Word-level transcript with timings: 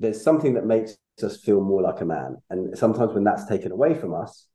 there's 0.00 0.20
something 0.20 0.54
that 0.54 0.66
makes 0.66 0.96
us 1.22 1.36
feel 1.36 1.60
more 1.60 1.82
like 1.82 2.00
a 2.00 2.04
man. 2.04 2.38
And 2.48 2.76
sometimes 2.76 3.12
when 3.12 3.22
that's 3.22 3.44
taken 3.46 3.70
away 3.70 3.94
from 3.94 4.14
us 4.14 4.46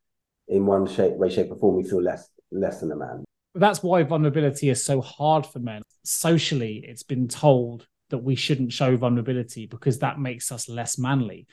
in 0.48 0.66
one 0.66 0.88
shape, 0.88 1.14
way, 1.14 1.29
shape, 1.29 1.52
or 1.52 1.56
form, 1.56 1.78
we 1.78 1.88
feel 1.88 2.02
less 2.02 2.28
less 2.52 2.79
than 2.79 2.92
a 2.92 2.95
man. 2.95 3.24
That's 3.53 3.81
why 3.81 4.03
vulnerability 4.03 4.69
is 4.69 4.83
so 4.83 5.01
hard 5.01 5.45
for 5.45 5.59
men. 5.59 5.81
Socially, 6.03 6.83
it's 6.85 7.03
been 7.03 7.27
told 7.27 7.87
that 8.09 8.20
we 8.20 8.36
shouldn't 8.36 8.73
show 8.73 8.97
vulnerability 8.97 9.66
because 9.66 10.00
that 10.00 10.20
makes 10.20 10.52
us 10.52 10.68
less 10.68 10.98
manly. 10.98 11.48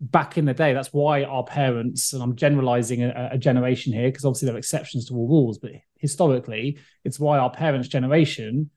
Back 0.00 0.38
in 0.38 0.44
the 0.44 0.54
day, 0.54 0.72
that's 0.72 0.92
why 0.92 1.24
our 1.24 1.44
parents, 1.44 2.12
and 2.12 2.22
I'm 2.22 2.36
generalizing 2.36 3.02
a, 3.02 3.30
a 3.32 3.38
generation 3.38 3.92
here 3.92 4.08
because 4.08 4.24
obviously 4.24 4.46
there 4.46 4.54
are 4.54 4.58
exceptions 4.58 5.06
to 5.06 5.14
all 5.14 5.28
rules, 5.28 5.58
but 5.58 5.72
historically, 5.96 6.78
it's 7.04 7.18
why 7.18 7.38
our 7.38 7.50
parents' 7.50 7.88
generation, 7.88 8.70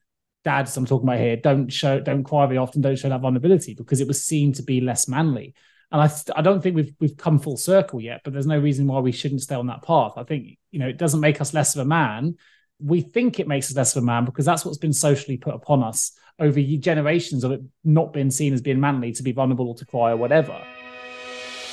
dads 0.44 0.76
I'm 0.76 0.86
talking 0.86 1.08
about 1.08 1.20
here, 1.20 1.36
don't 1.36 1.72
show, 1.72 2.00
don't 2.00 2.24
cry 2.24 2.46
very 2.46 2.58
often, 2.58 2.80
don't 2.80 2.98
show 2.98 3.08
that 3.08 3.20
vulnerability 3.20 3.74
because 3.74 4.00
it 4.00 4.08
was 4.08 4.24
seen 4.24 4.52
to 4.54 4.62
be 4.62 4.80
less 4.80 5.08
manly. 5.08 5.54
And 5.90 6.00
I, 6.00 6.10
I 6.34 6.42
don't 6.42 6.62
think 6.62 6.74
we've 6.74 6.94
we've 7.00 7.16
come 7.16 7.38
full 7.38 7.56
circle 7.56 8.00
yet, 8.00 8.22
but 8.24 8.32
there's 8.32 8.46
no 8.46 8.58
reason 8.58 8.86
why 8.86 9.00
we 9.00 9.12
shouldn't 9.12 9.42
stay 9.42 9.54
on 9.54 9.66
that 9.66 9.82
path. 9.82 10.12
I 10.16 10.24
think 10.24 10.58
you 10.70 10.78
know 10.78 10.88
it 10.88 10.96
doesn't 10.96 11.20
make 11.20 11.40
us 11.40 11.52
less 11.52 11.74
of 11.74 11.82
a 11.82 11.84
man. 11.84 12.36
We 12.80 13.02
think 13.02 13.38
it 13.38 13.46
makes 13.46 13.70
us 13.70 13.76
less 13.76 13.94
of 13.94 14.02
a 14.02 14.06
man 14.06 14.24
because 14.24 14.46
that's 14.46 14.64
what's 14.64 14.78
been 14.78 14.94
socially 14.94 15.36
put 15.36 15.54
upon 15.54 15.82
us 15.82 16.12
over 16.38 16.60
generations 16.60 17.44
of 17.44 17.52
it 17.52 17.60
not 17.84 18.12
being 18.12 18.30
seen 18.30 18.54
as 18.54 18.62
being 18.62 18.80
manly 18.80 19.12
to 19.12 19.22
be 19.22 19.32
vulnerable 19.32 19.68
or 19.68 19.74
to 19.76 19.84
cry 19.84 20.10
or 20.10 20.16
whatever. 20.16 20.60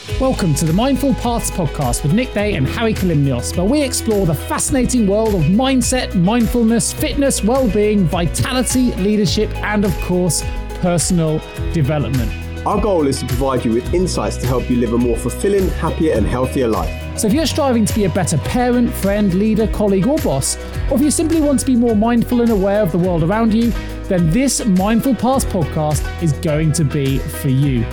Welcome 0.07 0.53
to 0.55 0.65
the 0.65 0.71
Mindful 0.71 1.13
Paths 1.15 1.51
podcast 1.51 2.03
with 2.03 2.13
Nick 2.13 2.33
Day 2.33 2.55
and 2.55 2.65
Hari 2.65 2.93
Kalymnios, 2.93 3.55
where 3.57 3.65
we 3.65 3.81
explore 3.81 4.25
the 4.25 4.33
fascinating 4.33 5.05
world 5.05 5.35
of 5.35 5.41
mindset, 5.43 6.15
mindfulness, 6.15 6.93
fitness, 6.93 7.43
well-being, 7.43 8.05
vitality, 8.05 8.93
leadership, 8.95 9.53
and 9.57 9.83
of 9.83 9.93
course, 10.01 10.41
personal 10.75 11.39
development. 11.73 12.31
Our 12.65 12.79
goal 12.79 13.07
is 13.07 13.19
to 13.19 13.25
provide 13.27 13.65
you 13.65 13.73
with 13.73 13.93
insights 13.93 14.37
to 14.37 14.47
help 14.47 14.69
you 14.69 14.77
live 14.77 14.93
a 14.93 14.97
more 14.97 15.17
fulfilling, 15.17 15.67
happier, 15.71 16.15
and 16.15 16.25
healthier 16.25 16.69
life. 16.69 17.19
So, 17.19 17.27
if 17.27 17.33
you're 17.33 17.45
striving 17.45 17.85
to 17.85 17.93
be 17.93 18.05
a 18.05 18.09
better 18.09 18.37
parent, 18.37 18.93
friend, 18.93 19.33
leader, 19.33 19.67
colleague, 19.67 20.07
or 20.07 20.17
boss, 20.19 20.55
or 20.89 20.95
if 20.95 21.01
you 21.01 21.11
simply 21.11 21.41
want 21.41 21.59
to 21.59 21.65
be 21.65 21.75
more 21.75 21.95
mindful 21.95 22.41
and 22.41 22.51
aware 22.51 22.81
of 22.81 22.93
the 22.93 22.97
world 22.97 23.23
around 23.23 23.53
you, 23.53 23.71
then 24.03 24.29
this 24.31 24.65
Mindful 24.65 25.15
Paths 25.15 25.45
podcast 25.45 26.23
is 26.23 26.31
going 26.33 26.71
to 26.73 26.85
be 26.85 27.19
for 27.19 27.49
you. 27.49 27.85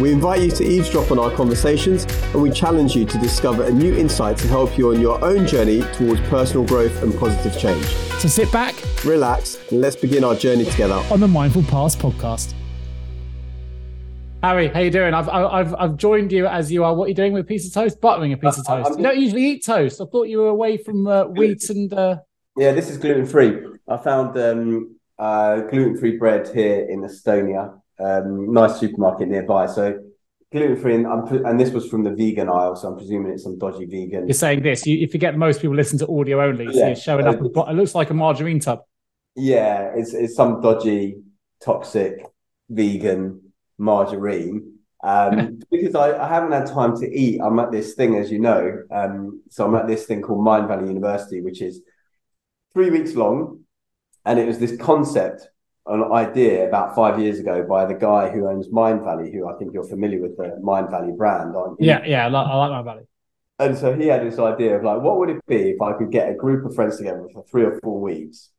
We 0.00 0.12
invite 0.12 0.42
you 0.42 0.50
to 0.52 0.64
eavesdrop 0.64 1.10
on 1.10 1.18
our 1.18 1.30
conversations 1.32 2.04
and 2.32 2.40
we 2.40 2.50
challenge 2.50 2.94
you 2.94 3.04
to 3.04 3.18
discover 3.18 3.64
a 3.64 3.70
new 3.72 3.96
insight 3.96 4.36
to 4.38 4.46
help 4.46 4.78
you 4.78 4.90
on 4.90 5.00
your 5.00 5.22
own 5.24 5.44
journey 5.44 5.82
towards 5.92 6.20
personal 6.28 6.64
growth 6.64 7.02
and 7.02 7.12
positive 7.18 7.58
change. 7.58 7.84
So 8.20 8.28
sit 8.28 8.52
back, 8.52 8.76
relax, 9.04 9.58
and 9.72 9.80
let's 9.80 9.96
begin 9.96 10.22
our 10.22 10.36
journey 10.36 10.66
together 10.66 11.02
on 11.10 11.18
the 11.18 11.26
Mindful 11.26 11.64
Paths 11.64 11.96
podcast. 11.96 12.54
Hari, 14.40 14.68
how 14.68 14.78
you 14.78 14.90
doing? 14.92 15.14
I've 15.14 15.28
I've 15.28 15.74
I've 15.74 15.96
joined 15.96 16.30
you 16.30 16.46
as 16.46 16.70
you 16.70 16.84
are. 16.84 16.94
What 16.94 17.06
are 17.06 17.08
you 17.08 17.14
doing 17.14 17.32
with 17.32 17.42
a 17.42 17.48
piece 17.48 17.66
of 17.66 17.72
toast? 17.72 18.00
Buttering 18.00 18.32
a 18.32 18.36
piece 18.36 18.56
of 18.56 18.68
uh, 18.68 18.84
toast. 18.84 18.98
you 18.98 19.02
don't 19.02 19.18
usually 19.18 19.44
eat 19.44 19.64
toast. 19.64 20.00
I 20.00 20.04
thought 20.04 20.28
you 20.28 20.38
were 20.38 20.48
away 20.48 20.76
from 20.76 21.08
uh, 21.08 21.24
wheat 21.24 21.68
and. 21.70 21.92
Uh... 21.92 22.18
Yeah, 22.56 22.70
this 22.70 22.88
is 22.88 22.98
gluten 22.98 23.26
free. 23.26 23.58
I 23.88 23.96
found 23.96 24.38
um, 24.38 24.96
uh, 25.18 25.62
gluten 25.62 25.98
free 25.98 26.18
bread 26.18 26.48
here 26.54 26.86
in 26.88 27.00
Estonia. 27.00 27.80
Um, 28.00 28.52
nice 28.52 28.78
supermarket 28.78 29.28
nearby. 29.28 29.66
So 29.66 29.98
gluten 30.52 30.76
free, 30.76 30.94
and, 30.94 31.06
and, 31.06 31.60
this 31.60 31.70
was 31.70 31.88
from 31.88 32.04
the 32.04 32.10
vegan 32.10 32.48
aisle. 32.48 32.76
So 32.76 32.88
I'm 32.88 32.96
presuming 32.96 33.32
it's 33.32 33.42
some 33.42 33.58
dodgy 33.58 33.86
vegan. 33.86 34.26
You're 34.26 34.34
saying 34.34 34.62
this. 34.62 34.86
You, 34.86 34.96
you 34.96 35.08
forget 35.08 35.36
most 35.36 35.60
people 35.60 35.76
listen 35.76 35.98
to 35.98 36.08
audio 36.08 36.42
only. 36.42 36.72
So 36.72 36.78
yeah. 36.78 36.86
you're 36.88 36.96
showing 36.96 37.26
up. 37.26 37.36
it 37.40 37.74
looks 37.74 37.94
like 37.94 38.10
a 38.10 38.14
margarine 38.14 38.60
tub. 38.60 38.82
Yeah, 39.34 39.92
it's 39.94 40.14
it's 40.14 40.34
some 40.34 40.60
dodgy, 40.60 41.16
toxic 41.60 42.24
vegan 42.70 43.52
margarine 43.78 44.78
um, 45.02 45.60
because 45.70 45.94
I, 45.94 46.18
I, 46.18 46.28
haven't 46.28 46.52
had 46.52 46.66
time 46.66 46.96
to 46.98 47.06
eat. 47.06 47.40
I'm 47.40 47.58
at 47.58 47.70
this 47.70 47.94
thing, 47.94 48.16
as 48.16 48.30
you 48.30 48.40
know. 48.40 48.82
Um, 48.90 49.42
so 49.48 49.64
I'm 49.64 49.74
at 49.74 49.86
this 49.86 50.06
thing 50.06 50.22
called 50.22 50.44
Mindvalley 50.44 50.88
University, 50.88 51.40
which 51.40 51.62
is 51.62 51.82
three 52.72 52.90
weeks 52.90 53.14
long. 53.14 53.60
And 54.24 54.38
it 54.38 54.46
was 54.46 54.58
this 54.58 54.76
concept, 54.76 55.48
an 55.88 56.12
idea 56.12 56.68
about 56.68 56.94
five 56.94 57.18
years 57.18 57.38
ago 57.38 57.64
by 57.68 57.86
the 57.86 57.94
guy 57.94 58.30
who 58.30 58.48
owns 58.48 58.68
Mindvalley, 58.68 59.32
who 59.32 59.48
I 59.48 59.54
think 59.58 59.72
you're 59.72 59.88
familiar 59.88 60.20
with 60.20 60.36
the 60.36 60.60
Mindvalley 60.62 61.16
brand, 61.16 61.56
aren't 61.56 61.80
you? 61.80 61.86
Yeah, 61.86 62.04
yeah, 62.04 62.26
I 62.26 62.28
like, 62.28 62.46
I 62.46 62.54
like 62.56 62.70
Mindvalley. 62.70 63.06
And 63.58 63.76
so 63.76 63.92
he 63.94 64.06
had 64.06 64.24
this 64.24 64.38
idea 64.38 64.76
of 64.76 64.84
like, 64.84 65.02
what 65.02 65.18
would 65.18 65.30
it 65.30 65.44
be 65.46 65.70
if 65.70 65.82
I 65.82 65.92
could 65.94 66.12
get 66.12 66.30
a 66.30 66.34
group 66.34 66.64
of 66.64 66.74
friends 66.74 66.96
together 66.98 67.26
for 67.32 67.44
three 67.50 67.64
or 67.64 67.80
four 67.80 68.00
weeks 68.00 68.50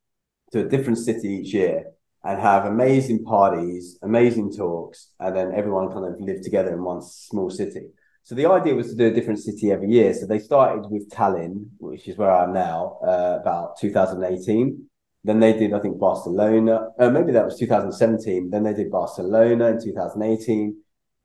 to 0.52 0.66
a 0.66 0.68
different 0.68 0.98
city 0.98 1.30
each 1.30 1.54
year 1.54 1.86
and 2.24 2.42
have 2.42 2.66
amazing 2.66 3.24
parties, 3.24 3.98
amazing 4.02 4.52
talks, 4.52 5.12
and 5.20 5.36
then 5.36 5.54
everyone 5.54 5.92
kind 5.92 6.06
of 6.06 6.20
live 6.20 6.42
together 6.42 6.74
in 6.74 6.84
one 6.84 7.02
small 7.02 7.50
city. 7.50 7.88
So 8.24 8.36
the 8.36 8.48
idea 8.48 8.76
was 8.76 8.90
to 8.90 8.96
do 8.96 9.08
a 9.08 9.14
different 9.14 9.40
city 9.40 9.72
every 9.72 9.90
year. 9.90 10.14
So 10.14 10.26
they 10.26 10.40
started 10.40 10.90
with 10.90 11.10
Tallinn, 11.10 11.70
which 11.78 12.08
is 12.08 12.18
where 12.18 12.32
I 12.32 12.44
am 12.44 12.54
now, 12.54 13.00
uh, 13.02 13.40
about 13.42 13.80
2018. 13.80 14.89
Then 15.24 15.40
they 15.40 15.54
did, 15.54 15.74
I 15.74 15.80
think, 15.80 16.00
Barcelona. 16.00 16.90
Uh, 16.98 17.10
maybe 17.10 17.34
that 17.34 17.46
was 17.46 17.58
2017. 17.58 18.50
Then 18.50 18.64
they 18.64 18.74
did 18.74 18.90
Barcelona 18.92 19.68
in 19.68 19.84
2018, 19.84 20.78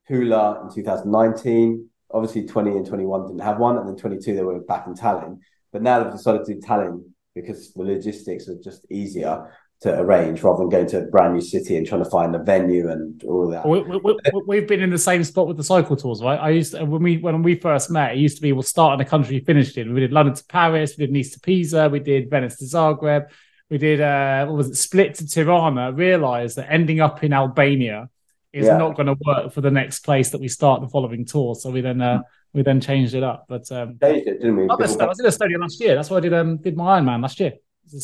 Pula 0.09 0.63
in 0.63 0.75
2019. 0.75 1.89
Obviously, 2.11 2.47
20 2.47 2.71
and 2.73 2.87
21 2.87 3.27
didn't 3.27 3.41
have 3.41 3.59
one, 3.59 3.79
and 3.79 3.89
then 3.89 3.97
22 3.97 4.35
they 4.35 4.43
were 4.43 4.61
back 4.61 4.87
in 4.87 4.95
Tallinn. 4.95 5.39
But 5.73 5.83
now 5.83 6.03
they've 6.03 6.13
decided 6.13 6.45
to 6.45 6.55
do 6.55 6.61
Tallinn 6.61 7.05
because 7.35 7.73
the 7.73 7.83
logistics 7.83 8.49
are 8.49 8.59
just 8.63 8.87
easier 8.91 9.51
to 9.81 10.01
arrange 10.01 10.43
rather 10.43 10.59
than 10.59 10.69
going 10.69 10.87
to 10.87 10.99
a 10.99 11.03
brand 11.03 11.35
new 11.35 11.41
city 11.41 11.77
and 11.77 11.87
trying 11.87 12.03
to 12.03 12.09
find 12.09 12.35
a 12.35 12.39
venue 12.39 12.91
and 12.91 13.23
all 13.25 13.49
that. 13.51 13.67
We, 13.67 14.57
have 14.57 14.69
been 14.69 14.81
in 14.81 14.91
the 14.91 14.99
same 14.99 15.25
spot 15.25 15.47
with 15.47 15.57
the 15.57 15.65
cycle 15.65 15.97
tours, 15.97 16.23
right? 16.23 16.39
I 16.39 16.51
used 16.51 16.73
to, 16.73 16.85
when 16.85 17.03
we 17.03 17.19
when 17.19 17.43
we 17.43 17.57
first 17.57 17.91
met, 17.91 18.13
it 18.13 18.19
used 18.19 18.37
to 18.37 18.43
be 18.43 18.53
we'll 18.53 18.63
start 18.63 18.99
in 18.99 19.07
a 19.07 19.09
country 19.09 19.41
finished 19.41 19.77
in. 19.77 19.93
We 19.93 20.01
did 20.01 20.13
London 20.13 20.35
to 20.35 20.45
Paris, 20.45 20.97
we 20.97 21.07
did 21.07 21.13
Nice 21.13 21.31
to 21.33 21.41
Pisa, 21.41 21.89
we 21.89 22.01
did 22.01 22.31
Venice 22.31 22.57
to 22.59 22.65
Zagreb, 22.65 23.27
we 23.71 23.79
did 23.79 24.01
uh, 24.01 24.47
what 24.47 24.57
was 24.57 24.71
it, 24.71 24.77
Split 24.77 25.15
to 25.17 25.27
Tirana. 25.27 25.93
Realised 25.93 26.57
that 26.57 26.71
ending 26.71 27.01
up 27.01 27.25
in 27.25 27.33
Albania 27.33 28.09
is 28.53 28.67
yeah. 28.67 28.77
not 28.77 28.95
going 28.95 29.07
to 29.07 29.17
work 29.27 29.53
for 29.53 29.61
the 29.61 29.71
next 29.71 30.01
place 30.01 30.31
that 30.31 30.41
we 30.41 30.49
start 30.49 30.81
the 30.81 30.89
following 30.89 31.25
tour. 31.25 31.55
So 31.55 31.71
we 31.71 31.81
then 31.81 32.01
uh, 32.01 32.23
we 32.53 32.63
then 32.63 32.81
changed 32.81 33.15
it 33.15 33.23
up. 33.23 33.47
But 33.49 33.71
um, 33.73 33.99
changed 34.03 34.29
it, 34.29 34.41
didn't 34.41 34.57
we? 34.57 34.69
I 34.69 34.75
was 34.75 34.95
in 34.95 35.27
Estonia 35.27 35.59
last 35.59 35.81
year. 35.81 35.95
That's 35.95 36.11
why 36.11 36.19
I 36.19 36.21
did 36.21 36.35
um, 36.35 36.59
did 36.59 36.77
my 36.77 37.01
Ironman 37.01 37.23
last 37.23 37.41
year. 37.41 37.55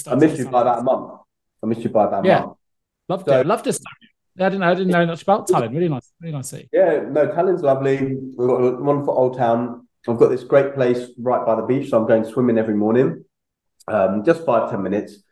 I 0.06 0.14
missed 0.14 0.38
you 0.38 0.48
by 0.48 0.62
about 0.62 0.80
a 0.80 0.82
month. 0.82 1.20
I 1.62 1.66
missed 1.66 1.82
you 1.82 1.90
by 1.90 2.04
about 2.06 2.24
yeah. 2.24 2.40
month. 2.40 2.56
Loved 3.08 3.26
so, 3.26 3.40
it. 3.40 3.46
Loved 3.46 3.66
it. 3.66 3.78
I 4.38 4.44
didn't 4.44 4.60
know. 4.60 4.70
I 4.70 4.74
didn't 4.74 4.92
know 4.92 5.06
much 5.06 5.22
about 5.22 5.48
Tallinn. 5.48 5.74
Really 5.74 5.88
nice. 5.88 6.12
Really 6.20 6.32
nice 6.32 6.48
city. 6.48 6.68
Yeah, 6.72 7.04
no, 7.08 7.26
Tallinn's 7.28 7.62
lovely. 7.62 8.16
We've 8.16 8.48
got 8.48 8.56
a 8.56 8.82
wonderful 8.82 9.14
old 9.14 9.36
town. 9.36 9.86
I've 10.08 10.16
got 10.16 10.28
this 10.28 10.44
great 10.44 10.74
place 10.74 11.10
right 11.18 11.44
by 11.44 11.56
the 11.56 11.62
beach, 11.62 11.90
so 11.90 12.00
I'm 12.00 12.08
going 12.08 12.24
swimming 12.24 12.56
every 12.56 12.74
morning. 12.74 13.24
Um, 13.86 14.24
just 14.24 14.46
five 14.46 14.70
ten 14.70 14.82
minutes. 14.82 15.22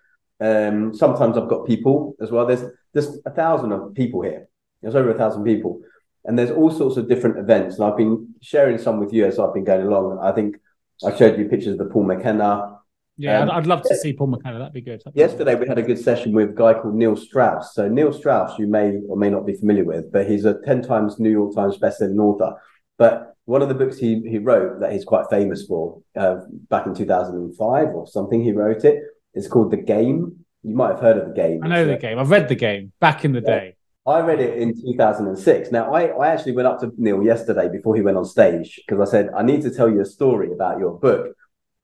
Um, 0.41 0.94
sometimes 0.94 1.37
I've 1.37 1.49
got 1.49 1.66
people 1.66 2.15
as 2.21 2.31
well. 2.31 2.47
There's 2.47 2.65
there's 2.93 3.19
a 3.26 3.31
thousand 3.31 3.72
of 3.72 3.94
people 3.94 4.22
here. 4.22 4.49
There's 4.82 4.94
over 4.94 5.10
a 5.10 5.19
thousand 5.19 5.44
people, 5.44 5.81
and 6.25 6.38
there's 6.38 6.50
all 6.50 6.71
sorts 6.71 6.97
of 6.97 7.09
different 7.09 7.38
events. 7.38 7.76
And 7.76 7.84
I've 7.84 7.97
been 7.97 8.34
sharing 8.41 8.78
some 8.78 9.00
with 9.00 9.12
you 9.12 9.26
as 9.26 9.38
I've 9.38 9.54
been 9.54 9.65
going 9.65 9.87
along. 9.87 10.19
I 10.22 10.32
think 10.32 10.56
I 11.04 11.15
showed 11.16 11.38
you 11.38 11.49
pictures 11.49 11.72
of 11.72 11.78
the 11.78 11.93
Paul 11.93 12.04
McKenna 12.04 12.78
yeah, 13.21 13.41
um, 13.41 13.50
I'd, 13.50 13.66
love 13.66 13.82
to 13.82 13.97
see 13.97 14.12
Paul 14.12 14.28
McKenna. 14.28 14.60
That'd 14.60 14.72
be 14.72 14.81
good. 14.81 15.00
That'd 15.00 15.15
be 15.15 15.21
yesterday, 15.21 15.54
good. 15.54 15.62
we 15.62 15.69
had 15.69 15.78
a 15.78 15.82
good 15.82 15.99
session 15.99 16.32
with 16.32 16.50
a 16.50 16.53
guy 16.53 16.75
called 16.75 16.94
Neil 16.94 17.16
Strauss. 17.16 17.75
So, 17.75 17.88
Neil 17.88 18.12
Strauss, 18.12 18.56
you 18.60 18.69
may 18.69 18.97
or 19.09 19.16
may 19.16 19.28
not 19.28 19.44
be 19.44 19.55
familiar 19.55 19.84
with, 19.84 20.12
but 20.12 20.31
he's 20.31 20.44
a 20.44 20.60
10 20.65 20.82
times 20.82 21.19
New 21.19 21.31
York 21.31 21.53
Times 21.53 21.78
bestselling 21.78 22.20
author. 22.20 22.55
But 22.97 23.34
one 23.44 23.60
of 23.60 23.69
the 23.69 23.75
books 23.75 23.99
he, 23.99 24.20
he 24.20 24.38
wrote 24.38 24.78
that 24.81 24.93
he's 24.93 25.05
quite 25.05 25.26
famous 25.31 25.66
for 25.66 26.00
uh, 26.16 26.37
back 26.70 26.87
in 26.87 26.94
2005 26.94 27.88
or 27.88 28.06
something, 28.06 28.41
he 28.41 28.53
wrote 28.53 28.84
it. 28.84 29.03
It's 29.34 29.49
called 29.49 29.71
The 29.71 29.77
Game. 29.77 30.44
You 30.62 30.75
might 30.75 30.91
have 30.91 31.00
heard 31.00 31.19
of 31.19 31.28
The 31.28 31.34
Game. 31.34 31.61
I 31.62 31.69
know 31.69 31.87
The 31.87 31.97
Game. 31.97 32.19
I've 32.19 32.31
read 32.31 32.49
The 32.49 32.55
Game 32.55 32.93
back 33.00 33.25
in 33.25 33.33
the 33.33 33.41
yeah. 33.41 33.59
day. 33.61 33.75
I 34.06 34.21
read 34.21 34.41
it 34.41 34.56
in 34.56 34.75
2006. 34.75 35.71
Now, 35.71 35.93
I, 35.93 36.06
I 36.06 36.28
actually 36.28 36.53
went 36.53 36.66
up 36.66 36.81
to 36.81 36.91
Neil 36.97 37.23
yesterday 37.23 37.69
before 37.70 37.94
he 37.94 38.00
went 38.00 38.17
on 38.17 38.25
stage 38.25 38.76
because 38.76 39.06
I 39.06 39.11
said, 39.11 39.29
I 39.37 39.43
need 39.43 39.61
to 39.62 39.70
tell 39.70 39.91
you 39.91 40.00
a 40.00 40.06
story 40.06 40.50
about 40.50 40.79
your 40.79 40.99
book. 40.99 41.37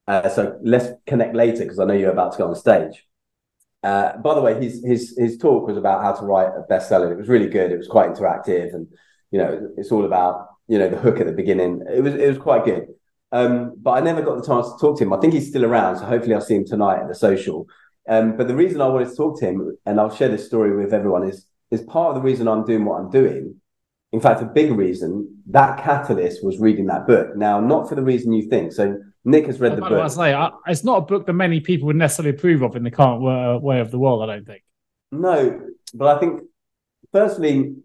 Uh, 0.07 0.27
so 0.29 0.59
let's 0.63 0.87
connect 1.05 1.35
later 1.35 1.63
because 1.63 1.79
I 1.79 1.85
know 1.85 1.93
you're 1.93 2.11
about 2.11 2.31
to 2.31 2.37
go 2.39 2.47
on 2.47 2.55
stage. 2.55 3.05
Uh, 3.83 4.17
by 4.17 4.33
the 4.33 4.41
way, 4.41 4.59
his 4.59 4.83
his 4.83 5.15
his 5.15 5.37
talk 5.37 5.67
was 5.67 5.77
about 5.77 6.03
how 6.03 6.13
to 6.13 6.25
write 6.25 6.47
a 6.47 6.63
bestseller. 6.71 7.11
It 7.11 7.17
was 7.17 7.27
really 7.27 7.47
good. 7.47 7.71
It 7.71 7.77
was 7.77 7.87
quite 7.87 8.09
interactive, 8.09 8.73
and 8.73 8.87
you 9.29 9.37
know, 9.37 9.69
it's 9.77 9.91
all 9.91 10.05
about 10.05 10.47
you 10.67 10.79
know 10.79 10.89
the 10.89 10.97
hook 10.97 11.19
at 11.19 11.27
the 11.27 11.31
beginning. 11.31 11.83
It 11.87 12.01
was 12.01 12.15
it 12.15 12.27
was 12.27 12.39
quite 12.39 12.65
good. 12.65 12.87
Um, 13.35 13.73
but 13.81 13.91
I 13.91 13.99
never 13.99 14.21
got 14.21 14.37
the 14.37 14.47
chance 14.47 14.71
to 14.71 14.77
talk 14.79 14.97
to 14.97 15.03
him. 15.03 15.11
I 15.11 15.19
think 15.19 15.33
he's 15.33 15.49
still 15.49 15.65
around, 15.65 15.97
so 15.97 16.05
hopefully 16.05 16.33
I'll 16.35 16.39
see 16.49 16.55
him 16.55 16.65
tonight 16.65 17.01
at 17.01 17.09
the 17.09 17.15
social. 17.15 17.67
Um, 18.07 18.37
but 18.37 18.47
the 18.47 18.55
reason 18.55 18.79
I 18.79 18.87
wanted 18.87 19.09
to 19.09 19.15
talk 19.15 19.39
to 19.39 19.45
him, 19.45 19.77
and 19.85 19.99
I'll 19.99 20.15
share 20.15 20.29
this 20.29 20.45
story 20.45 20.73
with 20.73 20.93
everyone, 20.93 21.27
is 21.27 21.45
is 21.69 21.81
part 21.81 22.09
of 22.09 22.15
the 22.15 22.21
reason 22.21 22.47
I'm 22.47 22.63
doing 22.63 22.85
what 22.85 22.99
I'm 22.99 23.09
doing. 23.09 23.55
In 24.13 24.21
fact, 24.21 24.41
a 24.41 24.45
big 24.45 24.71
reason 24.71 25.43
that 25.47 25.83
catalyst 25.83 26.45
was 26.45 26.59
reading 26.59 26.85
that 26.85 27.07
book. 27.07 27.35
Now, 27.35 27.59
not 27.59 27.89
for 27.89 27.95
the 27.95 28.03
reason 28.03 28.31
you 28.31 28.47
think. 28.47 28.71
So 28.71 28.97
Nick 29.25 29.47
has 29.47 29.59
read 29.59 29.75
the 29.75 29.81
book. 29.81 30.09
Say, 30.11 30.33
I, 30.33 30.51
it's 30.67 30.85
not 30.85 30.99
a 30.99 31.01
book 31.01 31.25
that 31.25 31.33
many 31.33 31.59
people 31.59 31.87
would 31.87 31.97
necessarily 31.97 32.37
approve 32.37 32.61
of 32.61 32.77
in 32.77 32.83
the 32.83 32.91
current 32.91 33.21
way 33.61 33.81
of 33.81 33.91
the 33.91 33.99
world. 33.99 34.23
I 34.23 34.27
don't 34.33 34.45
think. 34.45 34.63
No, 35.11 35.59
but 35.93 36.15
I 36.15 36.19
think 36.21 36.43
firstly, 37.11 37.75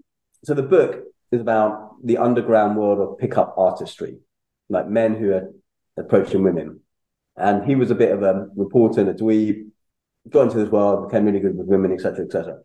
so 0.45 0.55
the 0.55 0.63
book 0.63 1.03
is 1.33 1.41
about 1.41 1.97
the 2.05 2.19
underground 2.19 2.77
world 2.77 3.01
of 3.01 3.19
pickup 3.19 3.55
artistry, 3.57 4.19
like 4.71 4.89
men 4.89 5.17
who 5.17 5.33
are 5.33 5.51
approaching 5.99 6.43
women. 6.43 6.81
And 7.37 7.65
he 7.65 7.75
was 7.75 7.91
a 7.91 7.95
bit 7.95 8.13
of 8.13 8.23
a 8.23 8.47
reporter 8.57 9.01
and 9.01 9.11
a 9.11 9.15
dweeb, 9.15 9.67
got 10.31 10.43
into 10.43 10.59
this 10.59 10.71
world, 10.71 11.09
became 11.09 11.27
really 11.27 11.41
good 11.41 11.57
with 11.57 11.67
women, 11.67 11.93
etc., 11.93 12.25
etc. 12.25 12.59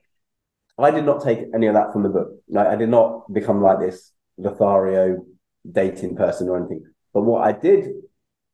I 0.78 0.92
did 0.92 1.06
not 1.06 1.24
take 1.24 1.40
any 1.54 1.68
of 1.68 1.74
that 1.76 1.94
from 1.94 2.04
the 2.04 2.10
book. 2.10 2.30
Like, 2.50 2.68
I 2.68 2.76
did 2.76 2.90
not 2.90 3.32
become 3.34 3.62
like 3.62 3.80
this 3.80 4.12
Lothario 4.38 5.26
dating 5.70 6.16
person 6.16 6.50
or 6.50 6.58
anything. 6.58 6.84
But 7.14 7.22
what 7.22 7.44
I 7.44 7.54
did 7.54 7.92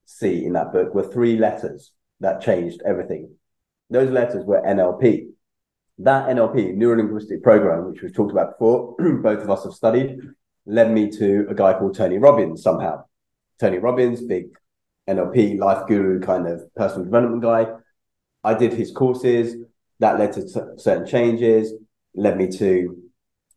see 0.06 0.46
in 0.46 0.54
that 0.54 0.72
book 0.72 0.94
were 0.94 1.04
three 1.04 1.38
letters 1.38 1.92
that 2.20 2.42
changed 2.42 2.82
everything. 2.86 3.36
Those 3.90 4.12
letters 4.12 4.46
were 4.46 4.62
NLP. 4.62 5.30
That 5.98 6.30
NLP, 6.30 6.76
neuro 6.76 6.98
linguistic 6.98 7.44
program, 7.44 7.92
which 7.92 8.02
we've 8.02 8.14
talked 8.14 8.32
about 8.32 8.58
before, 8.58 8.96
both 9.00 9.40
of 9.40 9.50
us 9.50 9.64
have 9.64 9.74
studied, 9.74 10.20
led 10.66 10.92
me 10.92 11.10
to 11.10 11.48
a 11.50 11.56
guy 11.56 11.74
called 11.74 11.96
Tony 11.96 12.18
Robbins 12.18 12.62
somehow. 12.62 13.04
Tony 13.62 13.78
Robbins, 13.78 14.22
big 14.22 14.48
NLP 15.08 15.60
life 15.60 15.88
guru 15.88 16.20
kind 16.20 16.48
of 16.48 16.64
personal 16.76 17.06
development 17.06 17.44
guy. 17.44 17.68
I 18.44 18.56
did 18.56 18.74
his 18.74 18.92
courses. 18.92 19.56
That 20.00 20.18
led 20.18 20.34
to 20.34 20.50
certain 20.80 21.06
changes, 21.06 21.74
led 22.16 22.36
me 22.36 22.48
to 22.58 22.98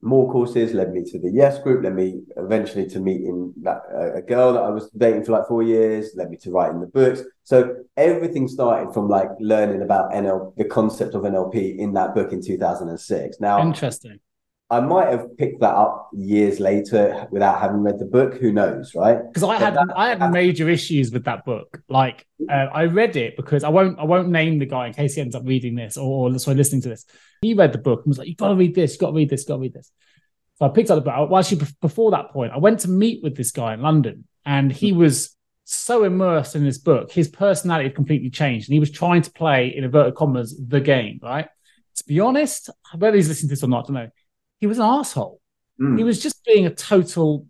more 0.03 0.31
courses, 0.31 0.75
led 0.75 0.93
me 0.93 1.03
to 1.05 1.19
the 1.19 1.31
Yes 1.31 1.59
group, 1.59 1.83
led 1.83 1.95
me 1.95 2.21
eventually 2.37 2.87
to 2.89 3.01
meeting 3.01 3.55
that 3.63 3.81
uh, 3.91 4.13
a 4.13 4.21
girl 4.21 4.53
that 4.53 4.63
I 4.63 4.69
was 4.69 4.91
dating 4.91 5.25
for 5.25 5.33
like 5.33 5.49
four 5.49 5.63
years, 5.63 6.11
led 6.15 6.29
me 6.29 6.37
to 6.43 6.51
writing 6.51 6.81
the 6.81 6.87
books. 6.87 7.23
So 7.45 7.77
everything 7.97 8.47
started 8.47 8.93
from 8.93 9.09
like 9.09 9.31
learning 9.41 9.81
about 9.81 10.13
NLP, 10.13 10.57
the 10.57 10.67
concept 10.67 11.15
of 11.15 11.23
NLP 11.23 11.79
in 11.79 11.95
that 11.95 12.15
book 12.15 12.33
in 12.33 12.43
2006. 12.43 13.41
Now, 13.41 13.63
interesting. 13.67 14.21
I 14.71 14.81
might 14.81 15.09
have 15.09 15.37
picked 15.37 15.61
that 15.61 15.75
up 15.75 16.09
years 16.15 16.59
later 16.59 17.29
without 17.31 17.61
having 17.61 17.83
read 17.83 17.99
the 17.99 18.07
book. 18.07 18.35
Who 18.39 18.51
knows, 18.51 18.95
right? 18.95 19.19
Because 19.27 19.43
I 19.43 19.57
had 19.57 19.75
that, 19.75 19.89
I 19.95 20.09
had 20.09 20.33
major 20.33 20.71
issues 20.71 21.13
with 21.13 21.25
that 21.25 21.45
book. 21.45 21.83
Like 21.89 22.27
uh, 22.51 22.69
I 22.73 22.85
read 22.85 23.17
it 23.17 23.37
because 23.37 23.63
I 23.63 23.69
won't 23.69 23.99
I 23.99 24.05
won't 24.05 24.31
name 24.31 24.59
the 24.59 24.67
guy 24.67 24.87
in 24.87 24.95
case 24.95 25.17
he 25.17 25.21
ends 25.21 25.35
up 25.35 25.43
reading 25.45 25.75
this 25.75 25.99
or, 25.99 26.31
or 26.31 26.39
sorry 26.39 26.57
listening 26.57 26.81
to 26.83 26.89
this. 26.89 27.05
He 27.43 27.53
read 27.53 27.73
the 27.73 27.79
book 27.79 28.01
and 28.01 28.09
was 28.09 28.19
like, 28.19 28.27
"You 28.27 28.37
got 28.37 28.49
to 28.49 28.55
read 28.55 28.75
this. 28.75 28.95
You 28.95 29.01
got 29.01 29.09
to 29.09 29.13
read 29.13 29.29
this. 29.29 29.43
You 29.43 29.49
Got 29.49 29.57
to 29.57 29.61
read 29.61 29.75
this." 29.75 29.93
So 30.57 30.67
I 30.67 30.69
picked 30.71 30.91
up 30.91 30.97
the 30.97 31.03
book. 31.03 31.31
Well, 31.31 31.39
actually, 31.39 31.67
before 31.83 32.11
that 32.13 32.31
point, 32.31 32.53
I 32.53 32.59
went 32.59 32.81
to 32.81 32.89
meet 32.89 33.23
with 33.23 33.37
this 33.37 33.51
guy 33.51 33.75
in 33.75 33.83
London, 33.83 34.25
and 34.47 34.73
he 34.73 34.91
hmm. 34.91 34.99
was 34.99 35.37
so 35.65 36.05
immersed 36.05 36.57
in 36.57 36.65
this 36.65 36.79
book, 36.79 37.11
his 37.11 37.29
personality 37.29 37.89
had 37.89 37.95
completely 37.95 38.31
changed, 38.31 38.69
and 38.69 38.75
he 38.75 38.81
was 38.81 38.91
trying 38.91 39.23
to 39.23 39.31
play 39.31 39.75
in 39.75 39.85
inverted 39.85 40.15
commas 40.15 40.59
the 40.59 40.81
game. 40.81 41.21
Right? 41.23 41.49
To 41.97 42.05
be 42.07 42.19
honest, 42.19 42.71
whether 42.97 43.17
he's 43.17 43.29
listening 43.29 43.51
to 43.51 43.53
this 43.53 43.63
or 43.63 43.69
not, 43.69 43.85
I 43.85 43.87
don't 43.87 43.95
know 43.95 44.11
he 44.65 44.67
was 44.67 44.79
an 44.79 44.87
asshole. 44.87 45.43
Mm. 45.79 45.99
He 45.99 46.05
was 46.05 46.23
just 46.23 46.43
being 46.43 46.65
a 46.65 46.75
total. 46.75 47.47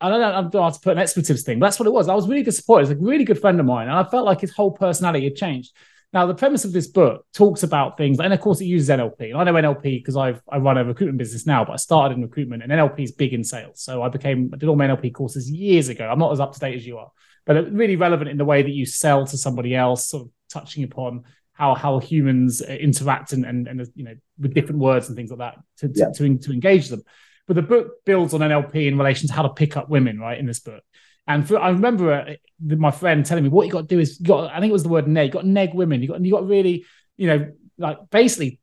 I 0.00 0.08
don't 0.08 0.20
know. 0.20 0.34
I 0.34 0.42
don't 0.42 0.64
have 0.64 0.74
to 0.74 0.80
put 0.80 0.94
an 0.94 0.98
expletives 0.98 1.44
thing, 1.44 1.60
but 1.60 1.66
that's 1.66 1.78
what 1.78 1.86
it 1.86 1.92
was. 1.92 2.08
I 2.08 2.16
was 2.16 2.26
really 2.26 2.42
disappointed. 2.42 2.88
He's 2.88 2.98
a 2.98 3.00
really 3.00 3.22
good 3.22 3.40
friend 3.40 3.60
of 3.60 3.66
mine, 3.66 3.86
and 3.86 3.96
I 3.96 4.02
felt 4.02 4.26
like 4.26 4.40
his 4.40 4.52
whole 4.52 4.72
personality 4.72 5.22
had 5.22 5.36
changed. 5.36 5.72
Now, 6.12 6.26
the 6.26 6.34
premise 6.34 6.64
of 6.64 6.72
this 6.72 6.88
book 6.88 7.24
talks 7.32 7.62
about 7.62 7.96
things, 7.96 8.18
and 8.18 8.32
of 8.32 8.40
course, 8.40 8.60
it 8.60 8.64
uses 8.64 8.88
NLP. 8.88 9.30
And 9.30 9.38
I 9.38 9.44
know 9.44 9.52
NLP 9.52 9.82
because 9.82 10.16
I've 10.16 10.42
I 10.50 10.58
run 10.58 10.78
a 10.78 10.84
recruitment 10.84 11.18
business 11.18 11.46
now, 11.46 11.64
but 11.64 11.74
I 11.74 11.76
started 11.76 12.16
in 12.16 12.22
recruitment, 12.22 12.64
and 12.64 12.72
NLP 12.72 13.04
is 13.04 13.12
big 13.12 13.34
in 13.34 13.44
sales. 13.44 13.80
So 13.80 14.02
I 14.02 14.08
became 14.08 14.50
I 14.52 14.56
did 14.56 14.68
all 14.68 14.74
my 14.74 14.88
NLP 14.88 15.14
courses 15.14 15.48
years 15.48 15.90
ago. 15.90 16.08
I'm 16.08 16.18
not 16.18 16.32
as 16.32 16.40
up 16.40 16.54
to 16.54 16.58
date 16.58 16.74
as 16.74 16.84
you 16.84 16.98
are, 16.98 17.12
but 17.46 17.72
really 17.72 17.94
relevant 17.94 18.30
in 18.30 18.36
the 18.36 18.44
way 18.44 18.62
that 18.62 18.72
you 18.72 18.84
sell 18.84 19.24
to 19.26 19.38
somebody 19.38 19.76
else, 19.76 20.08
sort 20.08 20.24
of 20.24 20.30
touching 20.50 20.82
upon 20.82 21.22
how 21.52 21.74
how 21.74 21.98
humans 21.98 22.60
interact 22.62 23.32
and, 23.32 23.44
and, 23.44 23.68
and 23.68 23.86
you 23.94 24.04
know 24.04 24.14
with 24.38 24.54
different 24.54 24.80
words 24.80 25.08
and 25.08 25.16
things 25.16 25.30
like 25.30 25.38
that 25.38 25.58
to 25.78 25.88
to, 25.88 25.98
yeah. 25.98 26.12
to, 26.14 26.38
to 26.38 26.52
engage 26.52 26.88
them. 26.88 27.02
But 27.46 27.56
the 27.56 27.62
book 27.62 28.04
builds 28.04 28.34
on 28.34 28.40
NLP 28.40 28.86
in 28.86 28.96
relation 28.96 29.28
to 29.28 29.34
how 29.34 29.42
to 29.42 29.50
pick 29.50 29.76
up 29.76 29.88
women, 29.88 30.18
right? 30.18 30.38
In 30.38 30.46
this 30.46 30.60
book, 30.60 30.82
and 31.26 31.46
for, 31.46 31.58
I 31.58 31.70
remember 31.70 32.12
uh, 32.12 32.34
my 32.76 32.90
friend 32.90 33.24
telling 33.24 33.44
me 33.44 33.50
what 33.50 33.66
you 33.66 33.72
got 33.72 33.82
to 33.82 33.94
do 33.94 33.98
is 33.98 34.20
you 34.20 34.26
got 34.26 34.50
I 34.50 34.60
think 34.60 34.70
it 34.70 34.72
was 34.72 34.82
the 34.82 34.88
word 34.88 35.08
neg, 35.08 35.26
you 35.26 35.32
got 35.32 35.42
to 35.42 35.48
neg 35.48 35.74
women, 35.74 36.02
you 36.02 36.08
got 36.08 36.24
you 36.24 36.32
got 36.32 36.40
to 36.40 36.46
really 36.46 36.84
you 37.16 37.26
know 37.26 37.52
like 37.78 37.98
basically 38.10 38.60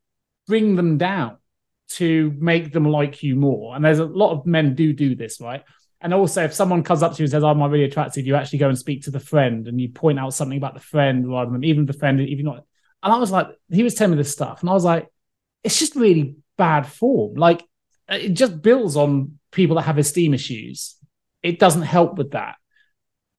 bring 0.47 0.75
them 0.75 0.97
down 0.97 1.37
to 1.89 2.33
make 2.37 2.71
them 2.71 2.85
like 2.85 3.23
you 3.23 3.35
more. 3.35 3.75
And 3.75 3.83
there's 3.83 3.99
a 3.99 4.05
lot 4.05 4.31
of 4.31 4.45
men 4.45 4.75
do 4.75 4.93
do 4.93 5.15
this, 5.15 5.41
right? 5.41 5.63
And 6.01 6.13
also, 6.13 6.43
if 6.43 6.53
someone 6.53 6.83
comes 6.83 7.03
up 7.03 7.13
to 7.13 7.19
you 7.19 7.25
and 7.25 7.31
says, 7.31 7.43
"Oh, 7.43 7.49
am 7.49 7.61
I 7.61 7.67
really 7.67 7.83
attracted?" 7.83 8.25
You 8.25 8.35
actually 8.35 8.59
go 8.59 8.69
and 8.69 8.77
speak 8.77 9.03
to 9.03 9.11
the 9.11 9.19
friend, 9.19 9.67
and 9.67 9.81
you 9.81 9.89
point 9.89 10.19
out 10.19 10.33
something 10.33 10.57
about 10.57 10.73
the 10.73 10.79
friend 10.79 11.29
rather 11.29 11.51
than 11.51 11.63
even 11.63 11.85
the 11.85 11.93
friend, 11.93 12.19
you're 12.19 12.43
not 12.43 12.63
and 13.03 13.13
I 13.13 13.17
was 13.17 13.31
like, 13.31 13.47
he 13.69 13.83
was 13.83 13.95
telling 13.95 14.11
me 14.11 14.17
this 14.17 14.31
stuff, 14.31 14.61
and 14.61 14.69
I 14.69 14.73
was 14.73 14.83
like, 14.83 15.07
it's 15.63 15.79
just 15.79 15.95
really 15.95 16.35
bad 16.57 16.87
form. 16.87 17.35
Like 17.35 17.63
it 18.07 18.29
just 18.29 18.61
builds 18.61 18.95
on 18.95 19.39
people 19.51 19.75
that 19.75 19.83
have 19.83 19.97
esteem 19.97 20.33
issues. 20.33 20.95
It 21.41 21.59
doesn't 21.59 21.83
help 21.83 22.17
with 22.17 22.31
that. 22.31 22.55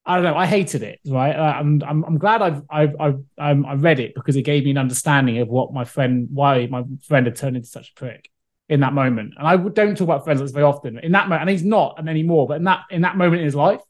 I 0.07 0.15
don't 0.15 0.25
know. 0.25 0.37
I 0.37 0.47
hated 0.47 0.83
it. 0.83 0.99
Right. 1.07 1.37
Uh, 1.37 1.55
I'm, 1.59 1.83
I'm, 1.87 2.05
I'm 2.05 2.19
glad 2.19 2.43
I've, 2.43 2.63
I've, 2.71 2.97
I've 2.99 3.23
um, 3.39 3.67
I 3.67 3.75
read 3.75 4.01
it 4.01 4.15
because 4.15 4.35
it 4.37 4.43
gave 4.43 4.65
me 4.65 4.71
an 4.71 4.79
understanding 4.79 5.39
of 5.39 5.49
what 5.49 5.73
my 5.73 5.85
friend, 5.85 6.29
why 6.33 6.67
my 6.67 6.85
friend 7.07 7.27
had 7.27 7.37
turned 7.37 7.57
into 7.57 7.69
such 7.69 7.91
a 7.91 7.95
prick 7.95 8.31
in 8.69 8.81
that 8.81 8.95
moment. 8.95 9.35
And 9.37 9.47
I 9.47 9.57
don't 9.57 9.97
talk 9.97 10.07
about 10.07 10.25
friends 10.25 10.51
very 10.53 10.65
often 10.65 10.99
in 10.99 11.13
that 11.13 11.29
moment, 11.29 11.43
and 11.43 11.51
he's 11.51 11.65
not 11.65 11.99
anymore. 12.09 12.49
But 12.49 12.59
in 12.59 12.65
that, 12.65 12.85
in 12.91 13.03
that 13.03 13.17
moment 13.17 13.41
in 13.41 13.45
his 13.45 13.55
life, 13.55 13.81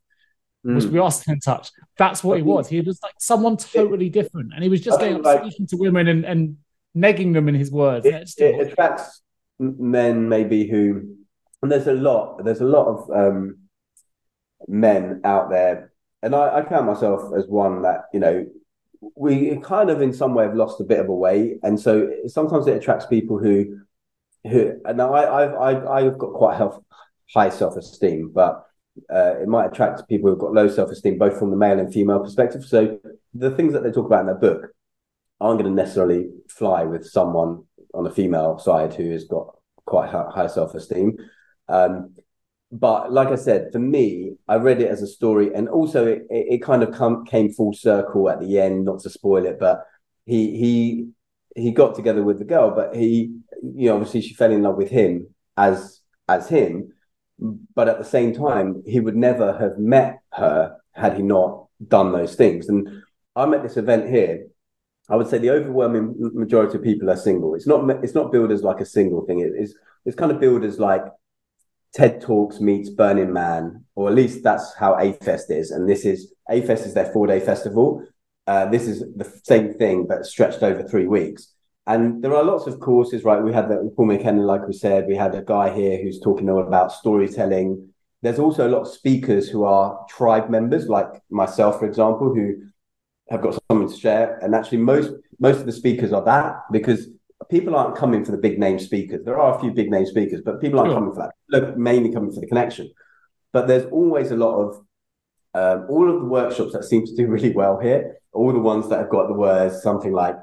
mm. 0.65 0.77
which 0.77 0.85
we 0.87 0.99
are 0.99 1.11
still 1.11 1.35
in 1.35 1.41
touch. 1.41 1.71
That's 1.99 2.23
what 2.25 2.37
he 2.39 2.43
was. 2.43 2.69
He 2.69 2.81
was 2.81 3.01
like 3.03 3.15
someone 3.19 3.57
totally 3.57 4.09
different, 4.09 4.53
and 4.55 4.63
he 4.63 4.69
was 4.69 4.81
just 4.81 5.01
like, 5.01 5.43
speaking 5.43 5.67
to 5.69 5.77
women 5.77 6.09
and, 6.09 6.25
and 6.25 6.57
negging 6.97 7.33
them 7.35 7.49
in 7.49 7.55
his 7.55 7.71
words. 7.71 8.07
It, 8.07 8.33
it 8.39 8.69
attracts 8.69 9.23
men 9.59 10.29
maybe 10.29 10.69
who, 10.69 11.17
and 11.63 11.71
there's 11.71 11.87
a 11.87 11.93
lot. 11.93 12.45
There's 12.45 12.61
a 12.61 12.67
lot 12.67 12.87
of 12.87 13.11
um, 13.11 13.59
men 14.69 15.21
out 15.25 15.51
there, 15.51 15.93
and 16.23 16.35
I, 16.35 16.59
I 16.59 16.63
count 16.63 16.87
myself 16.87 17.33
as 17.37 17.47
one 17.47 17.83
that 17.83 18.05
you 18.13 18.21
know 18.21 18.47
we 19.17 19.57
kind 19.59 19.91
of 19.91 20.03
in 20.03 20.13
some 20.13 20.35
way 20.35 20.45
have 20.45 20.55
lost 20.55 20.81
a 20.81 20.85
bit 20.85 21.01
of 21.01 21.09
a 21.09 21.15
way, 21.15 21.59
and 21.63 21.79
so 21.79 22.11
sometimes 22.27 22.67
it 22.67 22.77
attracts 22.77 23.07
people 23.07 23.39
who 23.39 23.81
who. 24.45 24.81
Now 24.95 25.15
I 25.15 25.45
I've 25.45 25.55
I've, 25.55 25.87
I've 25.87 26.19
got 26.19 26.33
quite 26.33 26.57
health, 26.57 26.83
high 27.33 27.51
self 27.51 27.77
esteem, 27.77 28.31
but 28.35 28.67
uh, 29.13 29.35
it 29.41 29.49
might 29.49 29.67
attract 29.67 30.09
people 30.09 30.31
who've 30.31 30.39
got 30.39 30.53
low 30.53 30.69
self 30.69 30.91
esteem, 30.91 31.19
both 31.19 31.39
from 31.39 31.51
the 31.51 31.57
male 31.57 31.79
and 31.79 31.93
female 31.93 32.21
perspective. 32.21 32.65
So 32.65 32.99
the 33.35 33.51
things 33.51 33.73
that 33.73 33.83
they 33.83 33.91
talk 33.91 34.07
about 34.07 34.21
in 34.21 34.27
their 34.27 34.35
book 34.35 34.73
aren't 35.41 35.61
going 35.61 35.75
to 35.75 35.83
necessarily 35.83 36.29
fly 36.49 36.85
with 36.85 37.07
someone 37.07 37.65
on 37.95 38.05
the 38.05 38.11
female 38.11 38.59
side 38.59 38.95
who 38.95 39.11
has 39.11 39.25
got 39.25 39.57
quite 39.87 40.11
high 40.11 40.47
self 40.47 40.75
esteem. 40.75 41.17
Um, 41.69 42.15
but 42.73 43.13
like 43.13 43.29
I 43.29 43.35
said, 43.35 43.71
for 43.73 43.81
me, 43.81 44.37
I 44.47 44.57
read 44.57 44.81
it 44.81 44.89
as 44.89 45.03
a 45.03 45.07
story, 45.07 45.53
and 45.55 45.69
also 45.69 46.07
it, 46.07 46.23
it, 46.31 46.55
it 46.55 46.63
kind 46.63 46.83
of 46.83 46.95
come, 46.95 47.25
came 47.25 47.53
full 47.53 47.73
circle 47.73 48.31
at 48.31 48.41
the 48.41 48.61
end. 48.61 48.85
Not 48.85 49.01
to 49.01 49.11
spoil 49.11 49.45
it, 49.47 49.59
but 49.59 49.85
he 50.27 50.57
he 50.57 51.09
he 51.57 51.73
got 51.73 51.97
together 51.97 52.23
with 52.23 52.39
the 52.39 52.45
girl, 52.45 52.71
but 52.71 52.95
he 52.95 53.37
you 53.63 53.89
know 53.89 53.97
obviously 53.97 54.21
she 54.21 54.35
fell 54.35 54.53
in 54.53 54.63
love 54.63 54.77
with 54.77 54.91
him 54.91 55.35
as 55.57 56.01
as 56.29 56.49
him 56.49 56.93
but 57.75 57.89
at 57.89 57.99
the 57.99 58.05
same 58.05 58.35
time, 58.35 58.83
he 58.87 59.01
would 59.01 59.17
never 59.17 59.57
have 59.59 59.79
met 59.79 60.21
her 60.33 60.77
had 60.93 61.17
he 61.17 61.23
not 61.23 61.67
done 61.87 62.13
those 62.13 62.35
things. 62.35 62.69
And 62.69 63.03
I'm 63.37 63.55
at 63.55 63.63
this 63.63 63.77
event 63.77 64.11
here. 64.11 64.47
I 65.09 65.17
would 65.17 65.29
say 65.29 65.39
the 65.39 65.51
overwhelming 65.51 66.15
majority 66.35 66.77
of 66.77 66.85
people 66.85 67.11
are 67.11 67.17
single. 67.17 67.55
It's 67.55 67.67
not 67.67 67.89
it's 68.05 68.15
not 68.15 68.31
billed 68.31 68.53
as 68.53 68.63
like 68.63 68.81
a 68.81 68.87
single 68.87 69.27
thing. 69.27 69.41
It 69.41 69.53
is 69.59 69.75
it's 70.05 70.17
kind 70.17 70.31
of 70.31 70.41
billed 70.41 70.65
as 70.65 70.79
like 70.79 71.05
TED 71.95 72.21
Talks 72.21 72.61
meets 72.61 72.91
Burning 72.91 73.33
Man, 73.33 73.85
or 73.97 74.09
at 74.09 74.15
least 74.15 74.45
that's 74.45 74.75
how 74.75 74.97
A-Fest 74.99 75.51
is. 75.51 75.73
And 75.73 75.89
this 75.89 76.05
is 76.05 76.33
A-Fest 76.49 76.87
is 76.87 76.95
their 76.95 77.13
four 77.13 77.27
day 77.27 77.41
festival. 77.41 78.07
Uh, 78.47 78.67
this 78.67 78.87
is 78.87 79.01
the 79.17 79.25
same 79.45 79.75
thing 79.75 80.07
but 80.07 80.25
stretched 80.27 80.63
over 80.63 80.83
three 80.83 81.07
weeks. 81.07 81.53
And 81.91 82.23
there 82.23 82.37
are 82.37 82.45
lots 82.45 82.69
of 82.69 82.79
courses, 82.79 83.25
right? 83.25 83.43
We 83.43 83.53
had 83.53 83.69
the 83.69 83.93
Paul 83.97 84.07
McKenna, 84.07 84.43
like 84.43 84.65
we 84.65 84.73
said, 84.73 85.09
we 85.09 85.17
had 85.17 85.35
a 85.35 85.43
guy 85.43 85.75
here 85.75 86.01
who's 86.01 86.21
talking 86.21 86.49
about 86.49 86.93
storytelling. 86.93 87.89
There's 88.23 88.39
also 88.39 88.69
a 88.69 88.71
lot 88.71 88.83
of 88.83 88.89
speakers 88.89 89.49
who 89.49 89.65
are 89.65 89.99
tribe 90.09 90.49
members, 90.49 90.87
like 90.87 91.09
myself, 91.31 91.81
for 91.81 91.87
example, 91.87 92.33
who 92.33 92.63
have 93.29 93.43
got 93.43 93.59
something 93.69 93.89
to 93.89 93.97
share. 93.97 94.39
And 94.41 94.55
actually, 94.55 94.79
most 94.79 95.11
most 95.41 95.59
of 95.59 95.67
the 95.67 95.73
speakers 95.73 96.13
are 96.13 96.25
that 96.27 96.61
because 96.71 97.09
people 97.51 97.75
aren't 97.75 97.97
coming 97.97 98.25
for 98.25 98.31
the 98.31 98.39
big 98.39 98.61
name 98.61 98.79
speakers. 98.79 99.25
There 99.25 99.41
are 99.41 99.57
a 99.57 99.61
few 99.61 99.73
big 99.73 99.91
name 99.91 100.07
speakers, 100.07 100.43
but 100.45 100.61
people 100.61 100.79
aren't 100.79 100.95
coming 100.95 101.13
for 101.13 101.23
that. 101.23 101.35
Look, 101.49 101.77
mainly 101.77 102.13
coming 102.13 102.31
for 102.31 102.41
the 102.41 102.47
connection. 102.47 102.89
But 103.53 103.67
there's 103.67 103.91
always 103.91 104.31
a 104.31 104.37
lot 104.37 104.55
of 104.63 104.77
um, 105.55 105.87
all 105.91 106.09
of 106.09 106.21
the 106.21 106.29
workshops 106.29 106.73
that 106.75 106.85
seem 106.85 107.05
to 107.05 107.17
do 107.17 107.27
really 107.27 107.53
well 107.53 107.81
here. 107.81 108.19
All 108.33 108.53
the 108.53 108.61
ones 108.61 108.89
that 108.91 109.01
have 109.01 109.11
got 109.11 109.27
the 109.27 109.35
words 109.35 109.83
something 109.83 110.13
like 110.13 110.37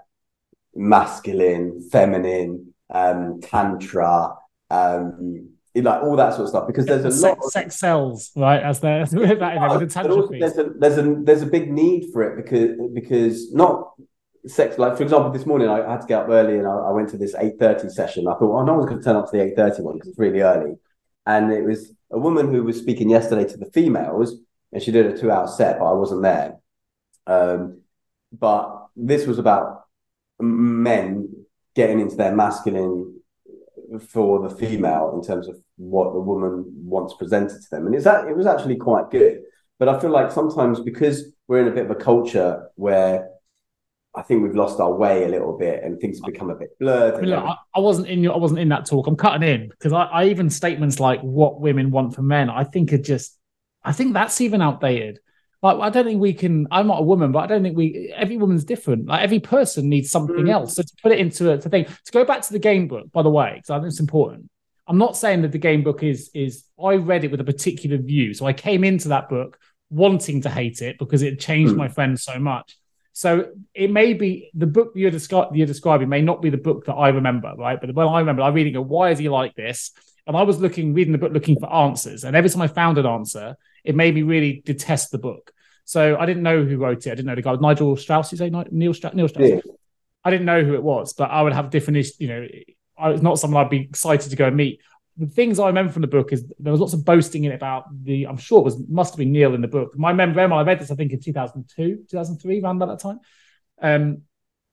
masculine, 0.77 1.81
feminine, 1.91 2.74
um, 2.89 3.41
tantra, 3.41 4.36
um, 4.69 5.50
like 5.75 6.01
all 6.01 6.15
that 6.15 6.31
sort 6.31 6.43
of 6.43 6.50
stuff. 6.50 6.67
Because 6.67 6.86
there's 6.86 7.05
a 7.05 7.12
sex, 7.12 7.24
lot 7.24 7.38
of 7.38 7.51
sex 7.51 7.79
sells, 7.79 8.31
right? 8.36 8.62
As 8.62 8.79
there, 8.79 9.01
as 9.01 9.13
with 9.13 9.39
the 9.79 10.39
there's 10.39 10.57
a 10.57 10.69
there's 10.77 10.98
a 10.98 11.15
there's 11.24 11.41
a 11.41 11.48
big 11.48 11.72
need 11.72 12.12
for 12.13 12.24
it 12.24 12.43
because 12.43 12.77
because 12.93 13.53
not 13.53 13.91
sex 14.46 14.77
like 14.77 14.96
for 14.96 15.03
example 15.03 15.29
this 15.29 15.46
morning 15.46 15.67
I, 15.67 15.91
had 15.91 16.00
to 16.01 16.07
get 16.07 16.22
up 16.22 16.29
early 16.29 16.57
and 16.57 16.65
I, 16.65 16.72
I 16.72 16.91
went 16.91 17.10
to 17.10 17.17
this 17.17 17.36
8.30 17.36 17.91
session 17.91 18.29
I 18.29 18.31
thought 18.36 18.57
oh 18.57 18.63
no 18.63 18.75
one's 18.75 18.86
going 18.86 19.00
to 19.00 19.03
turn 19.03 19.17
up 19.17 19.29
to 19.29 19.38
the 19.38 19.43
8.30 19.43 19.81
one 19.81 19.96
because 19.96 20.07
it's 20.07 20.19
really 20.19 20.39
early 20.39 20.75
and 21.27 21.51
it 21.51 21.65
was 21.65 21.91
a 22.10 22.17
woman 22.17 22.51
who 22.51 22.63
was 22.63 22.77
speaking 22.79 23.10
yesterday 23.10 23.46
to 23.46 23.57
the 23.57 23.65
females, 23.65 24.36
and 24.72 24.81
she 24.81 24.91
did 24.91 25.05
a 25.05 25.17
two-hour 25.17 25.48
set, 25.48 25.77
but 25.77 25.86
I 25.86 25.91
wasn't 25.91 26.24
there. 26.24 26.55
Um, 27.27 27.81
but 28.31 28.88
this 28.96 29.27
was 29.27 29.38
about 29.38 29.87
men 30.39 31.29
getting 31.75 32.00
into 32.00 32.15
their 32.15 32.36
masculine 32.36 33.20
for 34.10 34.48
the 34.48 34.53
female 34.53 35.13
in 35.15 35.25
terms 35.25 35.48
of 35.48 35.58
what 35.77 36.13
the 36.13 36.20
woman 36.20 36.65
wants 36.84 37.13
presented 37.13 37.62
to 37.62 37.70
them, 37.72 37.86
and 37.86 37.96
it's 37.96 38.03
that 38.03 38.27
it 38.27 38.36
was 38.36 38.46
actually 38.46 38.75
quite 38.75 39.10
good. 39.10 39.41
But 39.79 39.89
I 39.89 40.00
feel 40.00 40.10
like 40.10 40.32
sometimes 40.32 40.79
because 40.79 41.32
we're 41.48 41.62
in 41.62 41.67
a 41.67 41.72
bit 41.72 41.86
of 41.86 41.91
a 41.91 41.96
culture 41.96 42.67
where 42.75 43.29
I 44.17 44.24
think 44.24 44.41
we've 44.41 44.56
lost 44.56 44.79
our 44.79 44.91
way 44.91 45.25
a 45.25 45.27
little 45.27 45.56
bit, 45.58 45.84
and 45.84 46.00
things 46.00 46.17
have 46.17 46.25
become 46.25 46.50
a 46.50 46.56
bit 46.56 46.77
blurred. 46.79 47.15
I, 47.15 47.22
mean, 47.22 47.29
look, 47.29 47.44
I, 47.44 47.56
I 47.75 47.79
wasn't 47.79 48.08
in 48.08 48.24
your, 48.24 48.34
I 48.34 48.38
wasn't 48.38 48.60
in 48.60 48.70
that 48.70 48.88
talk. 48.88 49.06
I'm 49.06 49.15
cutting 49.15 49.48
in 49.48 49.70
because 49.70 49.94
I, 49.94 50.06
I 50.06 50.25
even 50.25 50.50
statements 50.50 51.00
like 51.00 51.22
what 51.22 51.62
women 51.62 51.91
want 51.91 52.15
from 52.15 52.27
men, 52.27 52.50
I 52.50 52.63
think 52.63 52.91
are 52.94 52.98
just, 52.98 53.38
I 53.84 53.91
think 53.91 54.13
that's 54.13 54.41
even 54.41 54.62
outdated. 54.62 55.20
Like, 55.75 55.88
I 55.88 55.89
don't 55.89 56.05
think 56.05 56.21
we 56.21 56.33
can. 56.33 56.67
I'm 56.71 56.88
not 56.88 57.00
a 57.00 57.03
woman, 57.03 57.31
but 57.31 57.39
I 57.39 57.47
don't 57.47 57.63
think 57.63 57.77
we. 57.77 58.13
Every 58.15 58.38
woman's 58.38 58.63
different. 58.63 59.07
Like 59.07 59.21
every 59.21 59.39
person 59.39 59.89
needs 59.89 60.09
something 60.09 60.45
mm. 60.45 60.51
else. 60.51 60.75
So 60.75 60.83
to 60.83 60.93
put 61.01 61.12
it 61.12 61.19
into 61.19 61.51
a 61.51 61.57
to 61.57 61.69
thing 61.69 61.86
to 61.86 62.12
go 62.12 62.25
back 62.25 62.41
to 62.43 62.53
the 62.53 62.59
game 62.59 62.88
book, 62.88 63.12
by 63.12 63.24
the 63.24 63.29
way, 63.29 63.53
because 63.55 63.69
I 63.69 63.77
think 63.77 63.88
it's 63.88 64.00
important. 64.00 64.50
I'm 64.88 64.97
not 64.97 65.17
saying 65.17 65.41
that 65.41 65.51
the 65.51 65.57
game 65.57 65.83
book 65.83 66.03
is 66.03 66.29
is. 66.33 66.65
I 66.83 66.95
read 66.95 67.24
it 67.24 67.31
with 67.31 67.41
a 67.41 67.45
particular 67.45 67.97
view, 67.97 68.33
so 68.33 68.45
I 68.45 68.53
came 68.53 68.83
into 68.83 69.09
that 69.09 69.29
book 69.29 69.57
wanting 69.89 70.41
to 70.41 70.50
hate 70.50 70.81
it 70.81 70.97
because 71.00 71.21
it 71.21 71.39
changed 71.39 71.74
mm. 71.74 71.77
my 71.77 71.88
friend 71.88 72.19
so 72.19 72.39
much. 72.39 72.77
So 73.13 73.50
it 73.74 73.89
may 73.89 74.13
be 74.13 74.51
the 74.53 74.67
book 74.67 74.91
you're, 74.93 75.09
descri- 75.09 75.50
you're, 75.55 75.65
describing 75.65 76.07
may 76.07 76.21
not 76.21 76.39
be 76.39 76.51
the 76.51 76.57
book 76.57 76.86
that 76.86 76.93
I 76.93 77.09
remember, 77.09 77.51
right? 77.57 77.81
But 77.81 77.95
when 77.95 78.07
I 78.07 78.19
remember, 78.19 78.43
I 78.43 78.50
reading 78.50 78.75
it, 78.75 78.86
why 78.86 79.09
is 79.09 79.17
he 79.17 79.27
like 79.27 79.55
this? 79.55 79.89
And 80.27 80.38
I 80.38 80.43
was 80.43 80.59
looking, 80.59 80.93
reading 80.93 81.13
the 81.13 81.17
book, 81.17 81.31
looking 81.33 81.59
for 81.59 81.74
answers. 81.74 82.25
And 82.25 82.36
every 82.36 82.50
time 82.50 82.62
I 82.62 82.67
found 82.67 83.00
an 83.00 83.07
answer, 83.07 83.55
it 83.83 83.95
made 83.95 84.13
me 84.13 84.21
really 84.21 84.62
detest 84.65 85.09
the 85.09 85.17
book. 85.17 85.51
So 85.88 86.17
I 86.17 86.25
didn't 86.25 86.44
know 86.44 86.65
who 86.65 86.77
wrote 86.77 87.08
it. 87.08 87.12
I 87.12 87.15
didn't 87.15 87.27
know 87.27 87.36
the 87.36 87.41
guy, 87.41 87.56
Nigel 87.56 87.96
Strauss. 87.96 88.32
You 88.32 88.38
say 88.38 88.50
Neil 88.50 88.94
Strauss? 88.94 89.13
Neil 89.13 89.27
Strauss. 89.29 89.50
Yeah. 89.50 89.60
I 90.24 90.32
didn't 90.32 90.46
know 90.46 90.63
who 90.63 90.74
it 90.74 90.84
was, 90.84 91.13
but 91.13 91.32
I 91.32 91.41
would 91.41 91.53
have 91.53 91.70
different, 91.70 92.06
you 92.20 92.27
know, 92.27 92.46
it's 93.00 93.22
not 93.22 93.39
someone 93.39 93.63
I'd 93.63 93.70
be 93.70 93.82
excited 93.82 94.29
to 94.29 94.36
go 94.36 94.48
and 94.48 94.58
meet 94.58 94.82
the 95.17 95.25
things 95.25 95.60
I 95.60 95.67
remember 95.67 95.91
from 95.91 96.03
the 96.03 96.08
book 96.08 96.32
is 96.32 96.46
there 96.60 96.72
was 96.72 96.79
lots 96.79 96.94
of 96.94 97.03
boasting 97.03 97.44
in 97.44 97.51
it 97.51 97.56
about 97.56 97.86
the. 98.03 98.27
I'm 98.27 98.38
sure 98.38 98.60
it 98.60 98.65
was 98.65 98.77
must 98.88 99.13
have 99.13 99.17
been 99.17 99.32
Neil 99.32 99.56
in 99.56 99.62
the 99.62 99.67
book. 99.67 99.98
My 99.98 100.13
memory, 100.13 100.44
I 100.44 100.62
read 100.62 100.79
this 100.79 100.91
I 100.91 100.96
think 100.96 101.12
in 101.12 101.20
2002, 101.20 102.06
2003, 102.10 102.62
around 102.62 102.75
about 102.82 102.89
that 102.89 103.00
time. 103.00 103.20
Um, 103.82 104.22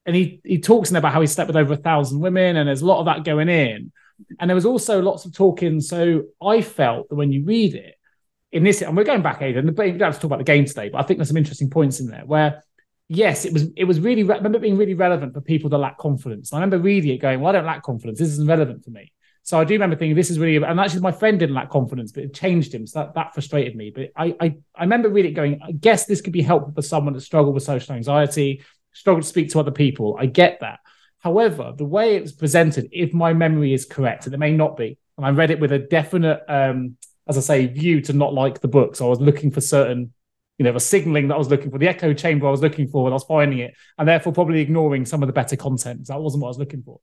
and 0.05 0.15
he 0.15 0.43
he 0.45 0.61
talks 0.61 0.91
in 0.91 0.97
about 0.97 1.15
how 1.15 1.23
he 1.23 1.27
slept 1.27 1.49
with 1.49 1.57
over 1.57 1.73
a 1.73 1.79
thousand 1.79 2.21
women, 2.21 2.57
and 2.57 2.69
there's 2.69 2.83
a 2.83 2.87
lot 2.87 3.01
of 3.01 3.07
that 3.07 3.25
going 3.25 3.49
in. 3.49 3.91
And 4.39 4.51
there 4.51 4.55
was 4.55 4.67
also 4.67 5.01
lots 5.01 5.25
of 5.25 5.35
talking. 5.35 5.81
So 5.81 6.25
I 6.43 6.61
felt 6.61 7.09
that 7.09 7.17
when 7.17 7.33
you 7.33 7.45
read 7.45 7.75
it 7.75 7.94
in 8.55 8.63
this, 8.63 8.81
and 8.81 8.97
we're 8.97 9.05
going 9.05 9.21
back, 9.21 9.43
Aidan, 9.43 9.75
but 9.75 9.85
we 9.85 9.93
don't 9.93 10.01
have 10.01 10.15
to 10.15 10.21
talk 10.21 10.29
about 10.29 10.39
the 10.39 10.45
game 10.45 10.65
today, 10.65 10.89
but 10.89 10.99
I 10.99 11.03
think 11.03 11.19
there's 11.19 11.29
some 11.29 11.37
interesting 11.37 11.69
points 11.69 12.01
in 12.01 12.07
there 12.07 12.23
where 12.25 12.63
yes, 13.09 13.45
it 13.45 13.53
was 13.53 13.67
it 13.77 13.85
was 13.85 14.01
really 14.01 14.23
I 14.23 14.37
remember 14.37 14.59
being 14.59 14.79
really 14.79 14.95
relevant 14.95 15.35
for 15.35 15.41
people 15.41 15.69
that 15.71 15.79
lack 15.79 15.99
confidence. 15.99 16.53
I 16.53 16.57
remember 16.57 16.79
reading 16.79 17.13
it 17.13 17.19
going, 17.19 17.41
well, 17.41 17.51
I 17.51 17.59
don't 17.59 17.67
lack 17.67 17.83
confidence. 17.83 18.19
This 18.19 18.29
isn't 18.29 18.49
relevant 18.49 18.85
for 18.85 18.91
me. 18.91 19.13
So 19.43 19.61
I 19.61 19.65
do 19.65 19.75
remember 19.75 19.97
thinking 19.97 20.17
this 20.17 20.31
is 20.31 20.39
really, 20.39 20.57
and 20.65 20.81
actually 20.81 21.03
my 21.03 21.13
friend 21.13 21.39
didn't 21.39 21.55
lack 21.55 21.69
confidence, 21.69 22.13
but 22.13 22.25
it 22.25 22.33
changed 22.33 22.75
him. 22.75 22.87
So 22.87 23.01
that, 23.01 23.15
that 23.15 23.35
frustrated 23.35 23.77
me. 23.77 23.93
But 23.95 24.11
I, 24.17 24.35
I, 24.41 24.57
I 24.75 24.85
remember 24.85 25.11
reading 25.11 25.33
it 25.33 25.35
going, 25.35 25.61
I 25.63 25.73
guess 25.73 26.07
this 26.07 26.23
could 26.23 26.33
be 26.33 26.41
helpful 26.41 26.73
for 26.73 26.81
someone 26.81 27.13
that 27.13 27.21
struggled 27.21 27.55
with 27.55 27.63
social 27.63 27.95
anxiety, 27.95 28.63
struggled 28.95 29.25
to 29.25 29.29
speak 29.29 29.51
to 29.51 29.61
other 29.61 29.71
people. 29.71 30.17
I 30.19 30.27
get 30.27 30.61
that. 30.61 30.79
However, 31.19 31.75
the 31.77 31.85
way 31.85 32.17
it 32.17 32.23
was 32.23 32.33
presented, 32.33 32.89
if 32.91 33.13
my 33.13 33.35
memory 33.35 33.75
is 33.75 33.85
correct, 33.85 34.25
and 34.25 34.35
it 34.35 34.39
may 34.39 34.53
not 34.53 34.79
be, 34.79 34.97
and 35.19 35.27
I 35.27 35.31
read 35.31 35.51
it 35.51 35.61
with 35.61 35.73
a 35.73 35.79
definite, 35.79 36.41
um, 36.49 36.97
as 37.29 37.39
I 37.39 37.41
say, 37.41 37.67
view 37.67 38.01
to 38.03 38.13
not 38.13 38.35
like 38.35 38.61
the 38.61 38.69
book. 38.69 38.97
So 38.97 39.07
I 39.07 39.11
was 39.11 39.21
looking 39.21 39.51
for 39.51 39.61
certain, 39.61 40.13
you 40.59 40.65
know, 40.65 40.73
the 40.73 40.81
signaling 40.81 41.29
that 41.29 41.35
I 41.35 41.39
was 41.39 41.51
looking 41.51 41.71
for, 41.71 41.79
the 41.79 41.89
echo 41.89 42.13
chamber 42.13 42.47
I 42.47 42.51
was 42.51 42.63
looking 42.63 42.89
for, 42.89 43.07
and 43.07 43.13
I 43.13 43.17
was 43.17 43.25
finding 43.25 43.61
it, 43.61 43.75
and 43.99 44.09
therefore 44.09 44.33
probably 44.33 44.61
ignoring 44.61 45.07
some 45.07 45.23
of 45.23 45.27
the 45.27 45.33
better 45.33 45.57
content. 45.57 46.07
That 46.07 46.21
wasn't 46.21 46.43
what 46.43 46.49
I 46.49 46.51
was 46.51 46.59
looking 46.59 46.83
for. 46.83 47.01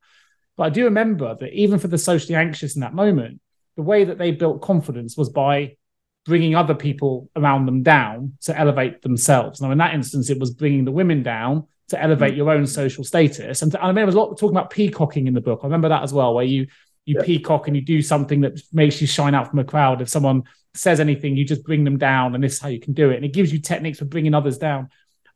But 0.57 0.63
I 0.63 0.69
do 0.69 0.85
remember 0.85 1.35
that 1.39 1.53
even 1.53 1.79
for 1.79 1.87
the 1.87 1.97
socially 1.97 2.35
anxious 2.35 2.75
in 2.75 2.81
that 2.81 2.93
moment, 2.93 3.41
the 3.75 3.81
way 3.83 4.03
that 4.03 4.17
they 4.17 4.31
built 4.31 4.61
confidence 4.61 5.17
was 5.17 5.29
by 5.29 5.77
bringing 6.25 6.55
other 6.55 6.75
people 6.75 7.29
around 7.35 7.65
them 7.65 7.81
down 7.81 8.33
to 8.41 8.57
elevate 8.57 9.01
themselves. 9.01 9.59
Now, 9.59 9.71
in 9.71 9.79
that 9.79 9.93
instance, 9.93 10.29
it 10.29 10.39
was 10.39 10.53
bringing 10.53 10.85
the 10.85 10.91
women 10.91 11.23
down 11.23 11.67
to 11.89 12.01
elevate 12.01 12.33
mm. 12.33 12.37
your 12.37 12.49
own 12.51 12.67
social 12.67 13.03
status. 13.03 13.61
And, 13.61 13.71
to, 13.71 13.81
I 13.81 13.87
remember 13.87 14.11
a 14.11 14.15
lot 14.15 14.37
talking 14.37 14.55
about 14.55 14.69
peacocking 14.69 15.27
in 15.27 15.33
the 15.33 15.41
book. 15.41 15.61
I 15.63 15.65
remember 15.65 15.89
that 15.89 16.03
as 16.03 16.13
well, 16.13 16.35
where 16.35 16.45
you 16.45 16.67
you 17.05 17.15
yeah. 17.17 17.25
peacock 17.25 17.67
and 17.67 17.75
you 17.75 17.81
do 17.81 18.01
something 18.01 18.41
that 18.41 18.61
makes 18.71 19.01
you 19.01 19.07
shine 19.07 19.35
out 19.35 19.49
from 19.49 19.59
a 19.59 19.63
crowd. 19.63 20.01
If 20.01 20.09
someone 20.09 20.43
says 20.73 20.99
anything, 20.99 21.35
you 21.35 21.45
just 21.45 21.63
bring 21.63 21.83
them 21.83 21.97
down, 21.97 22.35
and 22.35 22.43
this 22.43 22.53
is 22.53 22.59
how 22.59 22.69
you 22.69 22.79
can 22.79 22.93
do 22.93 23.09
it. 23.09 23.15
And 23.17 23.25
it 23.25 23.33
gives 23.33 23.51
you 23.51 23.59
techniques 23.59 23.99
for 23.99 24.05
bringing 24.05 24.33
others 24.33 24.57
down. 24.57 24.89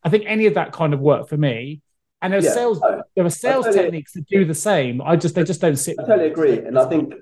I 0.03 0.09
think 0.09 0.25
any 0.27 0.45
of 0.45 0.53
that 0.53 0.71
kind 0.71 0.93
of 0.93 0.99
work 0.99 1.27
for 1.27 1.37
me 1.37 1.81
and 2.25 2.33
there 2.33 2.39
are 2.39 2.43
yeah, 2.43 2.53
sales 2.53 2.81
I, 2.81 3.01
there 3.15 3.25
are 3.25 3.29
sales 3.29 3.65
totally, 3.65 3.83
techniques 3.83 4.13
that 4.13 4.27
do 4.27 4.45
the 4.45 4.55
same. 4.55 4.99
I 4.99 5.15
just 5.15 5.35
they 5.35 5.43
just 5.43 5.61
don't 5.61 5.75
sit. 5.75 5.95
I 5.99 6.03
totally 6.05 6.29
agree, 6.29 6.57
and 6.57 6.77
I 6.77 6.89
think 6.89 7.13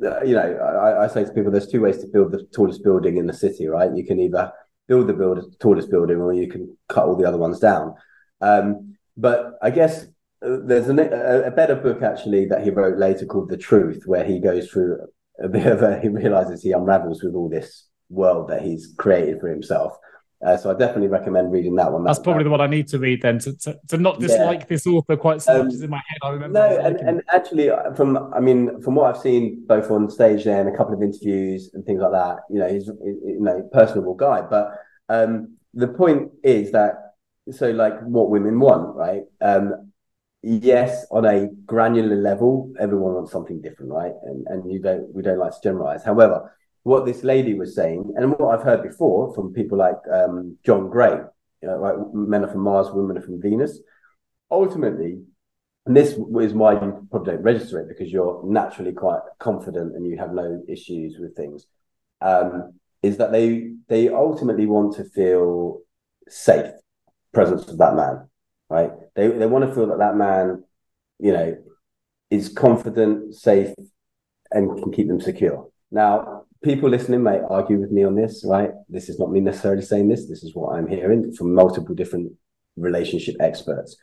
you 0.00 0.34
know 0.34 0.58
I, 0.82 1.04
I, 1.04 1.06
say 1.08 1.24
to 1.24 1.32
people, 1.32 1.50
there's 1.50 1.66
two 1.66 1.82
ways 1.82 1.98
to 1.98 2.06
build 2.06 2.32
the 2.32 2.46
tallest 2.54 2.82
building 2.82 3.18
in 3.18 3.26
the 3.26 3.34
city, 3.34 3.66
right? 3.66 3.94
You 3.94 4.04
can 4.06 4.18
either 4.18 4.52
build 4.88 5.08
the 5.08 5.12
build, 5.12 5.54
tallest 5.60 5.90
building, 5.90 6.18
or 6.18 6.32
you 6.32 6.48
can 6.48 6.74
cut 6.88 7.04
all 7.04 7.16
the 7.16 7.26
other 7.26 7.36
ones 7.36 7.58
down. 7.58 7.96
Um, 8.40 8.96
but 9.16 9.58
I 9.60 9.70
guess 9.70 10.06
there's 10.40 10.88
a, 10.88 11.44
a, 11.46 11.50
better 11.50 11.74
book 11.74 12.02
actually 12.02 12.46
that 12.46 12.62
he 12.62 12.70
wrote 12.70 12.98
later 12.98 13.26
called 13.26 13.48
The 13.48 13.56
Truth, 13.56 14.02
where 14.06 14.24
he 14.24 14.38
goes 14.38 14.68
through 14.68 14.98
a 15.42 15.48
bit 15.48 15.66
of 15.66 15.82
a 15.82 15.98
he 16.00 16.08
realizes 16.08 16.62
he 16.62 16.72
unravels 16.72 17.22
with 17.22 17.34
all 17.34 17.48
this 17.48 17.86
world 18.08 18.48
that 18.48 18.62
he's 18.62 18.94
created 18.96 19.40
for 19.40 19.48
himself 19.48 19.96
uh, 20.44 20.56
so 20.56 20.70
I 20.70 20.74
definitely 20.74 21.08
recommend 21.08 21.50
reading 21.50 21.76
that 21.76 21.90
one. 21.90 22.04
That's 22.04 22.18
that, 22.18 22.24
probably 22.24 22.44
the 22.44 22.50
one 22.50 22.60
I 22.60 22.66
need 22.66 22.88
to 22.88 22.98
read 22.98 23.22
then 23.22 23.38
to, 23.40 23.56
to, 23.58 23.80
to 23.88 23.96
not 23.96 24.20
dislike 24.20 24.60
yeah. 24.60 24.66
this 24.68 24.86
author 24.86 25.16
quite 25.16 25.40
so 25.40 25.60
um, 25.60 25.66
much 25.66 25.74
as 25.74 25.82
in 25.82 25.88
my 25.88 26.02
head. 26.06 26.18
I 26.22 26.28
remember. 26.30 26.58
No, 26.58 26.78
and, 26.78 26.96
and, 26.96 27.22
actually, 27.32 27.70
uh, 27.70 27.94
from 27.94 28.32
I 28.34 28.40
mean, 28.40 28.82
from 28.82 28.96
what 28.96 29.14
I've 29.14 29.20
seen 29.20 29.64
both 29.66 29.90
on 29.90 30.10
stage 30.10 30.44
there 30.44 30.60
and 30.60 30.68
a 30.68 30.76
couple 30.76 30.92
of 30.92 31.02
interviews 31.02 31.70
and 31.72 31.86
things 31.86 32.02
like 32.02 32.12
that, 32.12 32.40
you 32.50 32.58
know, 32.58 32.68
he's 32.68 32.86
you 32.86 33.38
know 33.40 33.66
personable 33.72 34.14
guy. 34.14 34.42
But 34.42 34.72
um, 35.08 35.56
the 35.72 35.88
point 35.88 36.32
is 36.44 36.70
that 36.72 37.14
so 37.50 37.70
like 37.70 37.98
what 38.02 38.28
women 38.28 38.60
want, 38.60 38.94
right? 38.94 39.22
Um, 39.40 39.85
yes, 40.46 41.06
on 41.10 41.24
a 41.24 41.48
granular 41.66 42.16
level, 42.16 42.72
everyone 42.78 43.14
wants 43.14 43.32
something 43.32 43.60
different, 43.60 43.92
right? 43.92 44.12
And 44.24 44.46
and 44.46 44.72
you 44.72 44.80
don't 44.80 45.12
we 45.14 45.22
don't 45.22 45.38
like 45.38 45.52
to 45.52 45.60
generalize. 45.62 46.04
However 46.04 46.52
what 46.86 47.04
this 47.04 47.24
lady 47.24 47.52
was 47.52 47.74
saying, 47.74 48.12
and 48.16 48.30
what 48.38 48.54
I've 48.54 48.64
heard 48.64 48.84
before 48.84 49.34
from 49.34 49.52
people 49.52 49.76
like 49.76 49.96
um, 50.08 50.56
John 50.64 50.88
Gray, 50.88 51.18
you 51.60 51.66
know, 51.68 51.78
right, 51.78 51.96
men 52.14 52.44
are 52.44 52.48
from 52.48 52.60
Mars, 52.60 52.86
women 52.92 53.18
are 53.18 53.22
from 53.22 53.42
Venus. 53.42 53.80
Ultimately, 54.52 55.18
and 55.84 55.96
this 55.96 56.10
is 56.12 56.52
why 56.54 56.74
you 56.74 57.08
probably 57.10 57.32
don't 57.32 57.42
register 57.42 57.80
it 57.80 57.88
because 57.88 58.12
you're 58.12 58.40
naturally 58.46 58.92
quite 58.92 59.18
confident 59.40 59.96
and 59.96 60.06
you 60.06 60.16
have 60.16 60.32
no 60.32 60.62
issues 60.68 61.16
with 61.18 61.34
things. 61.34 61.66
Um, 62.20 62.74
is 63.02 63.16
that 63.16 63.32
they 63.32 63.72
they 63.88 64.08
ultimately 64.08 64.66
want 64.66 64.94
to 64.94 65.04
feel 65.06 65.80
safe 66.28 66.70
presence 67.34 67.66
of 67.66 67.78
that 67.78 67.96
man, 67.96 68.28
right? 68.68 68.90
They 69.14 69.28
they 69.28 69.46
want 69.46 69.68
to 69.68 69.74
feel 69.74 69.86
that 69.88 69.98
that 69.98 70.16
man, 70.16 70.64
you 71.18 71.32
know, 71.32 71.56
is 72.30 72.48
confident, 72.48 73.34
safe, 73.34 73.74
and 74.50 74.82
can 74.82 74.92
keep 74.92 75.08
them 75.08 75.20
secure. 75.20 75.68
Now, 75.90 76.44
people 76.62 76.88
listening 76.88 77.22
may 77.22 77.40
argue 77.48 77.78
with 77.78 77.90
me 77.90 78.04
on 78.04 78.16
this, 78.16 78.44
right? 78.46 78.70
This 78.88 79.08
is 79.08 79.18
not 79.18 79.30
me 79.30 79.40
necessarily 79.40 79.82
saying 79.82 80.08
this. 80.08 80.28
This 80.28 80.42
is 80.42 80.54
what 80.54 80.76
I'm 80.76 80.88
hearing 80.88 81.32
from 81.32 81.54
multiple 81.54 81.94
different 81.94 82.32
relationship 82.76 83.36
experts. 83.40 83.96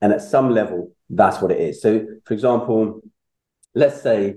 And 0.00 0.12
at 0.12 0.20
some 0.20 0.50
level, 0.50 0.92
that's 1.08 1.40
what 1.40 1.52
it 1.52 1.60
is. 1.60 1.80
So, 1.80 2.06
for 2.24 2.34
example, 2.34 3.00
let's 3.74 4.02
say 4.02 4.36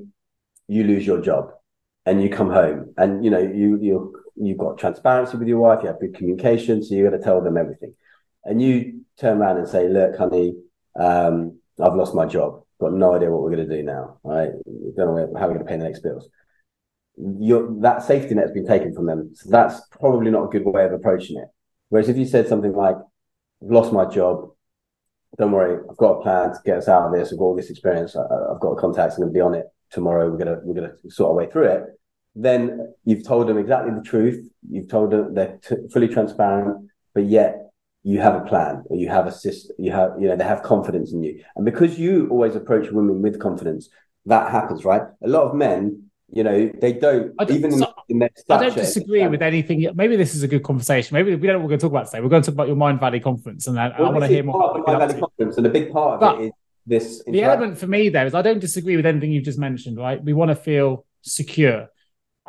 you 0.68 0.84
lose 0.84 1.06
your 1.06 1.22
job 1.22 1.52
and 2.06 2.22
you 2.22 2.30
come 2.30 2.50
home 2.50 2.94
and 2.98 3.24
you 3.24 3.32
know 3.32 3.40
you 3.40 3.80
you 3.82 4.16
you've 4.36 4.58
got 4.58 4.78
transparency 4.78 5.38
with 5.38 5.48
your 5.48 5.60
wife, 5.60 5.80
you 5.82 5.88
have 5.88 6.00
good 6.00 6.16
communication, 6.16 6.84
so 6.84 6.94
you're 6.94 7.10
going 7.10 7.20
to 7.20 7.26
tell 7.26 7.42
them 7.42 7.58
everything. 7.58 7.94
And 8.44 8.62
you 8.62 9.05
turn 9.20 9.38
around 9.38 9.58
and 9.58 9.68
say, 9.68 9.88
"Look, 9.88 10.18
honey, 10.18 10.56
um, 11.00 11.60
I've 11.82 11.96
lost 11.96 12.16
my 12.16 12.26
job. 12.26 12.64
Got 12.80 12.94
no 12.94 13.16
idea 13.16 13.32
what 13.32 13.42
we're 13.42 13.56
going 13.56 13.68
to 13.68 13.76
do 13.78 13.84
now. 13.84 14.20
Right? 14.24 14.52
Don't 14.98 15.16
know 15.16 15.34
how 15.40 15.48
we're 15.48 15.56
going 15.56 15.60
to 15.60 15.66
pay 15.66 15.78
the 15.78 15.84
next 15.84 16.02
bills." 16.02 16.30
your 17.18 17.74
that 17.82 18.04
safety 18.04 18.36
net 18.36 18.46
has 18.46 18.52
been 18.52 18.68
taken 18.68 18.94
from 18.94 19.06
them. 19.06 19.32
So 19.34 19.50
that's 19.50 19.80
probably 19.88 20.32
not 20.32 20.46
a 20.46 20.50
good 20.50 20.66
way 20.66 20.86
of 20.86 20.94
approaching 20.94 21.38
it. 21.38 21.48
Whereas 21.90 22.10
if 22.10 22.18
you 22.18 22.26
said 22.26 22.48
something 22.48 22.74
like, 22.74 22.96
I've 23.64 23.72
lost 23.72 23.94
my 23.94 24.06
job, 24.06 24.50
don't 25.38 25.52
worry, 25.52 25.80
I've 25.90 25.98
got 25.98 26.20
a 26.20 26.22
plan 26.22 26.50
to 26.50 26.60
get 26.66 26.78
us 26.78 26.88
out 26.88 27.08
of 27.08 27.14
this, 27.14 27.32
I've 27.32 27.40
got 27.40 27.46
all 27.46 27.56
this 27.56 27.70
experience, 27.70 28.16
I, 28.16 28.22
have 28.22 28.60
got 28.60 28.78
contacts, 28.78 29.16
I'm 29.16 29.24
gonna 29.24 29.34
be 29.34 29.42
on 29.42 29.56
it 29.56 29.66
tomorrow, 29.92 30.30
we're 30.30 30.38
gonna 30.38 30.60
we're 30.64 30.76
gonna 30.76 30.94
sort 31.10 31.30
our 31.30 31.36
way 31.36 31.52
through 31.52 31.66
it. 31.66 31.84
Then 32.36 32.94
you've 33.06 33.26
told 33.26 33.48
them 33.48 33.58
exactly 33.58 33.94
the 33.94 34.02
truth, 34.02 34.46
you've 34.70 34.90
told 34.90 35.12
them 35.12 35.34
they're 35.34 35.58
t- 35.58 35.88
fully 35.92 36.08
transparent, 36.08 36.90
but 37.14 37.26
yet 37.26 37.65
you 38.12 38.18
have 38.26 38.36
a 38.42 38.46
plan 38.52 38.74
or 38.90 38.96
you 39.04 39.10
have 39.18 39.26
a 39.26 39.32
system, 39.32 39.76
you 39.86 39.92
have, 40.00 40.12
you 40.22 40.28
know, 40.28 40.36
they 40.40 40.44
have 40.54 40.62
confidence 40.74 41.12
in 41.16 41.20
you. 41.28 41.34
And 41.56 41.64
because 41.70 41.92
you 42.04 42.14
always 42.34 42.56
approach 42.62 42.86
women 42.92 43.18
with 43.26 43.36
confidence, 43.48 43.84
that 44.28 44.46
happens, 44.58 44.86
right? 44.92 45.04
A 45.28 45.30
lot 45.36 45.44
of 45.50 45.54
men 45.56 45.82
You 46.40 46.44
know, 46.48 46.60
they 46.84 46.94
don't, 47.06 47.26
I 47.40 47.44
don't- 47.46 47.58
even 47.60 47.72
so- 47.72 47.94
in 48.10 48.18
their 48.22 48.32
I 48.50 48.58
don't 48.64 48.76
disagree 48.76 49.26
with 49.34 49.44
anything. 49.52 49.78
Maybe 50.02 50.16
this 50.24 50.34
is 50.38 50.42
a 50.48 50.50
good 50.54 50.64
conversation. 50.70 51.12
Maybe 51.18 51.30
we 51.36 51.46
don't 51.46 51.54
know 51.56 51.60
what 51.60 51.66
we're 51.66 51.74
going 51.76 51.82
to 51.84 51.86
talk 51.88 51.96
about 51.98 52.06
today. 52.08 52.22
We're 52.24 52.34
going 52.36 52.42
to 52.46 52.48
talk 52.50 52.58
about 52.60 52.68
your 52.72 52.80
Mindvalley 52.86 53.22
conference, 53.30 53.62
and 53.68 53.76
I, 53.80 53.86
I 53.90 54.02
want 54.02 54.22
to 54.22 54.28
hear 54.36 54.44
more. 54.44 54.56
part 54.60 54.72
about 54.72 54.80
of 54.80 54.82
what 54.82 54.88
my 54.88 54.94
you're 54.94 55.02
up 55.04 55.10
Valley 55.10 55.22
conference, 55.26 55.54
and 55.58 55.66
a 55.72 55.74
big 55.80 55.88
part 55.98 56.12
of 56.16 56.20
But 56.26 56.36
it 56.42 56.46
is 56.48 56.52
this. 56.94 57.24
The 57.36 57.42
element 57.44 57.78
for 57.82 57.88
me 57.96 58.02
there 58.16 58.26
is 58.30 58.34
I 58.34 58.42
don't 58.48 58.60
disagree 58.68 58.96
with 59.00 59.06
anything 59.06 59.32
you've 59.34 59.50
just 59.52 59.60
mentioned, 59.70 59.98
right? 60.08 60.20
We 60.30 60.34
want 60.34 60.50
to 60.50 60.56
feel 60.70 61.06
secure. 61.22 61.80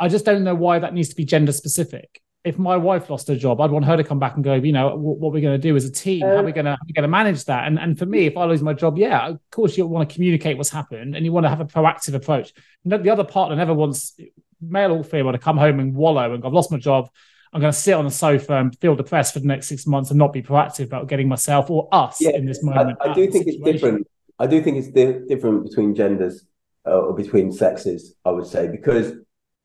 I 0.05 0.07
just 0.09 0.25
don't 0.29 0.45
know 0.49 0.55
why 0.67 0.79
that 0.79 0.93
needs 0.97 1.11
to 1.11 1.17
be 1.23 1.25
gender 1.35 1.53
specific. 1.53 2.09
If 2.47 2.59
my 2.59 2.77
wife 2.77 3.11
lost 3.11 3.27
her 3.29 3.37
job, 3.37 3.61
I'd 3.61 3.73
want 3.73 3.85
her 3.85 3.97
to 3.97 4.05
come 4.05 4.21
back 4.21 4.37
and 4.37 4.45
go, 4.45 4.55
you 4.55 4.73
know, 4.73 4.97
what, 4.97 5.19
what 5.19 5.33
we're 5.33 5.43
going 5.43 5.61
to 5.61 5.69
do 5.69 5.75
as 5.75 5.85
a 5.85 5.91
team, 5.91 6.21
how 6.21 6.37
are 6.37 6.43
we 6.45 6.53
going 6.53 6.65
to 6.65 6.79
going 6.95 7.03
to 7.03 7.09
manage 7.09 7.45
that? 7.47 7.67
And 7.67 7.79
and 7.79 7.99
for 7.99 8.07
me, 8.07 8.27
if 8.27 8.37
I 8.37 8.45
lose 8.45 8.63
my 8.63 8.73
job, 8.73 8.97
yeah, 8.99 9.29
of 9.29 9.41
course 9.51 9.77
you 9.77 9.85
want 9.87 10.09
to 10.09 10.15
communicate 10.15 10.57
what's 10.57 10.71
happened 10.71 11.17
and 11.17 11.25
you 11.25 11.33
want 11.33 11.45
to 11.45 11.51
have 11.51 11.61
a 11.61 11.65
proactive 11.65 12.15
approach. 12.15 12.53
No, 12.85 12.99
the 12.99 13.11
other 13.11 13.25
partner 13.25 13.57
never 13.57 13.75
wants 13.75 14.19
male 14.61 14.93
or 14.93 15.05
female 15.05 15.33
to 15.33 15.39
come 15.39 15.59
home 15.59 15.81
and 15.81 15.95
wallow 15.95 16.33
and 16.33 16.41
go, 16.43 16.49
I've 16.49 16.55
lost 16.55 16.71
my 16.71 16.79
job. 16.79 17.11
I'm 17.53 17.61
going 17.61 17.73
to 17.73 17.79
sit 17.79 17.95
on 17.95 18.05
the 18.05 18.11
sofa 18.11 18.55
and 18.59 18.77
feel 18.79 18.95
depressed 18.97 19.33
for 19.33 19.41
the 19.41 19.47
next 19.47 19.69
six 19.69 19.87
months 19.87 20.11
and 20.11 20.19
not 20.19 20.33
be 20.33 20.43
proactive 20.43 20.85
about 20.85 21.09
getting 21.09 21.29
myself 21.29 21.71
or 21.71 21.89
us 21.93 22.21
Yeah, 22.21 22.37
in 22.37 22.45
this 22.45 22.63
I, 22.63 22.75
moment. 22.75 22.99
I 23.01 23.09
out 23.09 23.17
do 23.17 23.31
think 23.31 23.47
it's 23.47 23.63
different. 23.63 24.07
I 24.39 24.47
do 24.47 24.63
think 24.63 24.77
it's 24.77 24.89
di- 24.89 25.27
different 25.27 25.65
between 25.65 25.95
genders 25.95 26.45
uh, 26.87 26.91
or 26.91 27.15
between 27.15 27.53
sexes. 27.53 28.15
I 28.25 28.31
would 28.31 28.47
say 28.47 28.69
because, 28.69 29.15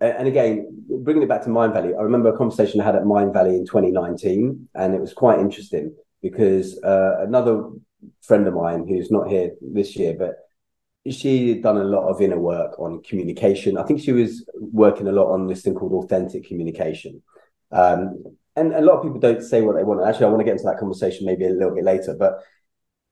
and 0.02 0.28
again, 0.28 0.68
bringing 0.90 1.24
it 1.24 1.30
back 1.30 1.44
to 1.44 1.50
Mindvalley, 1.50 1.98
I 1.98 2.02
remember 2.02 2.30
a 2.30 2.38
conversation 2.38 2.82
I 2.82 2.86
had 2.86 2.96
at 2.96 3.04
Mindvalley 3.04 3.56
in 3.56 3.66
2019, 3.66 4.70
and 4.74 4.96
it 4.96 5.00
was 5.00 5.14
quite 5.14 5.40
interesting 5.40 5.96
because 6.22 6.82
uh, 6.84 7.18
another 7.20 7.70
friend 8.24 8.48
of 8.48 8.56
mine 8.56 8.88
who's 8.88 9.12
not 9.12 9.30
here 9.30 9.52
this 9.62 9.96
year, 9.96 10.16
but 10.18 10.38
she 11.12 11.50
had 11.50 11.64
done 11.64 11.78
a 11.78 11.84
lot 11.84 12.08
of 12.08 12.22
inner 12.22 12.40
work 12.40 12.80
on 12.80 13.02
communication. 13.04 13.78
I 13.78 13.84
think 13.84 14.02
she 14.02 14.12
was 14.12 14.46
working 14.56 15.08
a 15.08 15.12
lot 15.12 15.32
on 15.32 15.48
this 15.48 15.62
thing 15.62 15.76
called 15.76 16.04
authentic 16.04 16.48
communication. 16.48 17.22
Um, 17.72 18.24
and 18.56 18.74
a 18.74 18.82
lot 18.82 18.98
of 18.98 19.04
people 19.04 19.20
don't 19.20 19.42
say 19.42 19.62
what 19.62 19.76
they 19.76 19.84
want. 19.84 20.08
Actually, 20.08 20.26
I 20.26 20.30
want 20.30 20.42
to 20.42 20.46
get 20.46 20.54
into 20.54 20.66
that 20.66 20.78
conversation 20.78 21.26
maybe 21.26 21.46
a 21.46 21.50
little 21.50 21.74
bit 21.74 21.84
later, 21.84 22.16
but 22.18 22.44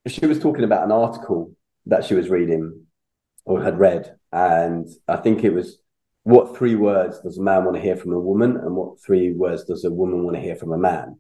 she 0.08 0.26
was 0.26 0.40
talking 0.40 0.64
about 0.64 0.84
an 0.84 0.92
article 0.92 1.54
that 1.86 2.04
she 2.04 2.14
was 2.14 2.30
reading 2.30 2.86
or 3.46 3.64
had 3.64 3.80
read, 3.80 4.16
and 4.32 4.88
I 5.08 5.16
think 5.18 5.44
it 5.44 5.54
was 5.54 5.80
what 6.24 6.58
three 6.58 6.76
words 6.76 7.20
does 7.22 7.38
a 7.38 7.42
man 7.42 7.66
want 7.66 7.76
to 7.76 7.82
hear 7.82 7.96
from 7.96 8.14
a 8.14 8.20
woman, 8.20 8.58
and 8.58 8.76
what 8.76 9.02
three 9.02 9.32
words 9.32 9.64
does 9.66 9.86
a 9.86 9.92
woman 9.92 10.24
want 10.24 10.36
to 10.36 10.42
hear 10.42 10.56
from 10.56 10.74
a 10.74 10.78
man? 10.78 11.20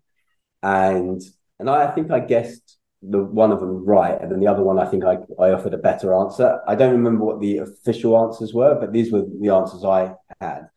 And 0.61 1.21
and 1.59 1.69
I, 1.69 1.87
I 1.87 1.91
think 1.91 2.11
I 2.11 2.19
guessed 2.19 2.77
the 3.01 3.23
one 3.23 3.51
of 3.51 3.59
them 3.59 3.85
right, 3.85 4.19
and 4.21 4.31
then 4.31 4.39
the 4.39 4.47
other 4.47 4.63
one 4.63 4.77
I 4.77 4.85
think 4.85 5.03
I, 5.05 5.17
I 5.41 5.51
offered 5.51 5.73
a 5.73 5.77
better 5.77 6.13
answer. 6.13 6.59
I 6.67 6.75
don't 6.75 6.93
remember 6.93 7.23
what 7.23 7.39
the 7.39 7.57
official 7.59 8.17
answers 8.17 8.53
were, 8.53 8.75
but 8.79 8.91
these 8.91 9.11
were 9.11 9.23
the 9.39 9.49
answers 9.49 9.83
I 9.83 10.13
had. 10.41 10.69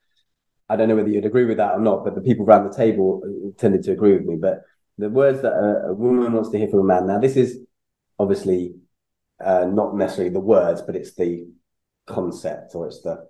I 0.69 0.77
don't 0.77 0.89
know 0.89 0.97
whether 0.97 1.09
you'd 1.09 1.27
agree 1.27 1.45
with 1.45 1.59
that 1.59 1.73
or 1.73 1.81
not, 1.81 2.05
but 2.05 2.15
the 2.15 2.21
people 2.21 2.47
around 2.47 2.65
the 2.71 2.77
table 2.77 3.23
uh, 3.25 3.61
tended 3.61 3.83
to 3.85 3.93
agree 3.93 4.15
with 4.15 4.25
me. 4.25 4.37
But 4.37 4.63
the 4.99 5.11
words 5.11 5.43
that 5.43 5.53
a, 5.53 5.89
a 5.89 5.95
woman 5.95 6.33
wants 6.33 6.51
to 6.51 6.59
hear 6.59 6.69
from 6.69 6.81
a 6.81 6.85
man. 6.85 7.07
Now, 7.07 7.19
this 7.19 7.37
is 7.37 7.59
obviously 8.19 8.77
uh, 9.45 9.65
not 9.65 9.97
necessarily 9.97 10.33
the 10.33 10.41
words, 10.41 10.81
but 10.81 10.97
it's 10.97 11.15
the 11.15 11.47
concept 12.07 12.75
or 12.75 12.87
it's 12.87 13.03
the 13.03 13.27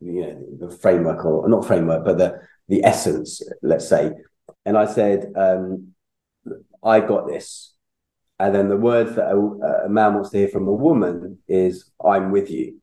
you 0.00 0.20
know 0.22 0.68
the 0.68 0.76
framework 0.76 1.24
or 1.24 1.48
not 1.48 1.66
framework, 1.66 2.04
but 2.04 2.18
the 2.18 2.40
the 2.68 2.84
essence, 2.84 3.42
let's 3.62 3.88
say. 3.88 4.12
And 4.64 4.76
I 4.76 4.86
said, 4.86 5.32
um, 5.36 5.94
I 6.82 7.00
got 7.00 7.26
this. 7.26 7.74
And 8.38 8.54
then 8.54 8.68
the 8.68 8.76
words 8.76 9.16
that 9.16 9.32
a, 9.32 9.86
a 9.86 9.88
man 9.88 10.14
wants 10.14 10.30
to 10.30 10.38
hear 10.38 10.48
from 10.48 10.68
a 10.68 10.72
woman 10.72 11.38
is 11.48 11.90
"I'm 12.04 12.30
with 12.30 12.50
you." 12.50 12.80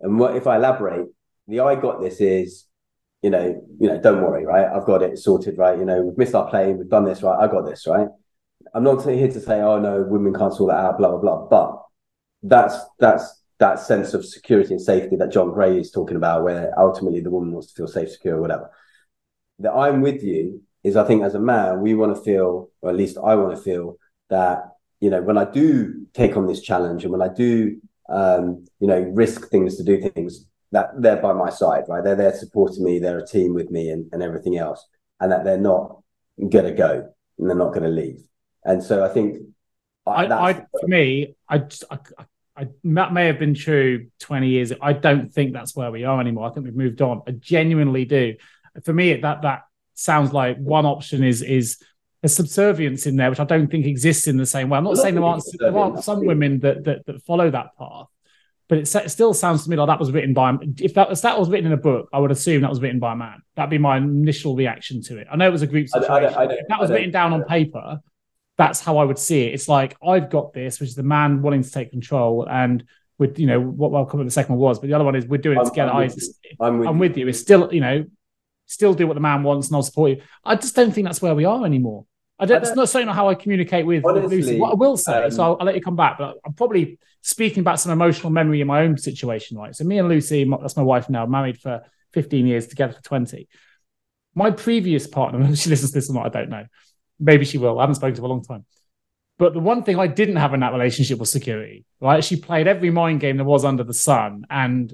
And 0.00 0.18
what 0.18 0.36
if 0.36 0.46
I 0.46 0.56
elaborate? 0.56 1.06
The 1.46 1.60
"I 1.60 1.76
got 1.76 2.00
this" 2.00 2.20
is, 2.20 2.66
you 3.22 3.30
know, 3.30 3.64
you 3.78 3.88
know, 3.88 4.00
don't 4.00 4.22
worry, 4.22 4.44
right? 4.44 4.66
I've 4.66 4.84
got 4.84 5.02
it 5.02 5.18
sorted, 5.18 5.58
right? 5.58 5.78
You 5.78 5.84
know, 5.84 6.02
we've 6.02 6.18
missed 6.18 6.34
our 6.34 6.48
plane, 6.50 6.78
we've 6.78 6.88
done 6.88 7.04
this, 7.04 7.22
right? 7.22 7.38
I 7.38 7.46
got 7.46 7.64
this, 7.66 7.86
right? 7.86 8.08
I'm 8.74 8.82
not 8.82 9.04
here 9.04 9.28
to 9.28 9.40
say, 9.40 9.60
oh 9.60 9.78
no, 9.78 10.02
women 10.02 10.34
can't 10.34 10.52
sort 10.52 10.72
that 10.72 10.78
out, 10.80 10.98
blah 10.98 11.16
blah 11.16 11.20
blah. 11.20 11.46
But 11.48 11.82
that's 12.42 12.76
that's 12.98 13.42
that 13.58 13.80
sense 13.80 14.14
of 14.14 14.24
security 14.24 14.74
and 14.74 14.80
safety 14.80 15.16
that 15.16 15.32
John 15.32 15.52
Gray 15.52 15.78
is 15.78 15.90
talking 15.90 16.16
about, 16.16 16.44
where 16.44 16.78
ultimately 16.78 17.20
the 17.20 17.30
woman 17.30 17.52
wants 17.52 17.68
to 17.68 17.74
feel 17.74 17.88
safe, 17.88 18.10
secure, 18.10 18.40
whatever. 18.40 18.70
The 19.58 19.72
"I'm 19.72 20.00
with 20.02 20.22
you" 20.22 20.62
is, 20.82 20.96
I 20.96 21.04
think, 21.04 21.22
as 21.22 21.34
a 21.34 21.40
man, 21.40 21.80
we 21.80 21.94
want 21.94 22.14
to 22.14 22.22
feel, 22.22 22.70
or 22.82 22.90
at 22.90 22.96
least 22.96 23.16
I 23.16 23.34
want 23.34 23.56
to 23.56 23.62
feel 23.62 23.96
that 24.28 24.72
you 25.00 25.10
know 25.10 25.22
when 25.22 25.38
I 25.38 25.44
do 25.44 26.06
take 26.12 26.36
on 26.36 26.46
this 26.46 26.60
challenge 26.60 27.04
and 27.04 27.12
when 27.12 27.22
I 27.22 27.32
do 27.32 27.80
um, 28.08 28.66
you 28.80 28.86
know 28.86 29.00
risk 29.00 29.48
things 29.48 29.76
to 29.76 29.84
do 29.84 30.00
things 30.00 30.46
that 30.72 30.90
they're 30.98 31.16
by 31.16 31.32
my 31.32 31.50
side, 31.50 31.84
right? 31.88 32.02
They're 32.04 32.16
there 32.16 32.34
supporting 32.34 32.84
me, 32.84 32.98
they're 32.98 33.18
a 33.18 33.26
team 33.26 33.54
with 33.54 33.70
me, 33.70 33.90
and, 33.90 34.08
and 34.12 34.22
everything 34.22 34.58
else, 34.58 34.84
and 35.20 35.32
that 35.32 35.44
they're 35.44 35.56
not 35.58 36.02
gonna 36.50 36.72
go 36.72 37.12
and 37.38 37.48
they're 37.48 37.56
not 37.56 37.72
gonna 37.72 37.88
leave. 37.88 38.20
And 38.64 38.82
so 38.82 39.04
I 39.04 39.08
think 39.08 39.38
I, 40.06 40.26
I 40.26 40.52
for 40.52 40.86
me, 40.86 41.34
I, 41.48 41.58
just, 41.58 41.84
I, 41.90 41.98
I, 42.18 42.24
I 42.56 42.68
that 42.84 43.12
may 43.12 43.26
have 43.26 43.38
been 43.38 43.54
true 43.54 44.06
twenty 44.20 44.48
years. 44.48 44.72
I 44.80 44.92
don't 44.92 45.32
think 45.32 45.52
that's 45.52 45.76
where 45.76 45.90
we 45.90 46.04
are 46.04 46.20
anymore. 46.20 46.48
I 46.48 46.52
think 46.52 46.64
we've 46.64 46.76
moved 46.76 47.02
on. 47.02 47.22
I 47.26 47.32
genuinely 47.32 48.04
do. 48.04 48.34
For 48.84 48.92
me, 48.92 49.14
that 49.14 49.42
that 49.42 49.62
sounds 49.94 50.32
like 50.32 50.56
one 50.58 50.86
option 50.86 51.22
is 51.24 51.42
is 51.42 51.78
a 52.22 52.28
subservience 52.28 53.06
in 53.06 53.16
there, 53.16 53.30
which 53.30 53.40
I 53.40 53.44
don't 53.44 53.70
think 53.70 53.86
exists 53.86 54.26
in 54.26 54.36
the 54.36 54.46
same 54.46 54.68
way. 54.70 54.78
I'm 54.78 54.84
not 54.84 54.96
saying 54.96 55.14
there 55.14 55.24
aren't 55.24 55.44
there 55.58 55.76
aren't 55.78 56.02
some 56.04 56.24
women 56.24 56.60
that, 56.60 56.84
that 56.84 57.06
that 57.06 57.22
follow 57.24 57.50
that 57.50 57.76
path, 57.78 58.06
but 58.68 58.78
it, 58.78 58.94
it 58.94 59.10
still 59.10 59.34
sounds 59.34 59.64
to 59.64 59.70
me 59.70 59.76
like 59.76 59.86
that 59.88 60.00
was 60.00 60.10
written 60.10 60.32
by 60.32 60.54
if 60.80 60.94
that 60.94 61.12
if 61.12 61.20
that 61.22 61.38
was 61.38 61.50
written 61.50 61.66
in 61.66 61.72
a 61.72 61.76
book, 61.76 62.08
I 62.12 62.18
would 62.18 62.30
assume 62.30 62.62
that 62.62 62.70
was 62.70 62.80
written 62.80 62.98
by 63.00 63.12
a 63.12 63.16
man. 63.16 63.42
That'd 63.54 63.70
be 63.70 63.78
my 63.78 63.98
initial 63.98 64.56
reaction 64.56 65.02
to 65.04 65.18
it. 65.18 65.26
I 65.30 65.36
know 65.36 65.46
it 65.46 65.52
was 65.52 65.62
a 65.62 65.66
group 65.66 65.88
I 65.94 65.98
don't- 66.00 66.10
I 66.10 66.44
I 66.44 66.46
that 66.68 66.80
was 66.80 66.90
I 66.90 66.94
written 66.94 67.10
down 67.10 67.32
on 67.34 67.44
paper, 67.44 68.00
that's 68.58 68.80
how 68.80 68.98
I 68.98 69.04
would 69.04 69.18
see 69.18 69.42
it. 69.44 69.54
It's 69.54 69.68
like 69.68 69.96
I've 70.06 70.30
got 70.30 70.52
this, 70.52 70.80
which 70.80 70.88
is 70.90 70.94
the 70.94 71.02
man 71.02 71.42
wanting 71.42 71.62
to 71.62 71.70
take 71.70 71.90
control, 71.90 72.46
and 72.48 72.84
with 73.18 73.38
you 73.38 73.46
know 73.46 73.60
what 73.60 73.90
well, 73.90 74.06
come 74.06 74.24
the 74.24 74.30
second 74.30 74.56
one 74.56 74.60
was, 74.60 74.78
but 74.78 74.88
the 74.88 74.94
other 74.94 75.04
one 75.04 75.14
is 75.14 75.26
we're 75.26 75.38
doing 75.38 75.56
it 75.56 75.60
I'm- 75.60 75.68
together. 75.68 75.90
I'm 75.92 75.96
I, 75.96 76.04
with 76.04 76.16
you. 76.18 76.56
I'm 76.60 76.78
with 76.78 76.88
I'm 76.88 76.98
with 76.98 77.16
you. 77.16 77.28
It's 77.28 77.40
still 77.40 77.72
you 77.72 77.80
know 77.80 78.04
still 78.66 78.94
do 78.94 79.06
what 79.06 79.14
the 79.14 79.20
man 79.20 79.42
wants, 79.42 79.68
and 79.68 79.76
I'll 79.76 79.82
support 79.82 80.10
you. 80.10 80.22
I 80.44 80.56
just 80.56 80.74
don't 80.74 80.92
think 80.92 81.06
that's 81.06 81.22
where 81.22 81.34
we 81.34 81.44
are 81.44 81.64
anymore. 81.64 82.04
I 82.38 82.46
don't. 82.46 82.58
I 82.58 82.66
It's 82.66 82.76
not 82.76 82.88
certainly 82.88 83.06
not 83.06 83.16
how 83.16 83.28
I 83.28 83.34
communicate 83.34 83.86
with, 83.86 84.02
with 84.04 84.24
Lucy. 84.24 84.58
What 84.58 84.72
I 84.72 84.74
will 84.74 84.96
say, 84.96 85.24
um, 85.24 85.30
so 85.30 85.42
I'll, 85.42 85.56
I'll 85.60 85.66
let 85.66 85.74
you 85.74 85.80
come 85.80 85.96
back, 85.96 86.18
but 86.18 86.36
I'm 86.44 86.52
probably 86.52 86.98
speaking 87.22 87.60
about 87.60 87.80
some 87.80 87.92
emotional 87.92 88.30
memory 88.30 88.60
in 88.60 88.66
my 88.66 88.82
own 88.82 88.98
situation, 88.98 89.56
right? 89.56 89.74
So 89.74 89.84
me 89.84 89.98
and 89.98 90.08
Lucy, 90.08 90.44
my- 90.44 90.58
that's 90.60 90.76
my 90.76 90.82
wife 90.82 91.08
now, 91.08 91.24
married 91.26 91.58
for 91.58 91.82
15 92.12 92.46
years, 92.46 92.66
together 92.66 92.92
for 92.92 93.02
20. 93.02 93.48
My 94.34 94.50
previous 94.50 95.06
partner, 95.06 95.38
she 95.56 95.70
listens 95.70 95.92
to 95.92 95.94
this 95.94 96.10
or 96.10 96.14
not, 96.14 96.26
I 96.26 96.28
don't 96.28 96.50
know. 96.50 96.66
Maybe 97.18 97.44
she 97.44 97.58
will. 97.58 97.78
I 97.78 97.82
haven't 97.82 97.96
spoken 97.96 98.14
to 98.14 98.20
her 98.20 98.22
for 98.22 98.26
a 98.26 98.34
long 98.34 98.44
time. 98.44 98.64
But 99.38 99.52
the 99.52 99.60
one 99.60 99.82
thing 99.82 99.98
I 99.98 100.06
didn't 100.06 100.36
have 100.36 100.54
in 100.54 100.60
that 100.60 100.72
relationship 100.72 101.18
was 101.18 101.30
security, 101.30 101.84
right? 102.00 102.24
She 102.24 102.36
played 102.36 102.66
every 102.66 102.90
mind 102.90 103.20
game 103.20 103.36
there 103.36 103.44
was 103.44 103.64
under 103.64 103.84
the 103.84 103.92
sun. 103.94 104.44
And 104.48 104.92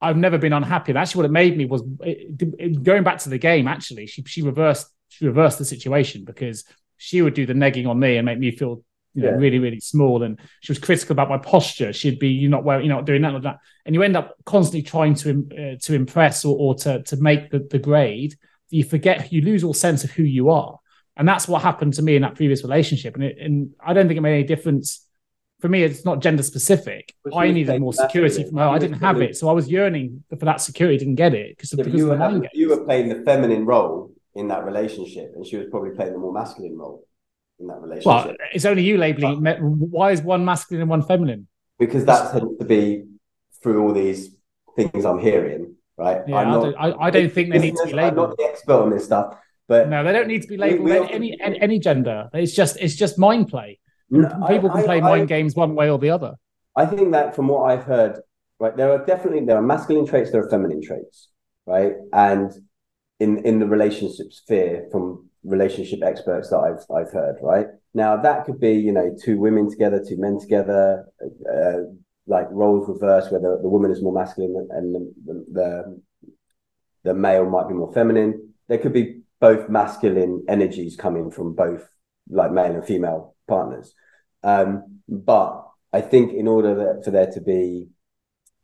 I've 0.00 0.16
never 0.16 0.38
been 0.38 0.52
unhappy. 0.52 0.90
And 0.92 0.98
actually, 0.98 1.20
what 1.20 1.26
it 1.26 1.32
made 1.32 1.56
me 1.56 1.66
was 1.66 1.82
it, 2.00 2.42
it- 2.58 2.82
going 2.82 3.04
back 3.04 3.18
to 3.18 3.28
the 3.28 3.38
game. 3.38 3.68
Actually, 3.68 4.06
she 4.06 4.22
she 4.24 4.42
reversed 4.42 4.88
she 5.08 5.26
reversed 5.26 5.58
the 5.58 5.64
situation 5.64 6.24
because 6.24 6.64
she 6.96 7.22
would 7.22 7.34
do 7.34 7.46
the 7.46 7.52
negging 7.54 7.86
on 7.88 7.98
me 7.98 8.16
and 8.16 8.26
make 8.26 8.38
me 8.38 8.50
feel 8.50 8.82
you 9.14 9.22
know 9.22 9.30
Yeah. 9.30 9.36
really 9.36 9.58
really 9.60 9.80
small. 9.80 10.22
And 10.24 10.38
she 10.60 10.72
was 10.72 10.78
critical 10.80 11.12
about 11.12 11.28
my 11.28 11.38
posture. 11.38 11.92
She'd 11.92 12.18
be 12.18 12.28
you're 12.30 12.50
not 12.50 12.64
wearing 12.64 12.84
you 12.84 12.88
know 12.90 12.96
not 12.96 13.06
doing 13.06 13.22
that 13.22 13.34
or 13.34 13.40
that. 13.40 13.58
And 13.84 13.94
you 13.94 14.02
end 14.02 14.16
up 14.16 14.34
constantly 14.44 14.82
trying 14.82 15.14
to 15.14 15.30
uh, 15.52 15.76
to 15.84 15.94
impress 15.94 16.44
or, 16.44 16.56
or 16.58 16.74
to 16.82 17.02
to 17.04 17.16
make 17.16 17.50
the, 17.50 17.60
the 17.60 17.78
grade. 17.78 18.34
You 18.70 18.82
forget 18.84 19.32
you 19.32 19.42
lose 19.42 19.62
all 19.62 19.74
sense 19.74 20.02
of 20.02 20.10
who 20.10 20.24
you 20.24 20.50
are. 20.50 20.78
And 21.16 21.26
that's 21.26 21.48
what 21.48 21.62
happened 21.62 21.94
to 21.94 22.02
me 22.02 22.16
in 22.16 22.22
that 22.22 22.34
previous 22.34 22.62
relationship. 22.62 23.14
And, 23.14 23.24
it, 23.24 23.38
and 23.40 23.70
I 23.84 23.92
don't 23.94 24.06
think 24.06 24.18
it 24.18 24.20
made 24.20 24.34
any 24.34 24.44
difference. 24.44 25.06
For 25.60 25.68
me, 25.68 25.82
it's 25.82 26.04
not 26.04 26.20
gender 26.20 26.42
specific. 26.42 27.14
I 27.34 27.50
needed 27.50 27.80
more 27.80 27.94
security 27.94 28.44
from 28.44 28.58
her. 28.58 28.64
I 28.68 28.78
didn't 28.78 29.00
have 29.00 29.20
it. 29.22 29.36
So 29.36 29.48
I 29.48 29.52
was 29.52 29.70
yearning 29.70 30.22
for 30.28 30.44
that 30.44 30.60
security, 30.60 30.98
didn't 30.98 31.14
get 31.14 31.32
it 31.32 31.56
because, 31.56 31.72
Yeah, 31.72 31.84
because 31.84 31.98
you 31.98 32.06
were, 32.08 32.18
having- 32.18 32.46
you 32.52 32.68
were 32.68 32.84
playing 32.84 33.08
the 33.08 33.22
feminine 33.24 33.64
role 33.64 34.12
in 34.34 34.48
that 34.48 34.66
relationship, 34.66 35.32
and 35.34 35.46
she 35.46 35.56
was 35.56 35.66
probably 35.70 35.90
playing 35.92 36.12
the 36.12 36.18
more 36.18 36.32
masculine 36.32 36.76
role 36.76 37.06
in 37.58 37.68
that 37.68 37.80
relationship. 37.80 38.06
Well, 38.06 38.34
it's 38.52 38.66
only 38.66 38.82
you 38.82 38.98
labeling. 38.98 39.46
it. 39.46 39.58
Why 39.62 40.10
is 40.10 40.20
one 40.20 40.44
masculine 40.44 40.82
and 40.82 40.90
one 40.90 41.02
feminine? 41.02 41.48
because 41.78 42.04
that 42.06 42.32
tends 42.32 42.58
to 42.58 42.64
be 42.64 43.04
through 43.62 43.82
all 43.82 43.92
these 43.92 44.34
things 44.76 45.04
I'm 45.04 45.18
hearing, 45.18 45.74
right? 45.96 46.22
Yeah, 46.26 46.36
I'm 46.36 46.48
I 46.48 46.52
don't, 46.52 46.74
I, 46.74 46.92
I 47.06 47.10
don't 47.10 47.32
think 47.32 47.50
they 47.52 47.58
need 47.58 47.76
to 47.76 47.84
be 47.86 47.92
listeners, 47.92 47.92
I'm 47.92 47.96
labeled. 48.16 48.28
not 48.30 48.36
the 48.38 48.44
expert 48.44 48.72
on 48.82 48.90
this 48.90 49.04
stuff, 49.04 49.36
but 49.68 49.88
No, 49.88 50.04
they 50.04 50.12
don't 50.12 50.28
need 50.28 50.42
to 50.42 50.48
be 50.48 50.56
labeled 50.56 50.84
we 50.84 50.92
any, 50.92 51.32
often- 51.40 51.54
any 51.62 51.78
gender. 51.78 52.28
It's 52.32 52.54
just 52.54 52.76
it's 52.78 52.94
just 52.94 53.18
mind 53.18 53.48
play. 53.48 53.78
No, 54.10 54.28
People 54.48 54.70
I- 54.70 54.74
can 54.74 54.80
I- 54.82 54.84
play 54.84 54.98
I- 54.98 55.00
mind 55.12 55.28
games 55.28 55.54
one 55.56 55.74
way 55.74 55.90
or 55.90 55.98
the 55.98 56.10
other. 56.10 56.34
I 56.76 56.86
think 56.86 57.12
that 57.12 57.34
from 57.34 57.48
what 57.48 57.62
I've 57.70 57.84
heard, 57.84 58.20
right, 58.60 58.76
there 58.76 58.90
are 58.92 59.04
definitely 59.04 59.44
there 59.44 59.56
are 59.56 59.62
masculine 59.62 60.06
traits, 60.06 60.30
there 60.30 60.42
are 60.44 60.50
feminine 60.50 60.82
traits, 60.82 61.28
right? 61.66 61.94
And 62.12 62.52
in 63.18 63.38
in 63.48 63.58
the 63.58 63.66
relationship 63.66 64.32
sphere, 64.32 64.86
from 64.92 65.28
relationship 65.44 66.00
experts 66.02 66.50
that 66.50 66.58
I've 66.58 66.84
I've 66.96 67.12
heard, 67.12 67.36
right? 67.42 67.68
Now 67.94 68.16
that 68.26 68.44
could 68.44 68.60
be 68.60 68.72
you 68.72 68.92
know 68.92 69.14
two 69.24 69.38
women 69.38 69.70
together, 69.70 69.98
two 70.06 70.18
men 70.18 70.38
together, 70.38 71.06
uh, 71.54 71.78
like 72.28 72.46
roles 72.50 72.88
reversed, 72.88 73.30
where 73.32 73.40
the, 73.40 73.58
the 73.62 73.68
woman 73.68 73.90
is 73.90 74.02
more 74.02 74.12
masculine 74.12 74.68
and 74.70 74.86
the, 75.26 75.44
the 75.58 76.00
the 77.04 77.14
male 77.14 77.48
might 77.48 77.68
be 77.68 77.74
more 77.74 77.92
feminine. 77.92 78.52
There 78.68 78.78
could 78.78 78.92
be 78.92 79.20
both 79.40 79.68
masculine 79.68 80.44
energies 80.48 80.96
coming 80.96 81.30
from 81.30 81.54
both 81.54 81.88
like 82.28 82.52
male 82.52 82.74
and 82.74 82.84
female 82.84 83.34
partners. 83.46 83.94
Um, 84.42 85.00
but 85.08 85.66
I 85.92 86.00
think 86.00 86.32
in 86.32 86.48
order 86.48 86.74
that, 86.74 87.04
for 87.04 87.10
there 87.10 87.30
to 87.32 87.40
be, 87.40 87.88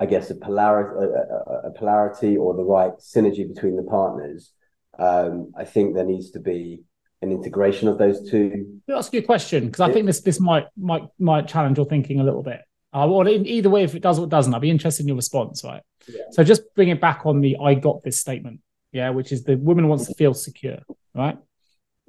I 0.00 0.06
guess, 0.06 0.30
a 0.30 0.35
polarity, 0.35 1.06
a, 1.06 1.68
a, 1.68 1.72
polarity 1.72 2.37
or 2.37 2.54
the 2.54 2.64
right 2.64 2.92
synergy 2.98 3.46
between 3.52 3.76
the 3.76 3.82
partners, 3.82 4.52
um, 4.98 5.52
I 5.56 5.64
think 5.64 5.94
there 5.94 6.04
needs 6.04 6.30
to 6.32 6.40
be 6.40 6.82
an 7.22 7.30
integration 7.30 7.88
of 7.88 7.98
those 7.98 8.28
two. 8.28 8.82
Let 8.87 8.94
me 8.94 8.98
ask 8.98 9.12
you 9.12 9.20
a 9.20 9.24
question 9.24 9.66
because 9.66 9.80
I 9.80 9.92
think 9.92 10.06
this 10.06 10.20
this 10.20 10.40
might 10.40 10.66
might 10.76 11.04
might 11.18 11.46
challenge 11.46 11.78
your 11.78 11.87
thinking 11.87 12.20
a 12.20 12.24
little 12.24 12.42
bit. 12.42 12.61
Uh, 12.94 13.08
or 13.08 13.26
in, 13.26 13.46
either 13.46 13.70
way, 13.70 13.85
if 13.85 13.94
it 13.94 14.02
does 14.02 14.18
or 14.18 14.26
doesn't, 14.26 14.52
I'd 14.52 14.61
be 14.61 14.70
interested 14.70 15.04
in 15.04 15.08
your 15.08 15.16
response, 15.16 15.64
right? 15.64 15.82
Yeah. 16.08 16.24
So 16.32 16.44
just 16.44 16.62
bring 16.74 16.88
it 16.88 17.00
back 17.00 17.24
on 17.24 17.40
the 17.40 17.56
"I 17.62 17.74
got 17.74 18.02
this" 18.02 18.18
statement, 18.18 18.61
yeah, 18.92 19.11
which 19.11 19.33
is 19.33 19.44
the 19.44 19.57
woman 19.57 19.88
wants 19.88 20.07
to 20.07 20.14
feel 20.14 20.35
secure, 20.35 20.78
right? 21.14 21.38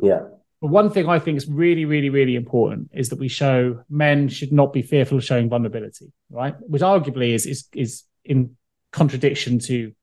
Yeah. 0.02 0.24
But 0.62 0.68
one 0.68 0.90
thing 0.90 1.10
I 1.10 1.20
think 1.20 1.38
is 1.38 1.48
really, 1.48 1.86
really, 1.86 2.10
really 2.10 2.36
important 2.36 2.92
is 2.94 3.10
that 3.10 3.20
we 3.20 3.28
show 3.28 3.84
men 3.90 4.30
should 4.30 4.52
not 4.52 4.72
be 4.72 4.82
fearful 4.82 5.18
of 5.18 5.24
showing 5.24 5.50
vulnerability, 5.50 6.12
right? 6.30 6.56
Which 6.62 6.82
arguably 6.82 7.34
is 7.34 7.46
is 7.46 7.68
is 7.74 8.04
in 8.24 8.56
contradiction 8.92 9.60
to 9.60 9.94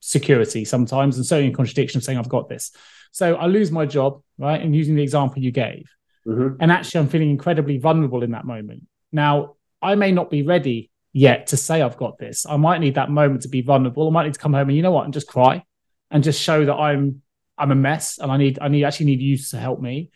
security 0.00 0.64
sometimes, 0.64 1.16
and 1.16 1.26
certainly 1.26 1.50
in 1.50 1.54
contradiction 1.54 1.98
of 1.98 2.04
saying 2.04 2.18
I've 2.18 2.28
got 2.28 2.48
this. 2.48 2.72
So 3.10 3.34
I 3.34 3.46
lose 3.46 3.70
my 3.70 3.86
job, 3.86 4.22
right? 4.38 4.60
And 4.60 4.74
using 4.74 4.94
the 4.94 5.02
example 5.02 5.42
you 5.42 5.52
gave, 5.52 5.86
mm-hmm. 6.26 6.56
and 6.60 6.70
actually 6.70 7.00
I'm 7.00 7.08
feeling 7.08 7.30
incredibly 7.30 7.78
vulnerable 7.78 8.22
in 8.22 8.32
that 8.32 8.44
moment. 8.44 8.86
Now 9.12 9.54
I 9.82 9.94
may 9.94 10.12
not 10.12 10.30
be 10.30 10.42
ready 10.42 10.90
yet 11.12 11.48
to 11.48 11.56
say 11.56 11.80
I've 11.80 11.96
got 11.96 12.18
this. 12.18 12.44
I 12.44 12.56
might 12.56 12.80
need 12.80 12.96
that 12.96 13.10
moment 13.10 13.42
to 13.42 13.48
be 13.48 13.62
vulnerable. 13.62 14.08
I 14.08 14.10
might 14.10 14.24
need 14.24 14.34
to 14.34 14.40
come 14.40 14.52
home 14.52 14.68
and 14.68 14.76
you 14.76 14.82
know 14.82 14.92
what, 14.92 15.04
and 15.04 15.14
just 15.14 15.28
cry 15.28 15.64
and 16.10 16.24
just 16.24 16.40
show 16.40 16.64
that 16.64 16.74
I'm 16.74 17.22
I'm 17.56 17.70
a 17.70 17.74
mess 17.74 18.18
and 18.18 18.30
I 18.30 18.36
need 18.36 18.58
I 18.60 18.68
need 18.68 18.84
actually 18.84 19.06
need 19.06 19.20
you 19.20 19.36
to 19.36 19.58
help 19.58 19.80
me. 19.80 20.10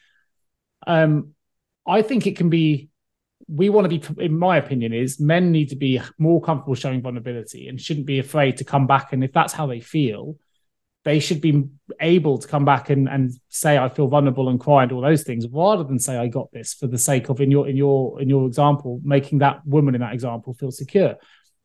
Um, 0.86 1.34
I 1.86 2.02
think 2.02 2.26
it 2.26 2.36
can 2.36 2.50
be. 2.50 2.88
We 3.48 3.68
want 3.68 3.90
to 3.90 3.98
be, 3.98 4.24
in 4.24 4.38
my 4.38 4.56
opinion, 4.56 4.92
is 4.92 5.20
men 5.20 5.50
need 5.50 5.70
to 5.70 5.76
be 5.76 6.00
more 6.16 6.40
comfortable 6.40 6.76
showing 6.76 7.02
vulnerability 7.02 7.68
and 7.68 7.78
shouldn't 7.78 8.06
be 8.06 8.20
afraid 8.20 8.58
to 8.58 8.64
come 8.64 8.86
back. 8.86 9.12
And 9.12 9.22
if 9.22 9.32
that's 9.32 9.52
how 9.52 9.66
they 9.66 9.80
feel, 9.80 10.36
they 11.04 11.18
should 11.18 11.40
be 11.40 11.64
able 12.00 12.38
to 12.38 12.46
come 12.46 12.64
back 12.64 12.88
and, 12.88 13.08
and 13.08 13.32
say 13.48 13.76
I 13.76 13.88
feel 13.88 14.06
vulnerable 14.06 14.48
and 14.48 14.60
cry 14.60 14.84
and 14.84 14.92
all 14.92 15.00
those 15.00 15.24
things, 15.24 15.46
rather 15.48 15.82
than 15.82 15.98
say 15.98 16.16
I 16.16 16.28
got 16.28 16.52
this 16.52 16.72
for 16.72 16.86
the 16.86 16.98
sake 16.98 17.28
of 17.28 17.40
in 17.40 17.50
your 17.50 17.68
in 17.68 17.76
your 17.76 18.22
in 18.22 18.28
your 18.28 18.46
example 18.46 19.00
making 19.02 19.38
that 19.38 19.66
woman 19.66 19.96
in 19.96 20.00
that 20.00 20.14
example 20.14 20.54
feel 20.54 20.70
secure. 20.70 21.16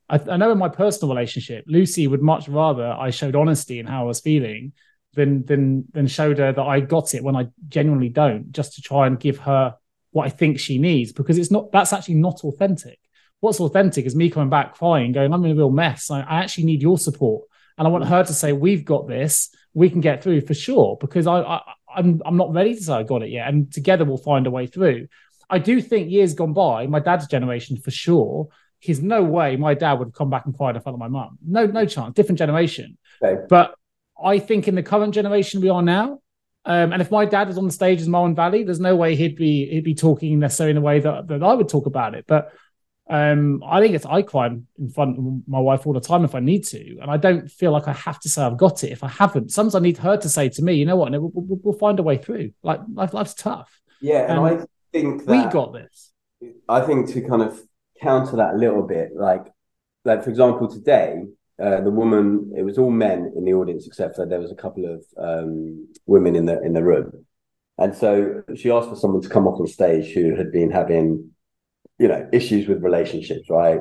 I, 0.09 0.19
I 0.29 0.37
know 0.37 0.51
in 0.51 0.57
my 0.57 0.69
personal 0.69 1.13
relationship, 1.13 1.65
Lucy 1.67 2.07
would 2.07 2.21
much 2.21 2.47
rather 2.47 2.85
I 2.85 3.09
showed 3.09 3.35
honesty 3.35 3.79
in 3.79 3.85
how 3.85 4.03
I 4.03 4.07
was 4.07 4.19
feeling 4.19 4.73
than 5.13 5.45
than 5.45 5.85
than 5.93 6.07
showed 6.07 6.37
her 6.37 6.51
that 6.51 6.61
I 6.61 6.79
got 6.79 7.13
it 7.13 7.23
when 7.23 7.35
I 7.35 7.47
genuinely 7.67 8.09
don't, 8.09 8.51
just 8.51 8.75
to 8.75 8.81
try 8.81 9.07
and 9.07 9.19
give 9.19 9.39
her 9.39 9.75
what 10.11 10.25
I 10.25 10.29
think 10.29 10.59
she 10.59 10.77
needs 10.77 11.11
because 11.11 11.37
it's 11.37 11.51
not 11.51 11.71
that's 11.71 11.93
actually 11.93 12.15
not 12.15 12.41
authentic. 12.43 12.99
What's 13.39 13.59
authentic 13.59 14.05
is 14.05 14.15
me 14.15 14.29
coming 14.29 14.49
back 14.49 14.75
crying, 14.75 15.11
going, 15.11 15.31
I'm 15.31 15.45
in 15.45 15.51
a 15.51 15.55
real 15.55 15.69
mess. 15.69 16.09
I, 16.09 16.21
I 16.21 16.39
actually 16.39 16.65
need 16.65 16.81
your 16.81 16.97
support. 16.97 17.47
And 17.77 17.87
I 17.87 17.91
want 17.91 18.05
her 18.05 18.23
to 18.23 18.33
say, 18.33 18.53
We've 18.53 18.85
got 18.85 19.07
this, 19.07 19.49
we 19.73 19.89
can 19.89 20.01
get 20.01 20.23
through 20.23 20.41
for 20.41 20.53
sure, 20.53 20.97
because 20.99 21.27
I, 21.27 21.41
I 21.41 21.61
I'm 21.95 22.21
I'm 22.25 22.37
not 22.37 22.53
ready 22.53 22.73
to 22.75 22.81
say 22.81 22.93
I 22.93 23.03
got 23.03 23.23
it 23.23 23.29
yet. 23.29 23.47
And 23.47 23.71
together 23.71 24.05
we'll 24.05 24.17
find 24.17 24.47
a 24.47 24.51
way 24.51 24.67
through. 24.67 25.07
I 25.49 25.59
do 25.59 25.81
think 25.81 26.11
years 26.11 26.33
gone 26.33 26.53
by, 26.53 26.87
my 26.87 26.99
dad's 26.99 27.27
generation 27.27 27.77
for 27.77 27.91
sure, 27.91 28.49
he's 28.79 29.01
no 29.01 29.23
way 29.23 29.55
my 29.55 29.73
dad 29.73 29.93
would 29.93 30.09
have 30.09 30.13
come 30.13 30.29
back 30.29 30.45
and 30.45 30.55
cry 30.55 30.69
in 30.69 30.79
front 30.79 30.95
of 30.95 30.99
my 30.99 31.07
mum. 31.07 31.37
No, 31.45 31.65
no 31.65 31.85
chance. 31.85 32.13
Different 32.13 32.39
generation. 32.39 32.97
Okay. 33.21 33.41
But 33.49 33.75
I 34.21 34.39
think 34.39 34.67
in 34.67 34.75
the 34.75 34.83
current 34.83 35.13
generation 35.13 35.61
we 35.61 35.69
are 35.69 35.81
now, 35.81 36.19
um, 36.65 36.91
and 36.91 37.01
if 37.01 37.11
my 37.11 37.25
dad 37.25 37.47
was 37.47 37.57
on 37.57 37.65
the 37.65 37.71
stage 37.71 38.01
as 38.01 38.09
Mindvalley, 38.09 38.65
there's 38.65 38.79
no 38.79 38.95
way 38.95 39.15
he'd 39.15 39.37
be 39.37 39.67
he'd 39.69 39.83
be 39.83 39.95
talking 39.95 40.37
necessarily 40.39 40.71
in 40.71 40.77
a 40.77 40.81
way 40.81 40.99
that, 40.99 41.27
that 41.27 41.43
I 41.43 41.53
would 41.53 41.69
talk 41.69 41.85
about 41.85 42.13
it. 42.13 42.25
But 42.27 42.51
um, 43.09 43.63
I 43.65 43.79
think 43.79 43.95
it's 43.95 44.05
I 44.05 44.21
cry 44.21 44.47
in 44.47 44.89
front 44.93 45.17
of 45.17 45.47
my 45.47 45.59
wife 45.59 45.87
all 45.87 45.93
the 45.93 46.01
time 46.01 46.25
if 46.25 46.35
I 46.35 46.41
need 46.41 46.65
to, 46.65 46.97
and 47.01 47.09
I 47.09 47.15
don't 47.15 47.49
feel 47.49 47.71
like 47.71 47.87
I 47.87 47.93
have 47.93 48.19
to 48.21 48.29
say 48.29 48.41
I've 48.41 48.57
got 48.57 48.83
it 48.83 48.91
if 48.91 49.01
I 49.01 49.07
haven't. 49.07 49.51
Sometimes 49.51 49.75
I 49.75 49.79
need 49.79 49.97
her 49.99 50.17
to 50.17 50.27
say 50.27 50.49
to 50.49 50.61
me, 50.61 50.73
you 50.73 50.85
know 50.85 50.97
what, 50.97 51.11
we'll, 51.11 51.31
we'll, 51.33 51.59
we'll 51.63 51.79
find 51.79 51.99
a 51.99 52.03
way 52.03 52.17
through. 52.17 52.51
Like 52.63 52.81
life, 52.93 53.13
life's 53.13 53.33
tough. 53.33 53.79
Yeah, 54.01 54.23
and, 54.23 54.45
and 54.45 54.61
I 54.61 54.65
think 54.91 55.25
we 55.25 55.45
got 55.45 55.71
this. 55.71 56.11
I 56.67 56.81
think 56.81 57.07
to 57.13 57.21
kind 57.21 57.43
of 57.43 57.61
counter 58.01 58.37
that 58.37 58.55
a 58.55 58.57
little 58.57 58.83
bit, 58.83 59.11
like 59.15 59.45
like 60.05 60.23
for 60.23 60.29
example, 60.29 60.67
today 60.67 61.23
uh, 61.61 61.81
the 61.81 61.91
woman 61.91 62.51
it 62.55 62.63
was 62.63 62.77
all 62.77 62.91
men 62.91 63.33
in 63.35 63.43
the 63.45 63.53
audience 63.53 63.87
except 63.87 64.15
for 64.15 64.25
there 64.25 64.39
was 64.39 64.51
a 64.51 64.55
couple 64.55 64.85
of 64.85 65.03
um, 65.17 65.87
women 66.05 66.35
in 66.35 66.45
the 66.45 66.61
in 66.61 66.73
the 66.73 66.83
room. 66.83 67.25
And 67.79 67.95
so 67.95 68.43
she 68.55 68.71
asked 68.71 68.89
for 68.89 68.95
someone 68.95 69.21
to 69.21 69.29
come 69.29 69.47
up 69.47 69.59
on 69.59 69.67
stage 69.67 70.13
who 70.13 70.35
had 70.35 70.51
been 70.51 70.71
having 70.71 71.31
you 71.99 72.07
know 72.07 72.27
issues 72.31 72.67
with 72.67 72.83
relationships 72.83 73.49
right 73.49 73.79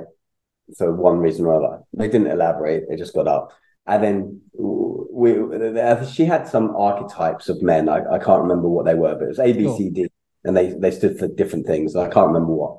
for 0.79 0.95
one 0.95 1.19
reason 1.19 1.45
or 1.45 1.55
other 1.55 1.83
they 1.93 2.09
didn't 2.09 2.29
elaborate 2.29 2.89
they 2.89 2.97
just 2.97 3.15
got 3.15 3.29
up. 3.29 3.53
And 3.87 4.03
then 4.03 4.41
we 4.55 5.35
she 6.11 6.25
had 6.25 6.49
some 6.49 6.75
archetypes 6.77 7.49
of 7.49 7.63
men. 7.63 7.89
I, 7.89 7.99
I 8.15 8.19
can't 8.19 8.43
remember 8.43 8.69
what 8.69 8.85
they 8.87 8.95
were 8.95 9.15
but 9.15 9.25
it 9.25 9.29
was 9.29 9.39
a 9.39 9.53
b 9.53 9.77
c 9.77 9.91
d 9.91 10.09
and 10.45 10.57
they 10.57 10.73
they 10.73 10.91
stood 10.91 11.19
for 11.19 11.29
different 11.29 11.67
things. 11.67 11.95
I 11.95 12.09
can't 12.09 12.29
remember 12.29 12.53
what 12.53 12.79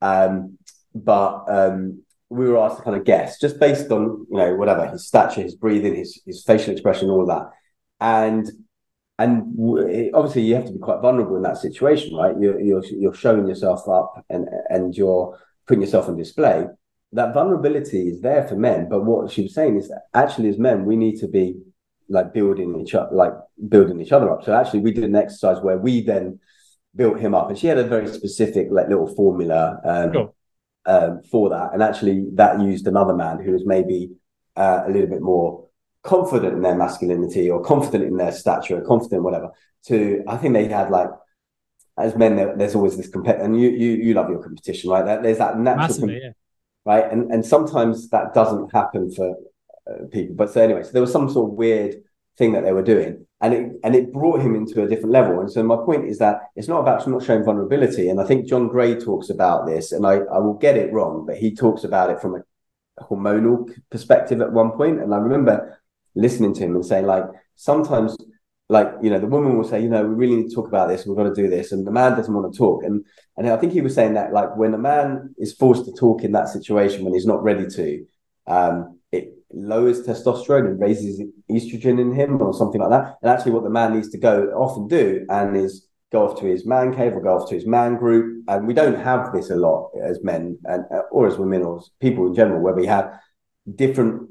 um, 0.00 0.58
but 0.94 1.44
um, 1.48 2.02
we 2.28 2.48
were 2.48 2.58
asked 2.58 2.78
to 2.78 2.82
kind 2.82 2.96
of 2.96 3.04
guess 3.04 3.38
just 3.38 3.58
based 3.58 3.90
on 3.90 4.26
you 4.30 4.36
know 4.36 4.54
whatever 4.54 4.86
his 4.86 5.06
stature, 5.06 5.42
his 5.42 5.54
breathing, 5.54 5.94
his 5.94 6.20
his 6.26 6.44
facial 6.44 6.72
expression, 6.72 7.10
all 7.10 7.26
that, 7.26 7.50
and 8.00 8.50
and 9.18 10.10
obviously 10.14 10.42
you 10.42 10.54
have 10.54 10.64
to 10.64 10.72
be 10.72 10.78
quite 10.78 11.00
vulnerable 11.00 11.36
in 11.36 11.42
that 11.42 11.58
situation, 11.58 12.16
right? 12.16 12.34
You're 12.40 12.60
you're 12.60 12.84
you're 12.86 13.14
showing 13.14 13.46
yourself 13.46 13.86
up 13.88 14.24
and 14.30 14.48
and 14.70 14.96
you're 14.96 15.38
putting 15.66 15.82
yourself 15.82 16.08
on 16.08 16.16
display. 16.16 16.66
That 17.12 17.34
vulnerability 17.34 18.08
is 18.08 18.20
there 18.20 18.46
for 18.46 18.54
men, 18.56 18.88
but 18.88 19.04
what 19.04 19.30
she 19.30 19.42
was 19.42 19.54
saying 19.54 19.76
is 19.76 19.88
that 19.88 20.02
actually 20.14 20.48
as 20.48 20.58
men 20.58 20.84
we 20.84 20.96
need 20.96 21.18
to 21.20 21.28
be 21.28 21.56
like 22.08 22.32
building 22.32 22.80
each 22.80 22.94
other, 22.94 23.14
like 23.14 23.32
building 23.68 24.00
each 24.00 24.12
other 24.12 24.30
up. 24.30 24.44
So 24.44 24.54
actually 24.54 24.80
we 24.80 24.92
did 24.92 25.04
an 25.04 25.16
exercise 25.16 25.60
where 25.60 25.78
we 25.78 26.02
then 26.02 26.40
built 26.94 27.18
him 27.20 27.34
up, 27.34 27.48
and 27.48 27.58
she 27.58 27.66
had 27.66 27.78
a 27.78 27.84
very 27.84 28.08
specific 28.08 28.68
like 28.70 28.88
little 28.88 29.14
formula. 29.14 29.80
Um, 29.84 30.30
um, 30.86 31.22
for 31.30 31.50
that. 31.50 31.72
And 31.72 31.82
actually, 31.82 32.26
that 32.34 32.60
used 32.60 32.86
another 32.86 33.14
man 33.14 33.38
who 33.38 33.52
was 33.52 33.66
maybe 33.66 34.12
uh, 34.56 34.84
a 34.86 34.90
little 34.90 35.08
bit 35.08 35.20
more 35.20 35.68
confident 36.02 36.54
in 36.54 36.62
their 36.62 36.74
masculinity 36.74 37.50
or 37.50 37.62
confident 37.62 38.04
in 38.04 38.16
their 38.16 38.32
stature 38.32 38.78
or 38.78 38.82
confident 38.82 39.22
whatever. 39.22 39.50
To 39.86 40.22
I 40.28 40.36
think 40.36 40.54
they 40.54 40.68
had 40.68 40.90
like 40.90 41.08
as 41.98 42.16
men, 42.16 42.36
there, 42.36 42.56
there's 42.56 42.74
always 42.74 42.96
this 42.96 43.08
competition, 43.08 43.44
and 43.44 43.60
you 43.60 43.70
you 43.70 43.90
you 43.92 44.14
love 44.14 44.30
your 44.30 44.42
competition, 44.42 44.90
right? 44.90 45.04
That, 45.04 45.22
there's 45.22 45.38
that 45.38 45.58
natural, 45.58 45.88
Massively, 45.88 46.20
yeah. 46.22 46.30
right? 46.84 47.10
And 47.10 47.30
and 47.30 47.44
sometimes 47.44 48.08
that 48.10 48.34
doesn't 48.34 48.72
happen 48.72 49.10
for 49.10 49.36
uh, 49.90 50.06
people. 50.10 50.36
But 50.36 50.50
so 50.50 50.62
anyway, 50.62 50.82
so 50.82 50.90
there 50.92 51.02
was 51.02 51.12
some 51.12 51.30
sort 51.30 51.50
of 51.50 51.56
weird 51.56 52.02
thing 52.36 52.52
that 52.52 52.64
they 52.64 52.72
were 52.72 52.82
doing, 52.82 53.26
and 53.40 53.54
it 53.54 53.72
and 53.82 53.94
it 53.94 54.12
brought 54.12 54.40
him 54.40 54.54
into 54.54 54.82
a 54.82 54.88
different 54.88 55.12
level. 55.12 55.40
And 55.40 55.50
so 55.50 55.62
my 55.62 55.76
point 55.76 56.06
is 56.06 56.18
that 56.18 56.50
it's 56.56 56.68
not 56.68 56.80
about 56.80 57.06
not 57.08 57.24
showing 57.24 57.44
vulnerability. 57.44 58.08
And 58.08 58.20
I 58.20 58.24
think 58.24 58.46
John 58.46 58.68
Gray 58.68 58.94
talks 58.94 59.30
about 59.30 59.66
this, 59.66 59.92
and 59.92 60.06
I, 60.06 60.16
I 60.16 60.38
will 60.38 60.58
get 60.58 60.76
it 60.76 60.92
wrong, 60.92 61.24
but 61.26 61.38
he 61.38 61.54
talks 61.54 61.84
about 61.84 62.10
it 62.10 62.20
from 62.20 62.34
a 62.34 63.04
hormonal 63.04 63.70
perspective 63.90 64.40
at 64.40 64.52
one 64.52 64.72
point. 64.72 65.00
And 65.00 65.14
I 65.14 65.18
remember 65.18 65.80
listening 66.14 66.54
to 66.54 66.64
him 66.64 66.74
and 66.74 66.84
saying, 66.84 67.06
like, 67.06 67.24
sometimes 67.56 68.16
like 68.70 68.88
you 69.02 69.10
know 69.10 69.18
the 69.18 69.26
woman 69.26 69.58
will 69.58 69.68
say 69.68 69.82
you 69.82 69.88
know 69.88 70.06
we 70.06 70.14
really 70.14 70.36
need 70.36 70.48
to 70.48 70.54
talk 70.54 70.68
about 70.68 70.88
this 70.88 71.04
we've 71.04 71.16
got 71.16 71.24
to 71.24 71.34
do 71.34 71.50
this 71.50 71.72
and 71.72 71.84
the 71.84 71.90
man 71.90 72.16
doesn't 72.16 72.32
want 72.32 72.50
to 72.50 72.56
talk 72.56 72.84
and 72.84 73.04
and 73.36 73.50
i 73.50 73.56
think 73.56 73.72
he 73.72 73.80
was 73.80 73.94
saying 73.94 74.14
that 74.14 74.32
like 74.32 74.56
when 74.56 74.72
a 74.72 74.78
man 74.78 75.34
is 75.38 75.52
forced 75.52 75.84
to 75.84 75.92
talk 75.92 76.22
in 76.22 76.30
that 76.30 76.48
situation 76.48 77.04
when 77.04 77.12
he's 77.12 77.26
not 77.26 77.42
ready 77.42 77.66
to 77.66 78.06
um 78.46 78.99
lowers 79.52 80.02
testosterone 80.02 80.66
and 80.66 80.80
raises 80.80 81.22
estrogen 81.50 82.00
in 82.00 82.12
him 82.12 82.40
or 82.40 82.54
something 82.54 82.80
like 82.80 82.90
that. 82.90 83.16
And 83.22 83.30
actually, 83.30 83.52
what 83.52 83.64
the 83.64 83.70
man 83.70 83.94
needs 83.94 84.10
to 84.10 84.18
go 84.18 84.48
off 84.50 84.76
and 84.76 84.88
do 84.88 85.26
and 85.28 85.56
is 85.56 85.86
go 86.12 86.26
off 86.26 86.40
to 86.40 86.46
his 86.46 86.66
man 86.66 86.94
cave 86.94 87.14
or 87.14 87.20
go 87.20 87.36
off 87.36 87.48
to 87.48 87.54
his 87.54 87.66
man 87.66 87.96
group. 87.96 88.44
And 88.48 88.66
we 88.66 88.74
don't 88.74 89.00
have 89.00 89.32
this 89.32 89.50
a 89.50 89.56
lot 89.56 89.90
as 90.02 90.22
men 90.22 90.58
and 90.64 90.84
or 91.10 91.26
as 91.26 91.38
women 91.38 91.62
or 91.62 91.78
as 91.78 91.90
people 92.00 92.26
in 92.26 92.34
general, 92.34 92.60
where 92.60 92.74
we 92.74 92.86
have 92.86 93.18
different 93.74 94.30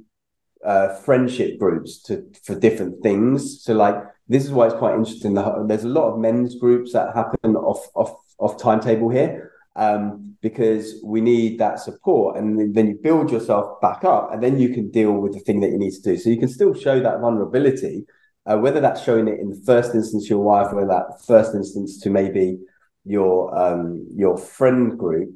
uh, 0.66 0.96
friendship 0.96 1.58
groups 1.60 2.02
to 2.04 2.26
for 2.44 2.56
different 2.56 3.02
things. 3.02 3.64
So 3.64 3.74
like 3.74 3.96
this 4.28 4.46
is 4.46 4.52
why 4.52 4.68
it's 4.68 4.76
quite 4.76 4.96
interesting. 4.96 5.34
There's 5.68 5.84
a 5.84 5.90
lot 5.90 6.12
of 6.12 6.20
men's 6.20 6.56
groups 6.56 6.94
that 6.94 7.16
happen 7.16 7.56
off 7.56 7.88
off 7.96 8.16
off 8.38 8.62
timetable 8.62 9.10
here 9.10 9.52
um, 9.76 10.29
because 10.42 11.02
we 11.04 11.22
need 11.22 11.60
that 11.60 11.80
support. 11.80 12.38
And 12.38 12.74
then 12.74 12.88
you 12.88 13.00
build 13.02 13.32
yourself 13.32 13.82
back 13.82 14.04
up, 14.04 14.34
and 14.34 14.42
then 14.42 14.60
you 14.60 14.70
can 14.74 14.90
deal 14.90 15.14
with 15.14 15.34
the 15.34 15.40
thing 15.40 15.60
that 15.62 15.72
you 15.72 15.78
need 15.78 15.94
to 15.94 16.02
do. 16.02 16.18
So 16.18 16.30
you 16.30 16.38
can 16.38 16.50
still 16.50 16.74
show 16.74 17.00
that 17.00 17.20
vulnerability, 17.20 18.06
uh, 18.46 18.58
whether 18.58 18.80
that's 18.80 19.04
showing 19.04 19.28
it 19.28 19.40
in 19.40 19.50
the 19.50 19.62
first 19.66 19.94
instance 19.94 20.24
to 20.26 20.30
your 20.30 20.44
wife, 20.44 20.72
or 20.74 20.86
that 20.86 21.26
first 21.28 21.54
instance 21.56 22.00
to 22.02 22.10
maybe 22.10 22.58
your 23.06 23.58
um, 23.58 24.08
your 24.16 24.38
friend 24.38 24.98
group. 24.98 25.30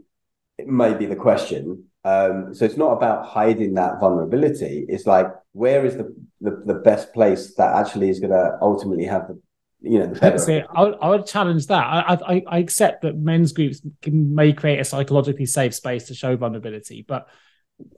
It 0.57 0.67
may 0.67 0.93
be 0.93 1.07
the 1.07 1.15
question. 1.15 1.85
Um, 2.05 2.53
so 2.53 2.65
it's 2.65 2.77
not 2.77 2.91
about 2.91 3.25
hiding 3.25 3.73
that 3.75 3.99
vulnerability. 3.99 4.85
It's 4.87 5.07
like 5.07 5.27
where 5.53 5.85
is 5.85 5.95
the 5.97 6.13
the, 6.41 6.61
the 6.65 6.75
best 6.75 7.13
place 7.13 7.55
that 7.55 7.75
actually 7.75 8.09
is 8.09 8.19
going 8.19 8.31
to 8.31 8.57
ultimately 8.61 9.05
have 9.05 9.27
the 9.27 9.41
you 9.83 9.99
know 9.99 10.07
the 10.07 10.19
better. 10.19 10.37
See, 10.37 10.61
I, 10.75 10.81
would, 10.81 10.95
I 11.01 11.09
would 11.09 11.25
challenge 11.25 11.67
that. 11.67 11.83
I, 11.83 12.17
I 12.25 12.43
I 12.47 12.57
accept 12.59 13.01
that 13.01 13.17
men's 13.17 13.51
groups 13.51 13.81
can, 14.01 14.33
may 14.33 14.53
create 14.53 14.79
a 14.79 14.85
psychologically 14.85 15.45
safe 15.45 15.75
space 15.75 16.05
to 16.05 16.15
show 16.15 16.35
vulnerability, 16.37 17.03
but 17.05 17.27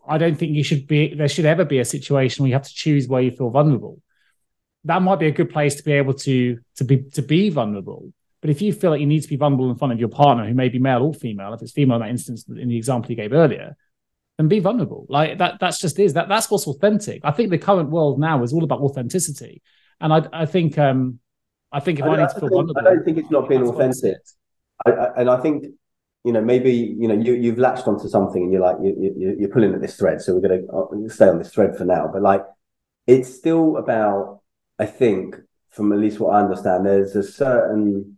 I 0.07 0.17
don't 0.17 0.35
think 0.35 0.53
you 0.53 0.63
should 0.63 0.87
be 0.87 1.13
there 1.13 1.27
should 1.27 1.45
ever 1.45 1.63
be 1.63 1.79
a 1.79 1.85
situation 1.85 2.43
where 2.43 2.49
you 2.49 2.55
have 2.55 2.67
to 2.67 2.73
choose 2.73 3.07
where 3.07 3.21
you 3.21 3.31
feel 3.31 3.51
vulnerable. 3.51 4.01
That 4.85 5.03
might 5.03 5.19
be 5.19 5.27
a 5.27 5.31
good 5.31 5.51
place 5.51 5.75
to 5.75 5.83
be 5.83 5.93
able 5.93 6.15
to 6.15 6.57
to 6.77 6.83
be 6.83 7.03
to 7.13 7.21
be 7.21 7.49
vulnerable. 7.49 8.11
But 8.41 8.49
if 8.49 8.61
you 8.61 8.73
feel 8.73 8.91
like 8.91 8.99
you 8.99 9.07
need 9.07 9.21
to 9.21 9.29
be 9.29 9.37
vulnerable 9.37 9.69
in 9.69 9.77
front 9.77 9.93
of 9.93 9.99
your 9.99 10.09
partner, 10.09 10.45
who 10.47 10.53
may 10.53 10.69
be 10.69 10.79
male 10.79 11.03
or 11.03 11.13
female, 11.13 11.53
if 11.53 11.61
it's 11.61 11.71
female 11.71 11.97
in 11.97 12.01
that 12.01 12.09
instance 12.09 12.45
in 12.47 12.67
the 12.67 12.77
example 12.77 13.11
you 13.11 13.15
gave 13.15 13.33
earlier, 13.33 13.75
then 14.37 14.47
be 14.47 14.59
vulnerable. 14.59 15.05
Like 15.07 15.37
that 15.37 15.59
that's 15.59 15.79
just 15.79 15.99
is 15.99 16.13
that 16.13 16.29
that's 16.29 16.49
what's 16.49 16.67
authentic. 16.67 17.21
I 17.23 17.31
think 17.31 17.51
the 17.51 17.59
current 17.59 17.91
world 17.91 18.19
now 18.19 18.41
is 18.43 18.53
all 18.53 18.63
about 18.63 18.81
authenticity. 18.81 19.61
And 19.99 20.11
I 20.11 20.27
I 20.33 20.45
think 20.47 20.79
um 20.79 21.19
I 21.75 21.81
think 21.81 21.99
if 21.99 22.05
I, 22.05 22.07
I 22.07 22.21
need 22.21 22.29
to 22.29 22.39
feel 22.39 22.49
vulnerable, 22.49 22.77
I 22.79 22.83
don't 22.83 23.03
think 23.03 23.17
it's 23.17 23.29
not 23.29 23.49
being 23.49 23.67
authentic. 23.67 24.17
I, 24.85 24.91
I, 24.91 25.19
and 25.19 25.29
I 25.29 25.41
think 25.41 25.65
you 26.23 26.31
know, 26.31 26.41
maybe 26.41 26.71
you 26.73 27.07
know 27.07 27.13
you 27.13 27.33
you've 27.33 27.59
latched 27.59 27.85
onto 27.85 28.07
something 28.07 28.43
and 28.43 28.51
you're 28.51 28.61
like 28.61 28.77
you, 28.81 29.13
you 29.17 29.35
you're 29.39 29.49
pulling 29.49 29.73
at 29.73 29.81
this 29.81 29.97
thread. 29.97 30.21
So 30.21 30.33
we're 30.33 30.47
going 30.47 30.65
to 30.65 30.73
uh, 30.73 31.13
stay 31.13 31.27
on 31.27 31.37
this 31.37 31.53
thread 31.53 31.77
for 31.77 31.83
now. 31.83 32.09
But 32.11 32.21
like, 32.21 32.43
it's 33.07 33.33
still 33.33 33.77
about. 33.77 34.41
I 34.77 34.85
think, 34.85 35.37
from 35.69 35.93
at 35.93 35.99
least 35.99 36.19
what 36.19 36.33
I 36.35 36.41
understand, 36.41 36.85
there's 36.85 37.15
a 37.15 37.23
certain 37.23 38.17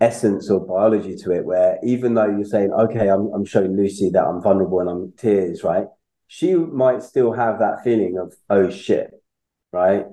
essence 0.00 0.50
or 0.50 0.66
biology 0.66 1.16
to 1.16 1.30
it 1.30 1.46
where 1.46 1.78
even 1.82 2.12
though 2.14 2.28
you're 2.28 2.44
saying, 2.44 2.72
okay, 2.72 3.08
I'm 3.08 3.32
I'm 3.34 3.44
showing 3.44 3.76
Lucy 3.76 4.10
that 4.10 4.24
I'm 4.24 4.42
vulnerable 4.42 4.80
and 4.80 4.90
I'm 4.90 5.12
tears, 5.12 5.62
right? 5.62 5.86
She 6.26 6.54
might 6.54 7.02
still 7.02 7.32
have 7.32 7.58
that 7.58 7.84
feeling 7.84 8.18
of 8.18 8.34
oh 8.50 8.70
shit, 8.70 9.10
right? 9.72 10.06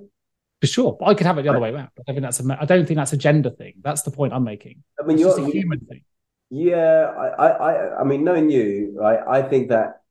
For 0.61 0.67
sure, 0.67 0.95
but 0.99 1.07
I 1.07 1.15
could 1.15 1.25
have 1.25 1.39
it 1.39 1.41
the 1.41 1.49
other 1.49 1.59
way 1.59 1.71
around. 1.71 1.89
I 2.07 2.11
think 2.11 2.21
that's 2.21 2.39
a. 2.39 2.57
I 2.61 2.65
don't 2.65 2.85
think 2.85 2.97
that's 2.97 3.13
a 3.13 3.17
gender 3.17 3.49
thing. 3.49 3.73
That's 3.81 4.03
the 4.03 4.11
point 4.11 4.31
I'm 4.31 4.43
making. 4.43 4.83
I 4.99 5.07
mean, 5.07 5.15
it's 5.15 5.21
you're 5.21 5.35
just 5.35 5.49
a 5.49 5.51
human 5.51 5.79
thing. 5.79 6.03
Yeah, 6.51 7.11
I, 7.39 7.47
I, 7.47 8.01
I 8.01 8.03
mean, 8.03 8.23
knowing 8.23 8.51
you, 8.51 8.93
right? 8.95 9.19
I 9.27 9.41
think 9.41 9.69
that 9.69 10.01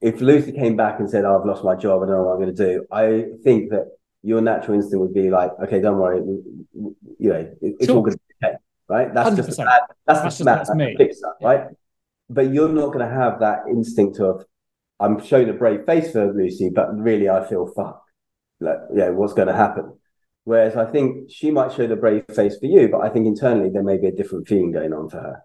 if 0.00 0.20
Lucy 0.20 0.52
came 0.52 0.76
back 0.76 1.00
and 1.00 1.10
said, 1.10 1.24
oh, 1.24 1.40
"I've 1.40 1.44
lost 1.44 1.64
my 1.64 1.74
job, 1.74 2.02
I 2.02 2.06
don't 2.06 2.14
know 2.14 2.22
what 2.22 2.34
I'm 2.34 2.40
going 2.40 2.54
to 2.54 2.66
do," 2.66 2.86
I 2.92 3.24
think 3.42 3.70
that 3.70 3.96
your 4.22 4.40
natural 4.40 4.76
instinct 4.76 5.00
would 5.00 5.14
be 5.14 5.28
like, 5.28 5.50
"Okay, 5.64 5.80
don't 5.80 5.98
worry, 5.98 6.18
you 6.22 6.94
know, 7.18 7.50
it's 7.60 7.86
sure. 7.86 7.96
all 7.96 8.02
going 8.02 8.12
to 8.12 8.18
be 8.18 8.46
okay." 8.46 8.56
Right? 8.88 9.12
That's 9.12 9.30
100%. 9.30 9.36
just 9.46 9.58
bad, 9.58 9.80
that's, 10.06 10.20
that's 10.20 10.38
the 10.38 10.44
that's, 10.44 10.68
that's 10.68 10.76
me. 10.76 10.94
Fix 10.96 11.20
that, 11.20 11.34
yeah. 11.40 11.48
right? 11.48 11.66
But 12.30 12.52
you're 12.52 12.68
not 12.68 12.92
going 12.92 13.08
to 13.08 13.12
have 13.12 13.40
that 13.40 13.62
instinct 13.68 14.20
of, 14.20 14.44
"I'm 15.00 15.20
showing 15.24 15.48
a 15.48 15.54
brave 15.54 15.84
face 15.84 16.12
for 16.12 16.32
Lucy, 16.32 16.68
but 16.68 16.96
really 16.96 17.28
I 17.28 17.44
feel 17.44 17.66
fucked." 17.66 18.05
Like, 18.60 18.78
yeah, 18.94 19.10
what's 19.10 19.34
going 19.34 19.48
to 19.48 19.54
happen? 19.54 19.98
Whereas 20.44 20.76
I 20.76 20.84
think 20.84 21.30
she 21.30 21.50
might 21.50 21.72
show 21.72 21.86
the 21.86 21.96
brave 21.96 22.24
face 22.34 22.56
for 22.58 22.66
you, 22.66 22.88
but 22.88 23.00
I 23.00 23.08
think 23.08 23.26
internally 23.26 23.68
there 23.68 23.82
may 23.82 23.98
be 23.98 24.06
a 24.06 24.12
different 24.12 24.46
feeling 24.46 24.70
going 24.70 24.92
on 24.92 25.08
for 25.08 25.16
her. 25.16 25.42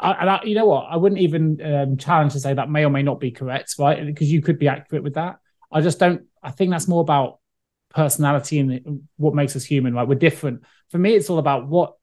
I, 0.00 0.12
I, 0.12 0.44
you 0.44 0.54
know 0.54 0.66
what? 0.66 0.86
I 0.88 0.96
wouldn't 0.96 1.20
even 1.20 1.60
um, 1.64 1.96
challenge 1.96 2.34
to 2.34 2.40
say 2.40 2.54
that 2.54 2.70
may 2.70 2.84
or 2.84 2.90
may 2.90 3.02
not 3.02 3.20
be 3.20 3.30
correct, 3.30 3.74
right? 3.78 4.04
Because 4.04 4.30
you 4.30 4.42
could 4.42 4.58
be 4.58 4.68
accurate 4.68 5.02
with 5.02 5.14
that. 5.14 5.38
I 5.72 5.80
just 5.80 5.98
don't. 5.98 6.22
I 6.42 6.50
think 6.50 6.70
that's 6.70 6.88
more 6.88 7.00
about 7.00 7.40
personality 7.90 8.60
and 8.60 9.08
what 9.16 9.34
makes 9.34 9.56
us 9.56 9.64
human. 9.64 9.94
Right? 9.94 10.06
We're 10.06 10.14
different. 10.14 10.62
For 10.90 10.98
me, 10.98 11.14
it's 11.14 11.30
all 11.30 11.38
about 11.38 11.66
what 11.66 11.94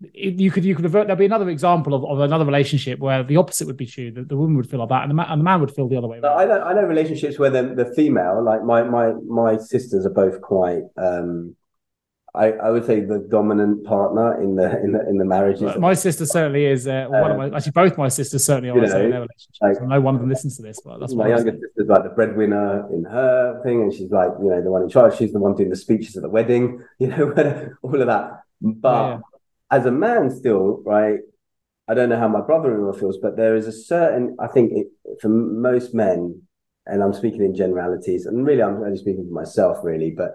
you 0.00 0.50
could. 0.50 0.64
You 0.64 0.74
could 0.74 0.84
avert. 0.84 1.06
There'll 1.06 1.18
be 1.18 1.24
another 1.24 1.48
example 1.48 1.94
of, 1.94 2.04
of 2.04 2.20
another 2.20 2.44
relationship 2.44 3.00
where 3.00 3.22
the 3.24 3.36
opposite 3.36 3.66
would 3.66 3.76
be 3.76 3.86
true. 3.86 4.12
The, 4.12 4.22
the 4.22 4.36
woman 4.36 4.56
would 4.56 4.70
feel 4.70 4.80
like 4.80 4.90
that, 4.90 5.02
and 5.02 5.10
the, 5.10 5.14
man, 5.14 5.26
and 5.28 5.40
the 5.40 5.44
man 5.44 5.60
would 5.60 5.74
feel 5.74 5.88
the 5.88 5.96
other 5.96 6.06
way. 6.06 6.18
I 6.18 6.44
know. 6.44 6.60
I 6.60 6.72
know 6.72 6.82
relationships 6.82 7.38
where 7.38 7.50
the, 7.50 7.74
the 7.74 7.92
female, 7.96 8.42
like 8.44 8.62
my 8.62 8.82
my 8.84 9.12
my 9.26 9.56
sisters, 9.56 10.06
are 10.06 10.10
both 10.10 10.40
quite. 10.40 10.82
um 10.96 11.56
I, 12.34 12.52
I 12.52 12.70
would 12.70 12.84
say 12.84 13.00
the 13.00 13.18
dominant 13.18 13.84
partner 13.84 14.40
in 14.40 14.54
the 14.54 14.80
in 14.80 14.92
the 14.92 15.00
in 15.08 15.18
the 15.18 15.24
marriage. 15.24 15.60
Well, 15.60 15.80
my 15.80 15.94
sister 15.94 16.26
certainly 16.26 16.66
is. 16.66 16.86
Uh, 16.86 17.06
one 17.08 17.30
of 17.32 17.36
my 17.36 17.56
actually 17.56 17.72
both 17.72 17.96
my 17.98 18.08
sisters 18.08 18.44
certainly 18.44 18.70
are 18.70 18.78
in 18.78 18.88
their 18.88 19.02
relationships. 19.02 19.58
Like, 19.60 19.82
no 19.82 20.00
one 20.00 20.14
of 20.14 20.20
them 20.20 20.30
listens 20.30 20.56
to 20.58 20.62
this, 20.62 20.78
but 20.84 21.00
that's 21.00 21.14
my 21.14 21.28
younger 21.28 21.52
sister's 21.52 21.88
like 21.88 22.04
the 22.04 22.10
breadwinner 22.10 22.86
in 22.92 23.04
her 23.04 23.60
thing, 23.64 23.82
and 23.82 23.92
she's 23.92 24.10
like 24.10 24.30
you 24.40 24.50
know 24.50 24.62
the 24.62 24.70
one 24.70 24.82
in 24.82 24.88
charge. 24.88 25.16
She's 25.16 25.32
the 25.32 25.40
one 25.40 25.56
doing 25.56 25.70
the 25.70 25.76
speeches 25.76 26.16
at 26.16 26.22
the 26.22 26.28
wedding. 26.28 26.84
You 26.98 27.08
know 27.08 27.32
all 27.82 28.00
of 28.00 28.06
that. 28.08 28.42
But 28.60 29.08
yeah. 29.08 29.20
As 29.70 29.86
a 29.86 29.90
man, 29.90 30.30
still 30.30 30.82
right. 30.84 31.20
I 31.88 31.94
don't 31.94 32.10
know 32.10 32.18
how 32.18 32.28
my 32.28 32.42
brother-in-law 32.42 32.92
feels, 32.94 33.18
but 33.18 33.36
there 33.36 33.56
is 33.56 33.66
a 33.66 33.72
certain. 33.72 34.36
I 34.40 34.46
think 34.46 34.72
it, 34.74 34.86
for 35.20 35.28
most 35.28 35.94
men, 35.94 36.42
and 36.86 37.02
I'm 37.02 37.12
speaking 37.12 37.42
in 37.42 37.54
generalities, 37.54 38.26
and 38.26 38.46
really 38.46 38.62
I'm 38.62 38.82
only 38.82 38.98
speaking 38.98 39.26
for 39.26 39.34
myself, 39.34 39.78
really. 39.82 40.10
But 40.10 40.34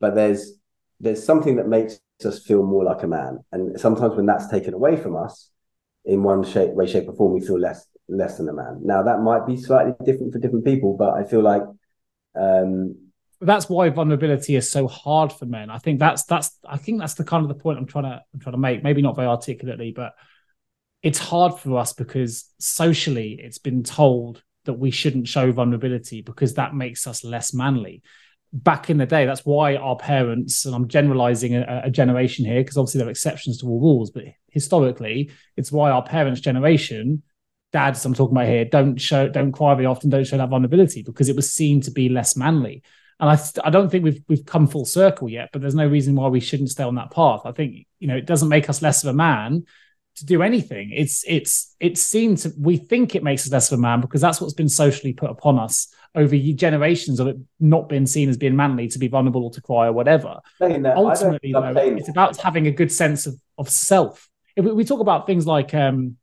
but 0.00 0.14
there's 0.14 0.52
there's 1.00 1.22
something 1.22 1.56
that 1.56 1.68
makes 1.68 2.00
us 2.24 2.42
feel 2.44 2.62
more 2.62 2.84
like 2.84 3.02
a 3.02 3.06
man. 3.06 3.40
And 3.52 3.78
sometimes 3.78 4.14
when 4.14 4.26
that's 4.26 4.48
taken 4.48 4.74
away 4.74 4.96
from 4.96 5.16
us 5.16 5.50
in 6.04 6.22
one 6.22 6.42
shape, 6.44 6.70
way, 6.70 6.86
shape, 6.86 7.08
or 7.08 7.14
form, 7.14 7.34
we 7.34 7.46
feel 7.46 7.58
less 7.58 7.86
less 8.08 8.36
than 8.36 8.48
a 8.48 8.52
man. 8.52 8.80
Now 8.82 9.02
that 9.02 9.20
might 9.20 9.46
be 9.46 9.56
slightly 9.56 9.94
different 10.04 10.32
for 10.32 10.38
different 10.38 10.64
people, 10.64 10.96
but 10.96 11.14
I 11.14 11.24
feel 11.24 11.42
like 11.42 11.62
um 12.34 12.96
that's 13.46 13.68
why 13.68 13.88
vulnerability 13.90 14.56
is 14.56 14.70
so 14.70 14.88
hard 14.88 15.32
for 15.32 15.46
men. 15.46 15.70
I 15.70 15.78
think 15.78 15.98
that's 15.98 16.24
that's 16.24 16.58
I 16.68 16.76
think 16.76 17.00
that's 17.00 17.14
the 17.14 17.24
kind 17.24 17.42
of 17.42 17.48
the 17.48 17.62
point 17.62 17.78
I'm 17.78 17.86
trying 17.86 18.04
to 18.04 18.22
I'm 18.32 18.40
trying 18.40 18.54
to 18.54 18.58
make. 18.58 18.82
Maybe 18.82 19.02
not 19.02 19.16
very 19.16 19.28
articulately, 19.28 19.92
but 19.92 20.14
it's 21.02 21.18
hard 21.18 21.58
for 21.58 21.78
us 21.78 21.92
because 21.92 22.50
socially 22.58 23.38
it's 23.40 23.58
been 23.58 23.82
told 23.82 24.42
that 24.64 24.74
we 24.74 24.90
shouldn't 24.90 25.28
show 25.28 25.52
vulnerability 25.52 26.22
because 26.22 26.54
that 26.54 26.74
makes 26.74 27.06
us 27.06 27.22
less 27.22 27.52
manly 27.52 28.02
back 28.54 28.88
in 28.88 28.98
the 28.98 29.06
day, 29.06 29.26
that's 29.26 29.44
why 29.44 29.74
our 29.74 29.96
parents, 29.96 30.64
and 30.64 30.74
I'm 30.74 30.86
generalizing 30.86 31.56
a, 31.56 31.82
a 31.86 31.90
generation 31.90 32.44
here, 32.44 32.60
because 32.60 32.78
obviously 32.78 33.00
there 33.00 33.08
are 33.08 33.10
exceptions 33.10 33.58
to 33.58 33.66
all 33.66 33.80
rules, 33.80 34.10
but 34.10 34.24
historically, 34.48 35.32
it's 35.56 35.72
why 35.72 35.90
our 35.90 36.04
parents' 36.04 36.40
generation, 36.40 37.24
dads 37.72 38.04
I'm 38.04 38.14
talking 38.14 38.36
about 38.36 38.46
here, 38.46 38.64
don't 38.64 38.96
show, 38.96 39.28
don't 39.28 39.50
cry 39.50 39.74
very 39.74 39.86
often, 39.86 40.08
don't 40.08 40.26
show 40.26 40.38
that 40.38 40.50
vulnerability 40.50 41.02
because 41.02 41.28
it 41.28 41.34
was 41.34 41.52
seen 41.52 41.80
to 41.82 41.90
be 41.90 42.08
less 42.08 42.36
manly. 42.36 42.84
And 43.20 43.30
I, 43.30 43.38
I 43.64 43.70
don't 43.70 43.90
think 43.90 44.04
we've 44.04 44.22
we've 44.28 44.44
come 44.44 44.66
full 44.66 44.84
circle 44.84 45.28
yet, 45.28 45.50
but 45.52 45.60
there's 45.60 45.74
no 45.74 45.86
reason 45.86 46.14
why 46.14 46.28
we 46.28 46.40
shouldn't 46.40 46.70
stay 46.70 46.84
on 46.84 46.96
that 46.96 47.10
path. 47.10 47.42
I 47.44 47.52
think 47.52 47.86
you 47.98 48.08
know 48.08 48.16
it 48.16 48.26
doesn't 48.26 48.48
make 48.48 48.68
us 48.68 48.82
less 48.82 49.04
of 49.04 49.10
a 49.10 49.14
man 49.14 49.64
to 50.16 50.24
do 50.24 50.42
anything. 50.42 50.90
It's 50.92 51.24
it's 51.26 51.74
it's 51.80 52.00
seen 52.00 52.36
to 52.36 52.52
we 52.58 52.76
think 52.76 53.14
it 53.14 53.22
makes 53.22 53.46
us 53.46 53.52
less 53.52 53.70
of 53.72 53.78
a 53.78 53.82
man 53.82 54.00
because 54.00 54.20
that's 54.20 54.40
what's 54.40 54.54
been 54.54 54.68
socially 54.68 55.12
put 55.12 55.30
upon 55.30 55.58
us 55.58 55.92
over 56.14 56.36
generations 56.36 57.18
of 57.18 57.26
it 57.26 57.36
not 57.58 57.88
being 57.88 58.06
seen 58.06 58.28
as 58.28 58.36
being 58.36 58.54
manly 58.54 58.86
to 58.88 58.98
be 58.98 59.08
vulnerable 59.08 59.44
or 59.44 59.50
to 59.50 59.60
cry 59.60 59.86
or 59.86 59.92
whatever. 59.92 60.38
Ultimately, 60.96 61.52
though, 61.52 61.74
it's 61.76 62.08
about 62.08 62.36
having 62.36 62.68
a 62.68 62.70
good 62.70 62.92
sense 62.92 63.26
of, 63.26 63.34
of 63.58 63.68
self. 63.68 64.28
If 64.54 64.64
we, 64.64 64.72
we 64.72 64.84
talk 64.84 65.00
about 65.00 65.26
things 65.26 65.46
like 65.46 65.74
um 65.74 66.16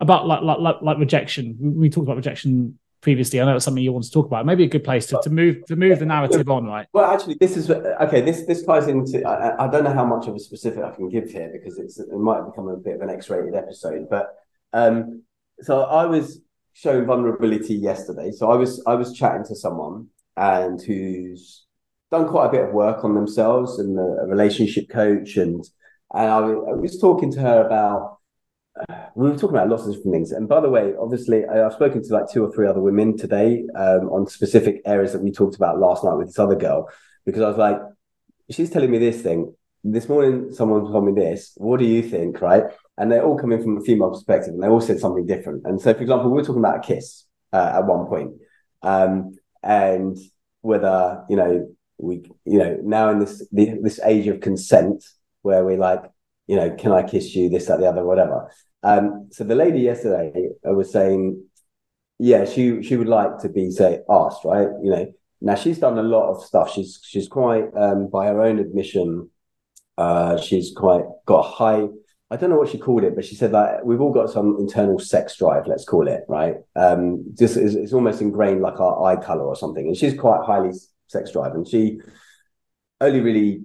about 0.00 0.26
like 0.26 0.42
like 0.42 0.58
like, 0.58 0.76
like 0.80 0.98
rejection, 0.98 1.56
we, 1.60 1.90
talked 1.90 2.06
about 2.06 2.16
rejection 2.16 2.78
previously. 3.02 3.40
I 3.40 3.44
know 3.44 3.56
it's 3.56 3.64
something 3.64 3.82
you 3.82 3.92
want 3.92 4.04
to 4.04 4.10
talk 4.10 4.26
about. 4.26 4.46
Maybe 4.46 4.64
a 4.64 4.68
good 4.68 4.84
place 4.84 5.06
to, 5.06 5.20
to 5.22 5.30
move 5.30 5.66
to 5.66 5.76
move 5.76 5.98
the 5.98 6.06
narrative 6.06 6.48
on, 6.48 6.64
right? 6.64 6.86
Well, 6.94 7.10
actually, 7.10 7.34
this 7.34 7.56
is 7.56 7.70
okay. 7.70 8.22
This 8.22 8.46
this 8.46 8.64
ties 8.64 8.86
into. 8.86 9.22
I, 9.28 9.66
I 9.66 9.68
don't 9.68 9.84
know 9.84 9.92
how 9.92 10.06
much 10.06 10.26
of 10.28 10.34
a 10.34 10.38
specific 10.38 10.82
I 10.82 10.90
can 10.92 11.10
give 11.10 11.30
here 11.30 11.50
because 11.52 11.78
it's 11.78 11.98
it 11.98 12.08
might 12.12 12.46
become 12.46 12.68
a 12.68 12.76
bit 12.76 12.94
of 12.94 13.02
an 13.02 13.10
X-rated 13.10 13.54
episode. 13.54 14.06
But 14.08 14.34
um, 14.72 15.22
so 15.60 15.82
I 15.82 16.06
was 16.06 16.40
showing 16.72 17.04
vulnerability 17.04 17.74
yesterday. 17.74 18.30
So 18.30 18.50
I 18.50 18.54
was 18.54 18.82
I 18.86 18.94
was 18.94 19.12
chatting 19.12 19.44
to 19.46 19.54
someone 19.54 20.06
and 20.36 20.80
who's 20.80 21.66
done 22.10 22.28
quite 22.28 22.46
a 22.46 22.52
bit 22.52 22.64
of 22.64 22.72
work 22.72 23.04
on 23.04 23.14
themselves 23.14 23.78
and 23.78 23.98
a, 23.98 24.26
relationship 24.26 24.88
coach 24.88 25.36
and 25.36 25.64
and 26.14 26.28
I, 26.28 26.38
I 26.38 26.74
was 26.74 26.98
talking 27.00 27.32
to 27.32 27.40
her 27.40 27.66
about 27.66 28.18
we 29.14 29.30
were 29.30 29.36
talking 29.36 29.56
about 29.56 29.68
lots 29.68 29.86
of 29.86 29.94
different 29.94 30.12
things. 30.12 30.32
And 30.32 30.48
by 30.48 30.60
the 30.60 30.70
way, 30.70 30.94
obviously, 30.98 31.46
I, 31.46 31.56
have 31.58 31.74
spoken 31.74 32.02
to 32.02 32.14
like 32.14 32.30
two 32.30 32.44
or 32.44 32.52
three 32.52 32.66
other 32.66 32.80
women 32.80 33.16
today 33.16 33.64
um, 33.74 34.08
on 34.08 34.26
specific 34.26 34.82
areas 34.86 35.12
that 35.12 35.22
we 35.22 35.30
talked 35.30 35.56
about 35.56 35.78
last 35.78 36.04
night 36.04 36.14
with 36.14 36.28
this 36.28 36.38
other 36.38 36.56
girl 36.56 36.88
because 37.26 37.42
I 37.42 37.48
was 37.48 37.58
like, 37.58 37.78
she's 38.50 38.70
telling 38.70 38.90
me 38.90 38.98
this 38.98 39.20
thing. 39.20 39.54
This 39.84 40.08
morning, 40.08 40.52
someone 40.52 40.84
told 40.84 41.04
me 41.04 41.12
this. 41.12 41.52
What 41.56 41.80
do 41.80 41.86
you 41.86 42.02
think? 42.02 42.40
Right? 42.40 42.64
and 42.98 43.10
they're 43.10 43.24
all 43.24 43.38
coming 43.38 43.60
from 43.62 43.78
a 43.78 43.80
female 43.80 44.10
perspective, 44.10 44.54
and 44.54 44.62
they 44.62 44.68
all 44.68 44.80
said 44.80 45.00
something 45.00 45.26
different. 45.26 45.62
And 45.64 45.80
so, 45.80 45.94
for 45.94 46.02
example, 46.02 46.30
we 46.30 46.36
were 46.36 46.44
talking 46.44 46.60
about 46.60 46.78
a 46.78 46.86
kiss 46.86 47.24
uh, 47.52 47.72
at 47.74 47.86
one 47.86 48.06
point, 48.06 48.34
um, 48.82 49.34
and 49.62 50.18
whether 50.60 51.24
you 51.28 51.36
know 51.36 51.74
we, 51.98 52.22
you 52.44 52.58
know, 52.58 52.78
now 52.82 53.10
in 53.10 53.18
this 53.18 53.46
the, 53.50 53.78
this 53.82 53.98
age 54.04 54.26
of 54.26 54.40
consent, 54.40 55.04
where 55.42 55.64
we're 55.64 55.78
like, 55.78 56.02
you 56.46 56.56
know, 56.56 56.74
can 56.76 56.92
I 56.92 57.02
kiss 57.02 57.34
you? 57.34 57.48
This, 57.48 57.66
that, 57.66 57.80
the 57.80 57.88
other, 57.88 58.04
whatever. 58.04 58.50
Um, 58.82 59.28
so 59.30 59.44
the 59.44 59.54
lady 59.54 59.80
yesterday 59.80 60.50
uh, 60.68 60.72
was 60.74 60.92
saying, 60.92 61.44
yeah, 62.18 62.44
she 62.44 62.82
she 62.82 62.96
would 62.96 63.08
like 63.08 63.38
to 63.38 63.48
be 63.48 63.70
say 63.70 64.00
asked, 64.08 64.44
right? 64.44 64.68
You 64.82 64.90
know, 64.90 65.12
now 65.40 65.54
she's 65.54 65.78
done 65.78 65.98
a 65.98 66.02
lot 66.02 66.30
of 66.30 66.44
stuff. 66.44 66.72
She's 66.72 67.00
she's 67.02 67.28
quite, 67.28 67.64
um, 67.76 68.08
by 68.08 68.26
her 68.26 68.42
own 68.42 68.58
admission, 68.58 69.30
uh, 69.98 70.36
she's 70.40 70.72
quite 70.74 71.04
got 71.26 71.40
a 71.40 71.48
high 71.48 71.88
I 72.32 72.36
don't 72.36 72.48
know 72.48 72.56
what 72.56 72.70
she 72.70 72.78
called 72.78 73.04
it, 73.04 73.14
but 73.14 73.26
she 73.26 73.34
said 73.34 73.52
that 73.52 73.84
we've 73.84 74.00
all 74.00 74.10
got 74.10 74.30
some 74.30 74.56
internal 74.58 74.98
sex 74.98 75.36
drive, 75.36 75.66
let's 75.66 75.84
call 75.84 76.08
it, 76.08 76.22
right? 76.28 76.54
Um, 76.74 77.26
just 77.38 77.58
it's, 77.58 77.74
it's 77.74 77.92
almost 77.92 78.22
ingrained 78.22 78.62
like 78.62 78.80
our 78.80 79.04
eye 79.04 79.22
color 79.22 79.44
or 79.44 79.54
something. 79.54 79.86
And 79.86 79.94
she's 79.94 80.18
quite 80.18 80.42
highly 80.42 80.70
sex 81.08 81.30
drive, 81.30 81.52
and 81.52 81.68
she 81.68 82.00
only 83.02 83.20
really 83.20 83.60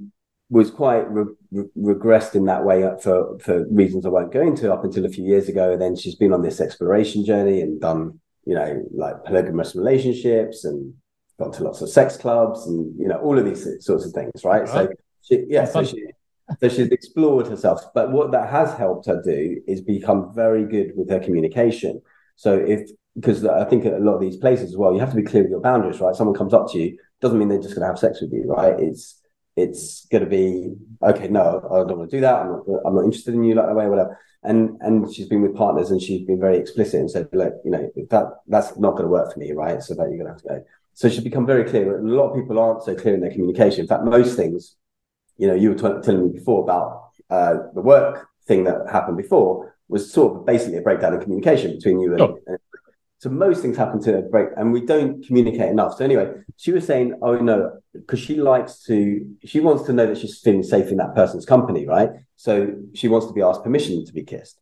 was 0.50 0.70
quite 0.70 1.10
re- 1.10 1.34
re- 1.52 1.66
regressed 1.78 2.36
in 2.36 2.46
that 2.46 2.64
way 2.64 2.84
for 3.02 3.38
for 3.40 3.66
reasons 3.70 4.06
I 4.06 4.10
won't 4.10 4.34
go 4.34 4.42
into 4.42 4.74
up 4.74 4.84
until 4.84 5.06
a 5.06 5.10
few 5.10 5.26
years 5.26 5.50
ago. 5.50 5.74
And 5.74 5.82
then 5.82 5.96
she's 5.96 6.16
been 6.16 6.34
on 6.34 6.42
this 6.42 6.62
exploration 6.62 7.26
journey 7.26 7.62
and 7.62 7.80
done 7.80 8.20
you 8.46 8.56
know 8.56 8.84
like 8.94 9.24
polygamous 9.26 9.76
relationships 9.76 10.64
and 10.64 10.94
gone 11.40 11.52
to 11.52 11.64
lots 11.64 11.82
of 11.82 11.90
sex 11.90 12.18
clubs 12.18 12.66
and 12.66 12.94
you 13.00 13.08
know 13.08 13.20
all 13.20 13.38
of 13.38 13.46
these 13.46 13.68
sorts 13.86 14.06
of 14.06 14.12
things, 14.12 14.44
right? 14.44 14.64
right. 14.64 14.70
So 14.70 14.90
she, 15.22 15.46
yeah, 15.48 15.66
so 15.66 15.84
she 15.84 16.06
so 16.60 16.70
she's 16.70 16.90
explored 16.90 17.48
herself. 17.48 17.82
But 17.94 18.12
what 18.12 18.32
that 18.32 18.50
has 18.50 18.74
helped 18.74 19.08
her 19.08 19.22
do 19.24 19.62
is 19.68 19.82
become 19.82 20.34
very 20.34 20.66
good 20.66 20.94
with 20.96 21.10
her 21.10 21.20
communication. 21.20 22.02
So 22.36 22.56
if 22.56 22.90
because 23.16 23.44
I 23.46 23.66
think 23.66 23.86
a 23.86 23.98
lot 23.98 24.14
of 24.14 24.22
these 24.22 24.38
places 24.38 24.70
as 24.70 24.78
well, 24.78 24.94
you 24.94 25.00
have 25.00 25.10
to 25.10 25.16
be 25.16 25.24
clear 25.24 25.42
with 25.42 25.52
your 25.52 25.60
boundaries, 25.60 26.00
right? 26.00 26.16
Someone 26.16 26.36
comes 26.36 26.54
up 26.54 26.72
to 26.72 26.80
you, 26.80 26.98
doesn't 27.20 27.40
mean 27.40 27.50
they're 27.50 27.60
just 27.60 27.74
going 27.74 27.82
to 27.82 27.88
have 27.88 27.98
sex 27.98 28.22
with 28.22 28.32
you, 28.32 28.46
right? 28.46 28.80
It's 28.80 29.17
it's 29.58 30.06
going 30.06 30.24
to 30.24 30.30
be 30.30 30.76
okay. 31.02 31.28
No, 31.28 31.68
I 31.70 31.88
don't 31.88 31.98
want 31.98 32.12
to 32.12 32.18
do 32.18 32.22
that. 32.22 32.36
I'm 32.36 32.50
not. 32.50 32.64
I'm 32.86 32.96
not 32.96 33.06
interested 33.06 33.34
in 33.34 33.44
you 33.44 33.56
like 33.56 33.66
that 33.66 33.76
way, 33.76 33.88
whatever. 33.88 34.18
And 34.44 34.78
and 34.82 35.14
she's 35.14 35.28
been 35.28 35.42
with 35.42 35.56
partners, 35.56 35.90
and 35.92 36.02
she's 36.02 36.26
been 36.26 36.40
very 36.40 36.58
explicit 36.58 37.00
and 37.00 37.10
said, 37.10 37.28
look, 37.34 37.56
you 37.66 37.72
know, 37.72 37.92
that 38.12 38.26
that's 38.48 38.78
not 38.78 38.92
going 38.92 39.04
to 39.04 39.10
work 39.10 39.34
for 39.34 39.40
me, 39.40 39.52
right? 39.52 39.82
So 39.82 39.96
that 39.96 40.10
you're 40.10 40.24
going 40.24 40.28
to 40.28 40.34
have 40.34 40.42
to 40.44 40.48
go. 40.48 40.66
So 40.94 41.10
she's 41.10 41.24
become 41.24 41.46
very 41.46 41.64
clear. 41.64 41.98
A 41.98 42.02
lot 42.02 42.30
of 42.30 42.36
people 42.36 42.60
aren't 42.60 42.84
so 42.84 42.96
clear 42.96 43.16
in 43.16 43.22
their 43.22 43.32
communication. 43.32 43.82
In 43.82 43.88
fact, 43.88 44.04
most 44.04 44.36
things, 44.36 44.76
you 45.38 45.48
know, 45.48 45.56
you 45.56 45.70
were 45.70 45.76
t- 45.76 46.02
telling 46.06 46.28
me 46.28 46.34
before 46.34 46.64
about 46.64 47.10
uh, 47.30 47.58
the 47.74 47.82
work 47.82 48.28
thing 48.46 48.64
that 48.64 48.90
happened 48.92 49.18
before 49.18 49.76
was 49.90 50.12
sort 50.12 50.36
of 50.36 50.46
basically 50.46 50.78
a 50.78 50.82
breakdown 50.82 51.14
in 51.14 51.22
communication 51.22 51.72
between 51.76 52.00
you 52.00 52.14
and, 52.14 52.22
oh. 52.22 52.40
and 52.48 52.58
so 53.20 53.30
most 53.30 53.62
things 53.62 53.78
happen 53.78 54.02
to 54.04 54.22
break, 54.24 54.50
and 54.58 54.72
we 54.72 54.82
don't 54.82 55.26
communicate 55.26 55.70
enough. 55.70 55.98
So 55.98 56.06
anyway, 56.06 56.32
she 56.56 56.72
was 56.72 56.86
saying, 56.86 57.18
"Oh 57.22 57.38
no," 57.38 57.80
because 57.94 58.20
she 58.20 58.36
likes 58.36 58.84
to, 58.84 59.26
she 59.44 59.60
wants 59.60 59.84
to 59.84 59.94
know 59.94 60.06
that 60.06 60.18
she's 60.18 60.40
feeling 60.40 60.64
safe 60.64 60.90
in 60.90 60.98
that 60.98 61.16
person's 61.16 61.46
company, 61.46 61.88
right? 61.88 62.10
So 62.36 62.76
she 62.94 63.08
wants 63.08 63.26
to 63.28 63.34
be 63.34 63.42
asked 63.42 63.64
permission 63.64 64.06
to 64.06 64.14
be 64.14 64.24
kissed. 64.24 64.60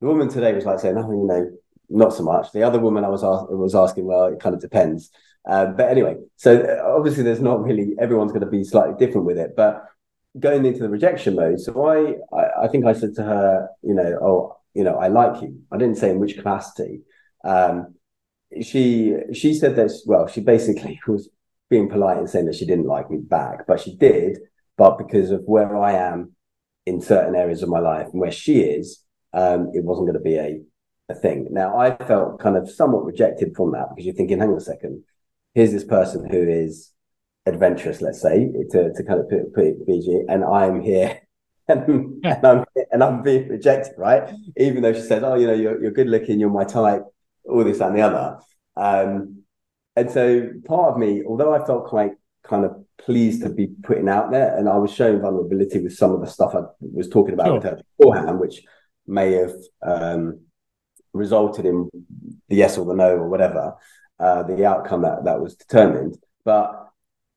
The 0.00 0.06
woman 0.06 0.28
today 0.28 0.54
was 0.54 0.64
like 0.64 0.80
saying, 0.80 0.96
"Oh, 0.96 1.10
you 1.10 1.26
know, 1.26 1.50
not 1.90 2.14
so 2.14 2.22
much." 2.22 2.52
The 2.52 2.62
other 2.62 2.78
woman 2.78 3.04
I 3.04 3.08
was 3.08 3.22
ask, 3.22 3.50
was 3.50 3.74
asking, 3.74 4.06
"Well, 4.06 4.26
it 4.26 4.40
kind 4.40 4.54
of 4.54 4.62
depends." 4.62 5.10
Uh, 5.46 5.66
but 5.66 5.90
anyway, 5.90 6.16
so 6.36 6.58
uh, 6.58 6.96
obviously 6.96 7.22
there's 7.22 7.40
not 7.40 7.62
really 7.62 7.94
everyone's 7.98 8.32
going 8.32 8.44
to 8.44 8.50
be 8.50 8.64
slightly 8.64 8.94
different 8.98 9.26
with 9.26 9.38
it, 9.38 9.52
but 9.56 9.84
going 10.38 10.64
into 10.64 10.80
the 10.80 10.88
rejection 10.88 11.34
mode. 11.34 11.60
So 11.60 11.86
I, 11.86 12.14
I, 12.34 12.64
I 12.64 12.68
think 12.68 12.86
I 12.86 12.92
said 12.92 13.14
to 13.16 13.22
her, 13.22 13.68
you 13.82 13.94
know, 13.94 14.18
oh, 14.22 14.56
you 14.74 14.84
know, 14.84 14.96
I 14.96 15.08
like 15.08 15.42
you. 15.42 15.60
I 15.72 15.76
didn't 15.76 15.96
say 15.96 16.10
in 16.10 16.18
which 16.18 16.36
capacity 16.36 17.02
um, 17.44 17.94
she 18.62 19.14
she 19.32 19.54
said 19.54 19.76
that 19.76 19.90
well, 20.06 20.26
she 20.26 20.40
basically 20.40 21.00
was 21.06 21.28
being 21.68 21.88
polite 21.88 22.18
and 22.18 22.28
saying 22.28 22.46
that 22.46 22.56
she 22.56 22.66
didn't 22.66 22.86
like 22.86 23.10
me 23.10 23.18
back, 23.18 23.66
but 23.66 23.80
she 23.80 23.94
did. 23.96 24.38
But 24.76 24.98
because 24.98 25.30
of 25.30 25.42
where 25.44 25.76
I 25.76 25.92
am 25.92 26.34
in 26.86 27.00
certain 27.00 27.34
areas 27.34 27.62
of 27.62 27.68
my 27.68 27.78
life 27.78 28.08
and 28.12 28.20
where 28.20 28.32
she 28.32 28.60
is, 28.60 29.04
um, 29.32 29.70
it 29.74 29.84
wasn't 29.84 30.08
going 30.08 30.18
to 30.18 30.20
be 30.20 30.36
a 30.36 30.60
a 31.10 31.14
thing. 31.14 31.48
Now 31.50 31.76
I 31.76 31.96
felt 31.96 32.40
kind 32.40 32.56
of 32.56 32.70
somewhat 32.70 33.04
rejected 33.04 33.54
from 33.56 33.72
that 33.72 33.88
because 33.90 34.06
you're 34.06 34.14
thinking, 34.14 34.38
hang 34.38 34.50
on 34.50 34.56
a 34.56 34.60
second, 34.60 35.02
here's 35.54 35.72
this 35.72 35.84
person 35.84 36.28
who 36.28 36.48
is 36.48 36.92
adventurous, 37.46 38.00
let's 38.00 38.20
say, 38.22 38.48
to, 38.70 38.92
to 38.92 39.04
kind 39.04 39.20
of 39.20 39.28
put, 39.28 39.52
put 39.54 39.64
it 39.64 39.86
PG, 39.86 40.24
and 40.28 40.44
I'm 40.44 40.80
here 40.80 41.20
and, 41.68 42.24
and, 42.24 42.46
I'm 42.46 42.64
and 42.90 43.04
I'm 43.04 43.22
being 43.22 43.48
rejected, 43.48 43.94
right? 43.96 44.34
Even 44.56 44.82
though 44.82 44.92
she 44.92 45.02
says, 45.02 45.22
"Oh, 45.22 45.34
you 45.36 45.46
know, 45.46 45.54
you're 45.54 45.80
you're 45.80 45.92
good 45.92 46.08
looking, 46.08 46.40
you're 46.40 46.50
my 46.50 46.64
type," 46.64 47.04
all 47.48 47.64
this 47.64 47.80
and 47.80 47.96
the 47.96 48.02
other. 48.02 48.38
Um, 48.76 49.42
and 49.96 50.10
so 50.10 50.50
part 50.64 50.92
of 50.92 50.98
me, 50.98 51.22
although 51.26 51.54
I 51.54 51.64
felt 51.64 51.86
quite 51.86 52.12
kind 52.42 52.64
of 52.64 52.72
pleased 52.98 53.42
to 53.42 53.50
be 53.50 53.68
putting 53.82 54.08
out 54.08 54.30
there, 54.30 54.56
and 54.56 54.68
I 54.68 54.76
was 54.76 54.92
showing 54.92 55.20
vulnerability 55.20 55.80
with 55.82 55.96
some 55.96 56.12
of 56.12 56.20
the 56.20 56.26
stuff 56.26 56.54
I 56.54 56.62
was 56.80 57.08
talking 57.08 57.34
about 57.34 57.46
sure. 57.46 57.54
with 57.54 57.64
her 57.64 57.80
beforehand, 57.98 58.40
which 58.40 58.62
may 59.06 59.32
have 59.32 59.54
um, 59.82 60.40
resulted 61.12 61.66
in 61.66 61.88
the 62.48 62.56
yes 62.56 62.78
or 62.78 62.86
the 62.86 62.94
no 62.94 63.10
or 63.10 63.28
whatever, 63.28 63.74
uh, 64.18 64.42
the 64.44 64.64
outcome 64.64 65.02
that, 65.02 65.24
that 65.24 65.40
was 65.40 65.56
determined. 65.56 66.16
But 66.44 66.88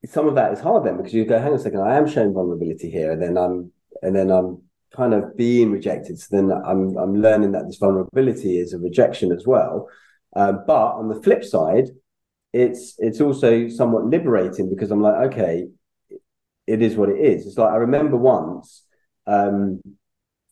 some 0.06 0.28
of 0.28 0.34
that 0.34 0.52
is 0.52 0.60
hard 0.60 0.84
then 0.84 0.96
because 0.96 1.14
you 1.14 1.24
go, 1.24 1.38
hang 1.38 1.52
on 1.52 1.58
a 1.58 1.58
second, 1.58 1.80
I 1.80 1.96
am 1.96 2.08
showing 2.08 2.32
vulnerability 2.32 2.90
here, 2.90 3.12
and 3.12 3.22
then 3.22 3.36
I'm 3.36 3.72
and 4.02 4.14
then 4.14 4.30
I'm 4.30 4.62
kind 4.94 5.14
of 5.14 5.36
being 5.36 5.70
rejected. 5.70 6.18
So 6.18 6.28
then 6.30 6.50
I'm 6.52 6.96
I'm 6.96 7.20
learning 7.20 7.52
that 7.52 7.66
this 7.66 7.78
vulnerability 7.78 8.58
is 8.58 8.72
a 8.72 8.78
rejection 8.78 9.32
as 9.32 9.46
well. 9.46 9.88
Um, 10.36 10.64
but 10.66 10.92
on 10.94 11.08
the 11.08 11.22
flip 11.22 11.44
side, 11.44 11.88
it's 12.52 12.94
it's 12.98 13.20
also 13.20 13.68
somewhat 13.68 14.06
liberating 14.06 14.70
because 14.70 14.90
I'm 14.90 15.02
like, 15.02 15.32
okay, 15.32 15.66
it 16.66 16.82
is 16.82 16.96
what 16.96 17.08
it 17.08 17.18
is. 17.18 17.46
It's 17.46 17.58
like 17.58 17.72
I 17.72 17.76
remember 17.76 18.16
once, 18.16 18.84
um, 19.26 19.80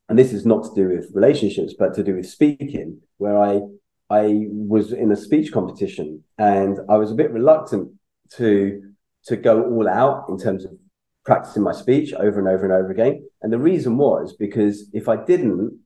and 0.09 0.19
this 0.19 0.33
is 0.33 0.45
not 0.45 0.65
to 0.65 0.75
do 0.75 0.89
with 0.89 1.11
relationships, 1.15 1.75
but 1.79 1.95
to 1.95 2.05
do 2.05 2.17
with 2.17 2.27
speaking, 2.27 3.01
where 3.19 3.39
I 3.39 3.61
I 4.11 4.47
was 4.51 4.93
in 4.93 5.11
a 5.11 5.17
speech 5.17 5.53
competition 5.53 6.23
and 6.37 6.79
I 6.91 6.97
was 6.97 7.11
a 7.11 7.15
bit 7.15 7.31
reluctant 7.31 7.93
to 8.37 8.93
to 9.25 9.37
go 9.37 9.63
all 9.63 9.89
out 9.89 10.27
in 10.29 10.39
terms 10.39 10.65
of 10.65 10.73
practicing 11.25 11.63
my 11.63 11.73
speech 11.73 12.13
over 12.13 12.39
and 12.39 12.49
over 12.49 12.65
and 12.65 12.73
over 12.73 12.91
again. 12.91 13.25
And 13.43 13.53
the 13.53 13.59
reason 13.59 13.97
was 13.97 14.35
because 14.35 14.89
if 14.93 15.09
I 15.09 15.17
didn't 15.17 15.79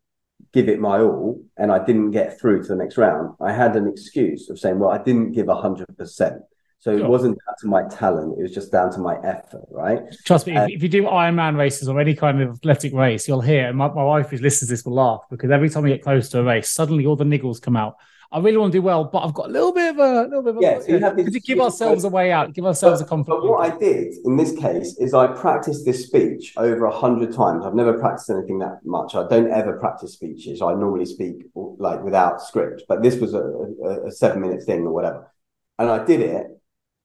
give 0.52 0.68
it 0.68 0.78
my 0.78 1.00
all 1.00 1.42
and 1.56 1.72
I 1.72 1.84
didn't 1.84 2.10
get 2.10 2.38
through 2.38 2.62
to 2.62 2.68
the 2.68 2.76
next 2.76 2.96
round, 2.96 3.34
I 3.40 3.52
had 3.52 3.76
an 3.76 3.88
excuse 3.88 4.50
of 4.50 4.58
saying, 4.58 4.78
well, 4.78 4.90
I 4.90 4.98
didn't 5.02 5.32
give 5.32 5.46
100%. 5.46 6.40
So 6.78 6.96
it 6.96 7.04
wasn't 7.04 7.36
down 7.44 7.54
to 7.62 7.66
my 7.66 7.82
talent; 7.88 8.38
it 8.38 8.42
was 8.42 8.54
just 8.54 8.70
down 8.70 8.92
to 8.92 9.00
my 9.00 9.16
effort, 9.24 9.64
right? 9.70 10.02
Trust 10.24 10.46
me, 10.46 10.56
if, 10.56 10.82
you 10.82 10.88
do 10.88 11.02
Ironman 11.04 11.56
races 11.56 11.88
or 11.88 11.98
any 11.98 12.14
kind 12.14 12.40
of 12.40 12.50
athletic 12.50 12.92
race, 12.92 13.26
you'll 13.26 13.40
hear. 13.40 13.72
My, 13.72 13.88
my 13.88 14.04
wife 14.04 14.30
who 14.30 14.36
listens 14.36 14.68
to 14.68 14.74
this 14.74 14.84
will 14.84 14.94
laugh 14.94 15.22
because 15.28 15.50
every 15.50 15.68
time 15.68 15.82
we 15.82 15.90
get 15.90 16.02
close 16.02 16.28
to 16.28 16.38
a 16.38 16.44
race, 16.44 16.70
suddenly 16.70 17.04
all 17.04 17.16
the 17.16 17.24
niggles 17.24 17.60
come 17.60 17.76
out. 17.76 17.96
I 18.32 18.38
really 18.40 18.56
want 18.56 18.72
to 18.72 18.78
do 18.78 18.82
well, 18.82 19.04
but 19.04 19.20
I've 19.20 19.34
got 19.34 19.46
a 19.46 19.52
little 19.52 19.72
bit 19.72 19.90
of 19.90 19.98
a 19.98 20.22
little 20.22 20.42
bit 20.42 20.56
of 20.56 20.62
yeah. 20.62 20.80
So 20.80 20.88
you 20.88 20.98
have 20.98 21.16
to 21.16 21.40
give 21.40 21.60
ourselves 21.60 22.04
a 22.04 22.08
way 22.08 22.32
out, 22.32 22.52
give 22.52 22.66
ourselves 22.66 23.00
but, 23.00 23.06
a 23.06 23.08
confidence. 23.08 23.42
But 23.42 23.50
what 23.50 23.72
I 23.72 23.78
did 23.78 24.14
in 24.24 24.36
this 24.36 24.56
case 24.56 24.96
is 24.98 25.14
I 25.14 25.28
practiced 25.28 25.84
this 25.84 26.06
speech 26.06 26.54
over 26.56 26.86
a 26.86 26.96
hundred 26.96 27.32
times. 27.32 27.64
I've 27.64 27.74
never 27.74 27.98
practiced 27.98 28.30
anything 28.30 28.58
that 28.58 28.80
much. 28.84 29.14
I 29.14 29.26
don't 29.28 29.50
ever 29.50 29.78
practice 29.78 30.14
speeches. 30.14 30.60
I 30.60 30.74
normally 30.74 31.06
speak 31.06 31.46
like 31.54 32.02
without 32.02 32.42
script, 32.42 32.82
but 32.88 33.02
this 33.02 33.16
was 33.20 33.34
a, 33.34 33.42
a, 33.42 34.06
a 34.06 34.10
seven 34.10 34.40
minute 34.40 34.64
thing 34.64 34.80
or 34.80 34.92
whatever, 34.92 35.32
and 35.78 35.88
I 35.88 36.04
did 36.04 36.20
it, 36.20 36.46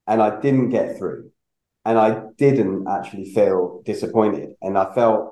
and 0.07 0.21
I 0.21 0.39
didn't 0.39 0.69
get 0.69 0.97
through, 0.97 1.31
and 1.85 1.99
I 1.99 2.23
didn't 2.37 2.87
actually 2.87 3.33
feel 3.33 3.83
disappointed, 3.85 4.55
and 4.61 4.77
I 4.77 4.93
felt 4.95 5.30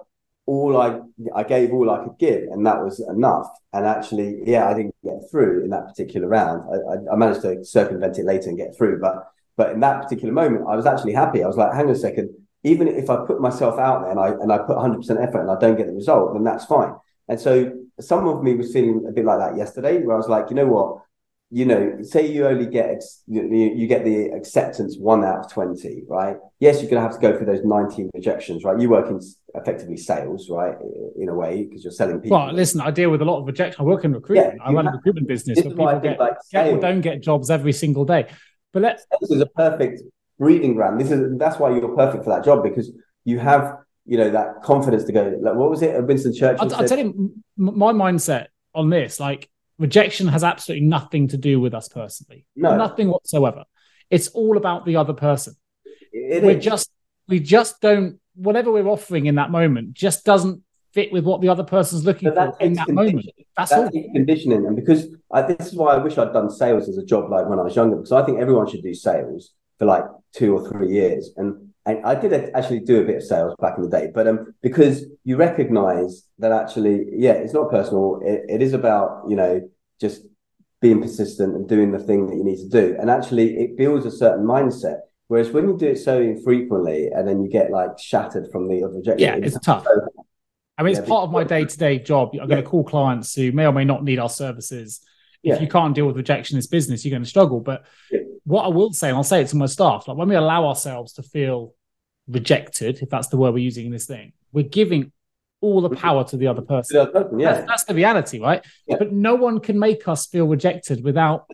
all 0.50 0.82
I 0.82 1.00
I 1.36 1.44
gave 1.44 1.72
all 1.72 1.92
I 1.92 2.04
could 2.04 2.18
give, 2.18 2.44
and 2.52 2.66
that 2.66 2.82
was 2.84 3.00
enough. 3.00 3.48
And 3.72 3.86
actually, 3.86 4.42
yeah, 4.46 4.68
I 4.68 4.74
didn't 4.74 4.96
get 5.04 5.20
through 5.30 5.64
in 5.64 5.70
that 5.70 5.86
particular 5.88 6.28
round. 6.28 6.64
I, 6.74 7.14
I, 7.14 7.16
managed 7.16 7.44
to 7.44 7.64
circumvent 7.64 8.18
it 8.18 8.26
later 8.26 8.50
and 8.50 8.58
get 8.58 8.76
through, 8.76 9.00
but 9.00 9.32
but 9.58 9.72
in 9.74 9.80
that 9.82 10.02
particular 10.02 10.34
moment, 10.34 10.66
I 10.68 10.76
was 10.76 10.88
actually 10.88 11.14
happy. 11.14 11.44
I 11.44 11.48
was 11.48 11.56
like, 11.56 11.72
hang 11.74 11.86
on 11.86 11.92
a 11.92 11.96
second. 11.96 12.30
Even 12.64 12.88
if 12.88 13.10
I 13.12 13.18
put 13.28 13.40
myself 13.40 13.80
out 13.80 14.02
there 14.02 14.12
and 14.12 14.20
I 14.20 14.30
and 14.30 14.52
I 14.52 14.58
put 14.58 14.76
100 14.76 14.98
percent 14.98 15.20
effort 15.22 15.42
and 15.42 15.52
I 15.52 15.60
don't 15.60 15.78
get 15.78 15.86
the 15.86 15.94
result, 15.94 16.34
then 16.34 16.44
that's 16.44 16.66
fine. 16.66 16.94
And 17.28 17.40
so 17.40 17.72
some 18.00 18.28
of 18.28 18.42
me 18.42 18.56
was 18.56 18.74
feeling 18.74 19.06
a 19.08 19.12
bit 19.12 19.26
like 19.26 19.40
that 19.40 19.56
yesterday, 19.56 20.02
where 20.02 20.16
I 20.16 20.18
was 20.18 20.30
like, 20.30 20.50
you 20.50 20.56
know 20.56 20.66
what, 20.66 21.04
you 21.52 21.66
know, 21.66 21.98
say 22.04 22.32
you 22.32 22.46
only 22.46 22.68
get 22.68 23.02
you, 23.28 23.44
you 23.44 23.88
get 23.88 24.04
the 24.06 24.28
acceptance 24.28 24.98
one 24.98 25.24
out 25.24 25.46
of 25.46 25.52
twenty, 25.52 26.04
right? 26.08 26.38
Yes, 26.60 26.82
you're 26.82 26.92
going 26.92 27.02
to 27.02 27.10
have 27.10 27.20
to 27.20 27.20
go 27.20 27.36
through 27.36 27.48
those 27.48 27.64
nineteen 27.64 28.12
rejections, 28.14 28.64
right? 28.64 28.80
You 28.80 28.90
work 28.90 29.10
in 29.10 29.20
effectively 29.56 29.98
sales, 29.98 30.48
right, 30.50 30.76
in 31.18 31.28
a 31.28 31.34
way 31.34 31.64
because 31.64 31.84
you're 31.84 31.92
selling 31.92 32.20
people. 32.22 32.38
Well, 32.38 32.54
listen, 32.54 32.82
I 32.82 32.92
deal 32.92 33.10
with 33.10 33.22
a 33.24 33.26
lot 33.26 33.40
of 33.40 33.48
rejection. 33.48 33.82
I 33.82 33.84
work 33.84 34.06
in 34.06 34.14
recruitment. 34.14 34.58
Yeah, 34.58 34.64
I 34.64 34.72
run 34.72 34.86
have, 34.86 34.94
a 34.94 34.98
recruitment 34.98 35.28
business, 35.28 35.60
but 35.62 35.70
people 35.70 36.00
get, 36.00 36.20
like 36.20 36.36
get 36.52 36.68
or 36.68 36.80
don't 36.80 37.02
get 37.02 37.22
jobs 37.22 37.50
every 37.50 37.74
single 37.74 38.06
day. 38.06 38.28
But 38.72 38.84
let's. 38.84 39.06
This 39.20 39.32
is 39.32 39.42
a 39.42 39.48
perfect 39.48 40.04
breeding 40.38 40.76
ground. 40.76 41.02
This 41.02 41.10
is 41.10 41.36
that's 41.40 41.58
why 41.58 41.72
you're 41.72 41.96
perfect 41.96 42.26
for 42.26 42.30
that 42.30 42.46
job 42.46 42.62
because 42.62 42.92
you 43.26 43.40
have 43.40 43.76
you 44.06 44.18
know 44.20 44.30
that 44.30 44.62
confidence 44.62 45.04
to 45.06 45.12
go. 45.12 45.36
Like, 45.42 45.56
what 45.56 45.72
was 45.72 45.82
it? 45.82 46.04
Winston 46.04 46.36
Churchill. 46.36 46.72
I'll, 46.72 46.82
I'll 46.82 46.88
tell 46.88 47.00
you 47.00 47.34
my 47.58 47.92
mindset 47.92 48.48
on 48.76 48.92
this, 48.92 49.20
like 49.20 49.50
rejection 49.80 50.28
has 50.28 50.44
absolutely 50.44 50.86
nothing 50.86 51.30
to 51.30 51.38
do 51.38 51.60
with 51.60 51.74
us 51.74 51.88
personally. 51.88 52.46
No. 52.56 52.78
Nothing 52.78 53.10
whatsoever. 53.10 53.64
It's 54.12 54.28
all 54.30 54.58
about 54.58 54.86
the 54.86 54.98
other 54.98 55.14
person. 55.14 55.56
It 56.12 56.44
we're 56.44 56.58
is. 56.58 56.64
just 56.64 56.92
we 57.28 57.40
just 57.40 57.80
don't 57.82 58.20
whatever 58.36 58.72
we're 58.72 58.88
offering 58.88 59.26
in 59.26 59.36
that 59.36 59.52
moment 59.52 59.94
just 59.94 60.26
doesn't 60.26 60.64
fit 60.94 61.12
with 61.12 61.24
what 61.24 61.42
the 61.42 61.50
other 61.50 61.64
person's 61.64 62.04
looking 62.04 62.32
for 62.32 62.56
in 62.60 62.74
that 62.74 62.90
moment. 62.90 63.26
That's, 63.56 63.72
all. 63.72 63.90
conditioning. 63.90 64.66
And 64.66 64.76
because 64.76 65.08
I, 65.32 65.44
this 65.44 65.68
is 65.68 65.76
why 65.76 65.94
I 65.94 65.98
wish 65.98 66.18
I'd 66.18 66.34
done 66.34 66.50
sales 66.50 66.90
as 66.90 66.98
a 66.98 67.06
job 67.06 67.30
like 67.30 67.48
when 67.48 67.60
I 67.60 67.62
was 67.62 67.76
younger, 67.76 67.98
because 67.98 68.12
I 68.12 68.24
think 68.26 68.40
everyone 68.40 68.68
should 68.68 68.82
do 68.82 68.94
sales 68.94 69.52
for 69.78 69.86
like 69.86 70.04
two 70.34 70.58
or 70.58 70.68
three 70.68 70.90
years. 70.90 71.32
And 71.38 71.69
and 71.90 72.06
I 72.06 72.16
did 72.16 72.34
actually 72.56 72.82
do 72.82 73.02
a 73.02 73.06
bit 73.06 73.18
of 73.18 73.24
sales 73.24 73.56
back 73.60 73.74
in 73.78 73.84
the 73.84 73.90
day, 73.90 74.10
but 74.14 74.28
um, 74.28 74.54
because 74.62 75.06
you 75.24 75.38
recognize 75.38 76.28
that 76.40 76.52
actually, 76.52 77.06
yeah, 77.12 77.34
it's 77.34 77.54
not 77.54 77.70
personal. 77.70 78.22
It, 78.24 78.46
it 78.50 78.62
is 78.62 78.74
about 78.74 79.24
you 79.28 79.36
know 79.36 79.70
just 80.00 80.24
being 80.82 81.02
persistent 81.02 81.56
and 81.56 81.68
doing 81.68 81.92
the 81.92 82.00
thing 82.00 82.28
that 82.28 82.36
you 82.36 82.44
need 82.44 82.58
to 82.58 82.70
do, 82.70 82.96
and 83.00 83.10
actually, 83.10 83.58
it 83.58 83.78
builds 83.78 84.06
a 84.06 84.12
certain 84.12 84.46
mindset. 84.46 85.00
Whereas 85.28 85.52
when 85.52 85.68
you 85.68 85.78
do 85.78 85.90
it 85.90 86.00
so 86.00 86.20
infrequently 86.20 87.08
and 87.08 87.28
then 87.28 87.44
you 87.44 87.50
get 87.50 87.70
like 87.70 88.00
shattered 88.00 88.52
from 88.52 88.68
the 88.68 88.84
rejection, 88.84 89.20
yeah, 89.20 89.36
it's 89.36 89.60
tough. 89.60 89.84
So, 89.84 90.26
I 90.76 90.82
mean, 90.82 90.98
it's 90.98 91.08
part 91.08 91.24
of 91.24 91.32
my 91.32 91.44
day 91.44 91.66
to 91.66 91.78
day 91.78 92.00
job. 92.00 92.32
I'm 92.34 92.48
going 92.48 92.64
to 92.64 92.68
call 92.68 92.84
clients 92.84 93.36
who 93.36 93.52
may 93.52 93.68
or 93.68 93.74
may 93.74 93.86
not 93.86 94.04
need 94.04 94.18
our 94.18 94.30
services. 94.30 95.02
If 95.44 95.56
yeah. 95.56 95.62
you 95.62 95.68
can't 95.68 95.94
deal 95.94 96.08
with 96.08 96.18
rejection 96.18 96.56
in 96.56 96.58
this 96.58 96.68
business, 96.68 97.06
you're 97.06 97.12
going 97.12 97.24
to 97.24 97.30
struggle. 97.30 97.60
But 97.60 97.86
yeah. 98.12 98.22
what 98.44 98.64
I 98.64 98.70
will 98.70 98.92
say, 98.92 99.10
and 99.10 99.18
I'll 99.18 99.24
say 99.24 99.42
it 99.42 99.48
to 99.50 99.56
my 99.56 99.68
staff, 99.68 100.08
like 100.08 100.18
when 100.18 100.30
we 100.30 100.36
allow 100.36 100.68
ourselves 100.68 101.14
to 101.14 101.24
feel 101.24 101.76
rejected, 102.30 103.02
if 103.02 103.10
that's 103.10 103.28
the 103.28 103.38
word 103.38 103.54
we're 103.54 103.60
using 103.60 103.88
in 103.88 103.92
this 103.92 104.06
thing, 104.06 104.34
we're 104.52 104.64
giving 104.64 105.12
all 105.62 105.82
the 105.82 105.90
power 105.90 106.24
to 106.24 106.38
the 106.38 106.48
other 106.48 106.62
person. 106.62 106.96
The 106.96 107.02
other 107.02 107.12
person 107.12 107.40
yeah. 107.40 107.54
That's, 107.54 107.68
that's, 107.68 107.84
the 107.86 107.96
reality, 107.96 108.40
right? 108.40 108.66
Yeah. 108.88 108.98
But 108.98 109.12
no 109.12 109.36
one 109.36 109.60
can 109.60 109.78
make 109.78 110.08
us 110.08 110.26
feel 110.28 110.48
rejected 110.48 111.04
without 111.04 111.50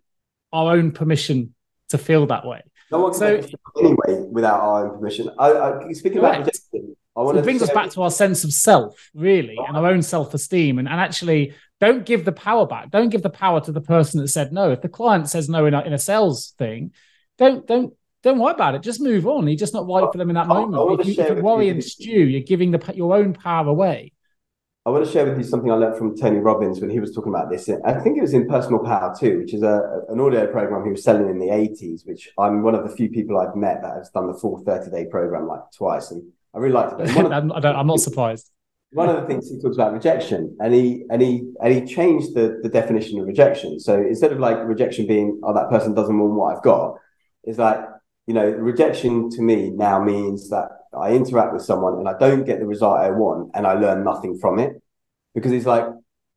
our 0.54 0.74
own 0.74 0.92
permission 0.92 1.56
to 1.90 1.98
feel 1.98 2.28
that 2.28 2.46
way. 2.46 2.62
No 2.92 3.00
one 3.00 3.12
can 3.12 3.20
so, 3.20 3.58
anyway 3.80 4.28
without 4.30 4.60
our 4.60 4.86
own 4.86 4.98
permission. 4.98 5.30
I, 5.40 5.52
I 5.52 5.92
speaking 5.94 6.20
about 6.20 6.40
rejection, 6.40 6.96
I 7.16 7.22
want 7.22 7.36
so 7.36 7.40
it 7.40 7.44
brings 7.44 7.64
us 7.64 7.72
back 7.72 7.90
to 7.92 8.04
our 8.04 8.12
sense 8.12 8.44
of 8.44 8.52
self, 8.52 9.10
really, 9.14 9.58
and 9.68 9.76
our 9.76 9.88
own 9.88 10.02
self-esteem, 10.02 10.78
and, 10.78 10.88
and 10.88 11.00
actually 11.00 11.54
don't 11.80 12.06
give 12.06 12.26
the 12.26 12.32
power 12.32 12.68
back. 12.68 12.92
Don't 12.92 13.10
give 13.10 13.24
the 13.24 13.30
power 13.30 13.60
to 13.62 13.72
the 13.72 13.82
person 13.82 14.22
that 14.22 14.28
said 14.28 14.54
no. 14.54 14.72
If 14.72 14.82
the 14.82 14.90
client 14.90 15.30
says 15.30 15.50
no 15.50 15.66
in 15.66 15.74
a, 15.74 15.82
in 15.82 15.94
a 15.94 15.98
sales 15.98 16.54
thing, 16.58 16.92
don't 17.38 17.66
don't 17.66 17.94
don't 18.26 18.40
worry 18.40 18.54
about 18.54 18.74
it. 18.74 18.82
Just 18.82 19.00
move 19.00 19.28
on. 19.28 19.48
You're 19.48 19.56
just 19.56 19.74
not 19.74 19.88
right 19.88 20.12
for 20.12 20.18
them 20.18 20.30
in 20.30 20.36
that 20.36 20.48
moment. 20.48 21.00
If 21.00 21.08
you, 21.08 21.24
if 21.24 21.30
you 21.30 21.44
worry 21.44 21.70
and 21.70 21.82
stew, 21.82 22.28
you're 22.28 22.42
giving 22.42 22.72
the 22.72 22.94
your 22.96 23.16
own 23.16 23.34
power 23.34 23.68
away. 23.68 24.12
I 24.84 24.90
want 24.90 25.06
to 25.06 25.12
share 25.12 25.26
with 25.26 25.38
you 25.38 25.44
something 25.44 25.72
I 25.72 25.76
learned 25.76 25.98
from 25.98 26.18
Tony 26.18 26.40
Robbins 26.40 26.82
when 26.82 26.90
he 26.90 27.00
was 27.00 27.14
talking 27.14 27.32
about 27.34 27.52
this. 27.52 27.70
I 27.86 27.94
think 27.94 28.18
it 28.18 28.22
was 28.22 28.34
in 28.34 28.48
Personal 28.48 28.80
Power 28.80 29.16
II, 29.22 29.38
which 29.38 29.54
is 29.54 29.62
a, 29.62 30.02
an 30.10 30.20
audio 30.20 30.48
program 30.48 30.86
he 30.86 30.92
was 30.92 31.04
selling 31.04 31.30
in 31.30 31.40
the 31.40 31.48
80s, 31.48 32.06
which 32.06 32.30
I'm 32.38 32.64
one 32.64 32.76
of 32.76 32.88
the 32.88 32.96
few 32.96 33.10
people 33.10 33.38
I've 33.40 33.56
met 33.56 33.82
that 33.84 33.96
has 33.96 34.10
done 34.10 34.28
the 34.28 34.34
full 34.34 34.64
30 34.64 34.90
day 34.90 35.06
program 35.06 35.48
like 35.48 35.62
twice. 35.76 36.10
And 36.10 36.24
I 36.54 36.58
really 36.58 36.74
liked 36.74 37.00
it. 37.00 37.10
Of, 37.10 37.32
I'm, 37.32 37.52
I'm 37.52 37.88
not 37.88 38.00
surprised. 38.00 38.52
One 38.92 39.10
of 39.10 39.22
the 39.22 39.28
things 39.28 39.50
he 39.50 39.60
talks 39.60 39.76
about 39.76 39.94
rejection, 39.94 40.56
and 40.60 40.74
he 40.74 41.04
and 41.10 41.22
he 41.22 41.52
and 41.62 41.74
he 41.74 41.94
changed 41.94 42.34
the, 42.34 42.60
the 42.64 42.70
definition 42.70 43.20
of 43.20 43.28
rejection. 43.28 43.80
So 43.80 44.00
instead 44.00 44.32
of 44.32 44.40
like 44.40 44.58
rejection 44.66 45.06
being, 45.06 45.42
oh, 45.44 45.54
that 45.54 45.70
person 45.70 45.94
doesn't 45.94 46.18
want 46.18 46.34
what 46.34 46.56
I've 46.56 46.64
got, 46.64 46.96
it's 47.46 47.60
like, 47.60 47.80
you 48.28 48.34
know, 48.34 48.50
rejection 48.50 49.30
to 49.32 49.42
me 49.42 49.70
now 49.70 50.04
means 50.04 50.50
that 50.50 50.70
I 50.98 51.12
interact 51.12 51.54
with 51.54 51.62
someone 51.62 51.96
and 51.96 52.08
I 52.08 52.18
don't 52.18 52.46
get 52.46 52.60
the 52.60 52.66
result 52.66 53.00
I 53.00 53.12
want 53.12 53.52
and 53.54 53.68
I 53.68 53.74
learn 53.74 54.04
nothing 54.04 54.38
from 54.38 54.60
it. 54.60 54.82
Because 55.34 55.52
it's 55.52 55.66
like, 55.66 55.86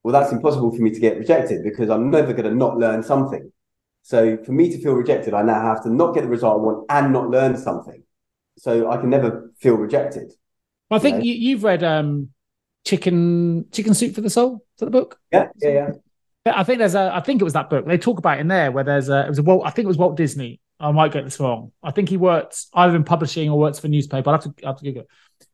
well, 0.03 0.13
that's 0.13 0.33
impossible 0.33 0.75
for 0.75 0.83
me 0.83 0.91
to 0.91 1.01
get 1.01 1.19
rejected 1.19 1.63
because 1.63 1.89
I'm 1.91 2.11
never 2.11 2.33
going 2.33 2.49
to 2.49 2.55
not 2.55 2.77
learn 2.77 3.03
something. 3.03 3.53
So 4.03 4.39
for 4.39 4.53
me 4.53 4.71
to 4.71 4.81
feel 4.81 4.95
rejected, 4.95 5.35
I 5.35 5.43
now 5.43 5.61
have 5.61 5.83
to 5.85 5.91
not 5.91 6.15
get 6.15 6.23
the 6.23 6.29
result 6.29 6.61
I 6.61 6.63
want 6.63 6.87
and 6.89 7.13
not 7.13 7.31
learn 7.31 7.57
something 7.57 8.03
so 8.59 8.91
I 8.91 8.97
can 8.97 9.11
never 9.11 9.53
feel 9.59 9.75
rejected. 9.75 10.33
I 10.91 10.99
think 10.99 11.25
you, 11.25 11.35
you 11.35 11.57
have 11.57 11.65
read 11.65 11.85
um, 11.85 12.31
Chicken 12.85 13.67
Chicken 13.71 13.95
Soup 13.95 14.15
for 14.15 14.21
the 14.21 14.31
Soul. 14.31 14.65
Is 14.77 14.81
that 14.81 14.87
the 14.87 14.91
book? 14.91 15.19
Yeah, 15.33 15.49
yeah, 15.61 15.91
yeah. 16.47 16.53
I 16.57 16.65
think 16.65 16.79
there's 16.79 16.95
a. 16.95 17.13
I 17.15 17.21
think 17.21 17.41
it 17.41 17.45
was 17.45 17.53
that 17.53 17.69
book. 17.69 17.87
They 17.87 17.99
talk 17.99 18.19
about 18.19 18.39
in 18.39 18.49
there 18.49 18.73
where 18.73 18.85
there's 18.85 19.09
a. 19.09 19.27
It 19.27 19.29
was 19.29 19.39
a 19.39 19.43
Walt. 19.43 19.65
I 19.67 19.71
think 19.71 19.85
it 19.85 19.89
was 19.89 19.99
Walt 19.99 20.17
Disney. 20.17 20.61
I 20.81 20.93
might 20.93 21.13
get 21.13 21.25
this 21.25 21.41
wrong. 21.41 21.73
I 21.83 21.91
think 21.91 22.09
he 22.09 22.17
worked 22.17 22.67
either 22.75 22.95
in 22.95 23.05
publishing 23.05 23.51
or 23.51 23.59
works 23.59 23.79
for 23.79 23.89
newspaper. 23.89 24.31
I 24.31 24.33
have 24.35 24.45
to. 24.45 24.55
I 24.65 24.69
have 24.69 24.79
to 24.79 24.85
Google 24.85 25.03
it. 25.03 25.09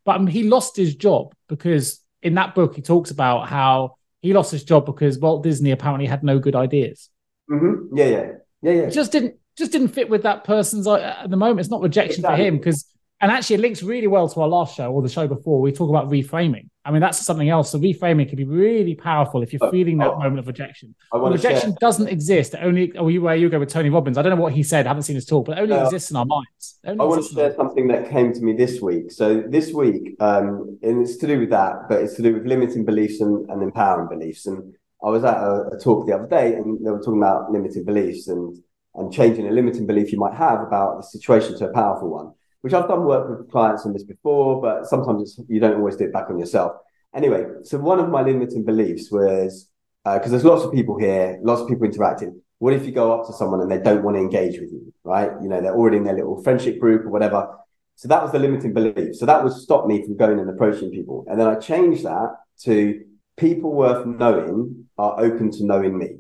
But 0.05 0.17
um, 0.17 0.27
he 0.27 0.45
lost 0.45 0.77
his 0.77 0.95
job 0.95 1.35
because 1.49 2.01
in 2.23 2.35
that 2.35 2.55
book 2.55 2.75
he 2.75 2.83
talks 2.83 3.11
about 3.11 3.49
how 3.49 3.97
he 4.21 4.33
lost 4.33 4.51
his 4.51 4.65
job 4.65 4.87
because 4.87 5.19
Walt 5.19 5.43
Disney 5.43 5.71
apparently 5.71 6.07
had 6.07 6.23
no 6.23 6.39
good 6.39 6.57
ideas. 6.57 7.11
Mm-hmm. 7.51 7.97
Yeah, 7.97 8.07
yeah, 8.07 8.31
yeah, 8.63 8.73
yeah. 8.73 8.83
It 8.83 8.93
just 8.93 9.13
didn't 9.13 9.37
just 9.57 9.73
didn't 9.73 9.89
fit 9.89 10.09
with 10.09 10.23
that 10.25 10.45
person's 10.45 10.87
uh, 10.87 10.97
at 11.23 11.31
the 11.31 11.37
moment. 11.37 11.61
It's 11.61 11.71
not 11.71 11.81
rejection 11.81 12.21
exactly. 12.21 12.37
for 12.37 12.47
him 12.47 12.57
because 12.59 12.87
and 13.21 13.31
actually, 13.33 13.55
it 13.55 13.61
links 13.61 13.83
really 13.83 14.07
well 14.07 14.29
to 14.29 14.41
our 14.43 14.49
last 14.49 14.77
show 14.77 14.93
or 14.93 15.01
the 15.01 15.09
show 15.09 15.27
before. 15.27 15.61
We 15.61 15.73
talk 15.73 15.89
about 15.89 16.11
reframing. 16.11 16.69
I 16.87 16.91
mean, 16.91 17.01
that's 17.01 17.19
something 17.19 17.49
else. 17.49 17.71
So 17.71 17.79
reframing 17.79 18.29
can 18.29 18.37
be 18.37 18.45
really 18.45 18.95
powerful 18.95 19.43
if 19.43 19.53
you're 19.53 19.71
feeling 19.71 19.97
that 19.99 20.11
oh, 20.11 20.19
moment 20.19 20.39
of 20.39 20.47
rejection. 20.47 20.95
Rejection 21.13 21.71
share. 21.71 21.77
doesn't 21.81 22.09
exist. 22.09 22.55
only 22.61 22.93
oh, 22.99 23.09
you 23.09 23.23
where 23.23 23.37
you 23.37 23.49
go 23.49 23.59
with 23.59 23.71
Tony 23.71 23.89
Robbins. 23.89 24.19
I 24.19 24.23
don't 24.23 24.37
know 24.37 24.43
what 24.43 24.53
he 24.53 24.63
said. 24.63 24.87
I 24.87 24.91
haven't 24.91 25.05
seen 25.05 25.17
his 25.17 25.25
talk, 25.25 25.47
but 25.47 25.57
it 25.57 25.63
only 25.63 25.77
exists 25.77 26.11
in 26.11 26.17
our 26.17 26.27
minds. 26.27 26.79
I 26.87 26.93
want 26.93 27.25
to 27.25 27.35
share 27.35 27.55
something 27.55 27.89
that 27.89 28.11
came 28.11 28.35
to 28.35 28.41
me 28.41 28.53
this 28.53 28.83
week. 28.83 29.11
So 29.13 29.43
this 29.49 29.73
week, 29.73 30.17
um, 30.21 30.79
and 30.83 31.03
it's 31.03 31.17
to 31.17 31.27
do 31.27 31.41
with 31.41 31.51
that, 31.51 31.89
but 31.89 32.03
it's 32.03 32.15
to 32.17 32.23
do 32.23 32.35
with 32.35 32.45
limiting 32.45 32.85
beliefs 32.85 33.21
and, 33.21 33.49
and 33.49 33.63
empowering 33.63 34.09
beliefs. 34.09 34.47
And 34.47 34.75
I 35.03 35.09
was 35.09 35.25
at 35.25 35.39
a, 35.39 35.71
a 35.73 35.79
talk 35.79 36.07
the 36.07 36.15
other 36.15 36.27
day, 36.27 36.55
and 36.55 36.85
they 36.85 36.91
were 36.91 36.99
talking 36.99 37.19
about 37.19 37.51
limiting 37.51 37.85
beliefs 37.85 38.29
and 38.29 38.59
and 38.97 39.13
changing 39.13 39.49
a 39.49 39.51
limiting 39.51 39.87
belief 39.87 40.13
you 40.13 40.19
might 40.19 40.35
have 40.35 40.61
about 40.61 40.99
the 40.99 41.03
situation 41.03 41.59
to 41.59 41.69
a 41.69 41.73
powerful 41.73 42.11
one 42.11 42.33
which 42.65 42.73
I've 42.73 42.89
done 42.89 43.05
work 43.05 43.29
with 43.29 43.51
clients 43.51 43.85
on 43.85 43.93
this 43.93 44.05
before, 44.05 44.59
but 44.63 44.87
sometimes 44.87 45.39
you 45.49 45.61
don't 45.61 45.77
always 45.77 45.97
do 45.97 46.05
it 46.05 46.15
back 46.15 46.31
on 46.31 46.39
yourself. 46.39 46.73
Anyway, 47.15 47.45
so 47.63 47.77
one 47.77 48.01
of 48.01 48.09
my 48.09 48.23
limiting 48.23 48.65
beliefs 48.65 49.11
was 49.11 49.69
because 50.03 50.29
uh, 50.29 50.31
there's 50.31 50.47
lots 50.47 50.65
of 50.65 50.73
people 50.73 50.99
here, 50.99 51.39
lots 51.43 51.61
of 51.61 51.69
people 51.69 51.85
interacting. 51.85 52.41
What 52.61 52.73
if 52.73 52.87
you 52.87 52.93
go 52.93 53.13
up 53.13 53.27
to 53.27 53.35
someone 53.35 53.61
and 53.61 53.71
they 53.71 53.77
don't 53.77 54.03
want 54.03 54.17
to 54.17 54.23
engage 54.23 54.59
with 54.59 54.73
you, 54.73 54.95
right? 55.05 55.31
You 55.43 55.49
know, 55.51 55.61
they're 55.61 55.75
already 55.75 55.99
in 55.99 56.05
their 56.05 56.15
little 56.15 56.43
friendship 56.43 56.79
group 56.79 57.05
or 57.05 57.11
whatever. 57.11 57.55
So 57.97 58.09
that 58.09 58.23
was 58.23 58.33
the 58.33 58.39
limiting 58.39 58.73
belief. 58.73 59.15
So 59.17 59.27
that 59.27 59.45
would 59.45 59.53
stop 59.53 59.87
me 59.87 60.03
from 60.03 60.17
going 60.17 60.39
and 60.39 60.49
approaching 60.49 60.91
people. 60.91 61.27
And 61.29 61.39
then 61.39 61.47
I 61.47 61.57
changed 61.57 62.05
that 62.05 62.35
to 62.63 63.05
people 63.37 63.75
worth 63.75 64.07
knowing 64.07 64.87
are 64.97 65.21
open 65.21 65.51
to 65.51 65.67
knowing 65.67 65.99
me, 65.99 66.17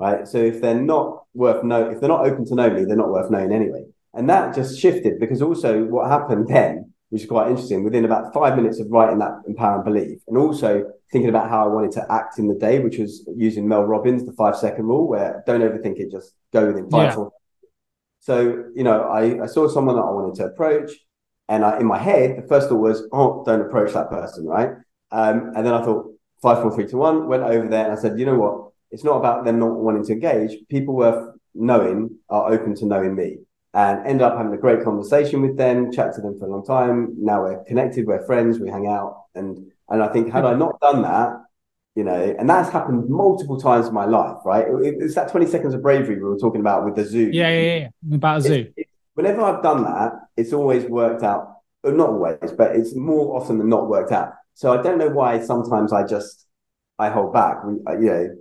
right? 0.00 0.26
So 0.26 0.38
if 0.38 0.60
they're 0.60 0.74
not 0.74 1.26
worth 1.32 1.62
know, 1.62 1.90
if 1.90 2.00
they're 2.00 2.08
not 2.08 2.26
open 2.26 2.44
to 2.46 2.56
know 2.56 2.70
me, 2.70 2.84
they're 2.86 2.96
not 2.96 3.12
worth 3.12 3.30
knowing 3.30 3.52
anyway. 3.52 3.84
And 4.14 4.28
that 4.30 4.54
just 4.54 4.78
shifted 4.78 5.20
because 5.20 5.42
also 5.42 5.84
what 5.84 6.10
happened 6.10 6.48
then, 6.48 6.92
which 7.10 7.22
is 7.22 7.28
quite 7.28 7.48
interesting, 7.48 7.84
within 7.84 8.04
about 8.04 8.32
five 8.32 8.56
minutes 8.56 8.80
of 8.80 8.90
writing 8.90 9.18
that 9.18 9.42
empowering 9.46 9.84
belief 9.84 10.18
and 10.26 10.36
also 10.36 10.90
thinking 11.12 11.28
about 11.28 11.48
how 11.50 11.64
I 11.64 11.68
wanted 11.68 11.92
to 11.92 12.06
act 12.10 12.38
in 12.38 12.48
the 12.48 12.54
day, 12.54 12.78
which 12.80 12.98
was 12.98 13.28
using 13.36 13.68
Mel 13.68 13.84
Robbins, 13.84 14.24
the 14.24 14.32
five 14.32 14.56
second 14.56 14.86
rule, 14.86 15.06
where 15.06 15.42
don't 15.46 15.60
overthink 15.60 15.98
it, 15.98 16.10
just 16.10 16.34
go 16.52 16.66
within 16.66 16.90
five. 16.90 17.16
Yeah. 17.16 17.26
So, 18.20 18.64
you 18.74 18.82
know, 18.82 19.02
I, 19.02 19.44
I 19.44 19.46
saw 19.46 19.68
someone 19.68 19.96
that 19.96 20.02
I 20.02 20.10
wanted 20.10 20.34
to 20.36 20.46
approach. 20.46 20.90
And 21.48 21.64
I, 21.64 21.78
in 21.78 21.86
my 21.86 21.98
head, 21.98 22.42
the 22.42 22.48
first 22.48 22.68
thought 22.68 22.80
was, 22.80 23.06
oh, 23.12 23.44
don't 23.44 23.60
approach 23.60 23.92
that 23.92 24.10
person, 24.10 24.46
right? 24.46 24.70
Um, 25.12 25.52
and 25.54 25.64
then 25.64 25.74
I 25.74 25.84
thought, 25.84 26.12
five, 26.42 26.60
four, 26.60 26.74
three, 26.74 26.88
two, 26.88 26.96
one, 26.96 27.28
went 27.28 27.44
over 27.44 27.68
there 27.68 27.84
and 27.84 27.92
I 27.96 28.00
said, 28.00 28.18
you 28.18 28.26
know 28.26 28.34
what? 28.34 28.72
It's 28.90 29.04
not 29.04 29.16
about 29.16 29.44
them 29.44 29.60
not 29.60 29.76
wanting 29.76 30.04
to 30.06 30.12
engage. 30.12 30.56
People 30.68 30.94
worth 30.94 31.36
knowing 31.54 32.18
are 32.28 32.52
open 32.52 32.74
to 32.76 32.86
knowing 32.86 33.14
me 33.14 33.38
and 33.74 34.06
ended 34.06 34.22
up 34.22 34.36
having 34.36 34.52
a 34.52 34.58
great 34.58 34.82
conversation 34.82 35.42
with 35.42 35.56
them, 35.56 35.92
chat 35.92 36.14
to 36.14 36.20
them 36.20 36.38
for 36.38 36.46
a 36.46 36.50
long 36.50 36.64
time. 36.64 37.14
Now 37.18 37.42
we're 37.42 37.62
connected, 37.64 38.06
we're 38.06 38.24
friends, 38.24 38.58
we 38.58 38.68
hang 38.68 38.86
out. 38.86 39.24
And 39.34 39.70
and 39.88 40.02
I 40.02 40.08
think 40.08 40.32
had 40.32 40.44
I 40.44 40.54
not 40.54 40.80
done 40.80 41.02
that, 41.02 41.44
you 41.94 42.04
know, 42.04 42.34
and 42.38 42.48
that's 42.48 42.70
happened 42.70 43.08
multiple 43.08 43.58
times 43.58 43.88
in 43.88 43.94
my 43.94 44.04
life, 44.04 44.36
right? 44.44 44.66
It, 44.66 44.96
it's 45.00 45.14
that 45.14 45.30
20 45.30 45.46
seconds 45.46 45.74
of 45.74 45.82
bravery 45.82 46.16
we 46.16 46.24
were 46.24 46.38
talking 46.38 46.60
about 46.60 46.84
with 46.84 46.96
the 46.96 47.04
zoo. 47.04 47.30
Yeah, 47.32 47.48
yeah, 47.48 47.88
yeah. 48.02 48.14
About 48.16 48.38
a 48.38 48.40
zoo. 48.42 48.52
It, 48.52 48.72
it, 48.76 48.88
whenever 49.14 49.42
I've 49.42 49.62
done 49.62 49.84
that, 49.84 50.12
it's 50.36 50.52
always 50.52 50.84
worked 50.84 51.22
out. 51.22 51.54
Uh, 51.84 51.90
not 51.90 52.10
always, 52.10 52.52
but 52.56 52.76
it's 52.76 52.94
more 52.94 53.40
often 53.40 53.58
than 53.58 53.68
not 53.68 53.88
worked 53.88 54.12
out. 54.12 54.32
So 54.54 54.78
I 54.78 54.82
don't 54.82 54.98
know 54.98 55.08
why 55.08 55.40
sometimes 55.40 55.92
I 55.92 56.06
just 56.06 56.46
I 56.98 57.08
hold 57.08 57.32
back. 57.32 57.64
We, 57.64 57.76
uh, 57.86 57.92
you 57.92 58.06
know, 58.06 58.36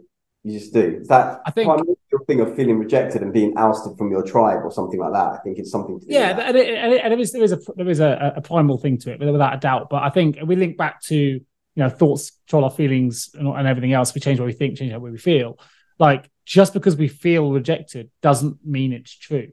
you 0.46 0.60
just 0.60 0.74
do. 0.74 1.04
That 1.10 1.42
I 1.44 1.50
think 1.50 1.68
your 2.12 2.24
thing 2.26 2.40
of 2.40 2.56
feeling 2.56 2.78
rejected 2.78 3.24
and 3.24 3.34
being 3.34 3.58
ousted 3.58 3.98
from 3.98 4.12
your 4.12 4.22
tribe 4.22 4.64
or 4.64 4.72
something 4.72 5.00
like 5.00 5.12
that. 5.12 5.32
I 5.34 5.38
think 5.38 5.58
it's 5.58 5.72
something 5.72 6.00
to 6.00 6.06
yeah, 6.08 6.40
and, 6.40 6.56
it, 6.56 6.70
and, 6.70 6.94
it, 6.94 7.02
and 7.04 7.12
there 7.12 7.20
is 7.20 7.32
there 7.32 7.44
is 7.44 7.52
a 7.52 7.60
there 7.76 7.90
is 7.90 8.00
a, 8.00 8.34
a 8.38 8.42
primal 8.42 8.78
thing 8.78 9.00
to 9.00 9.12
it, 9.12 9.20
without 9.20 9.56
a 9.56 9.58
doubt. 9.58 9.90
But 9.90 10.04
I 10.04 10.12
think 10.12 10.38
we 10.46 10.56
link 10.56 10.78
back 10.78 11.02
to 11.06 11.16
you 11.16 11.42
know 11.76 11.90
thoughts 11.90 12.30
control 12.46 12.66
our 12.66 12.70
feelings 12.70 13.32
and, 13.34 13.48
and 13.48 13.68
everything 13.68 13.94
else. 13.94 14.14
We 14.14 14.22
change 14.22 14.40
what 14.40 14.46
we 14.46 14.54
think, 14.54 14.78
change 14.78 14.92
how 14.92 15.00
we 15.00 15.18
feel. 15.18 15.58
Like 15.98 16.30
just 16.46 16.74
because 16.74 16.96
we 16.96 17.08
feel 17.08 17.52
rejected 17.52 18.12
doesn't 18.22 18.64
mean 18.64 18.94
it's 18.94 19.18
true. 19.18 19.48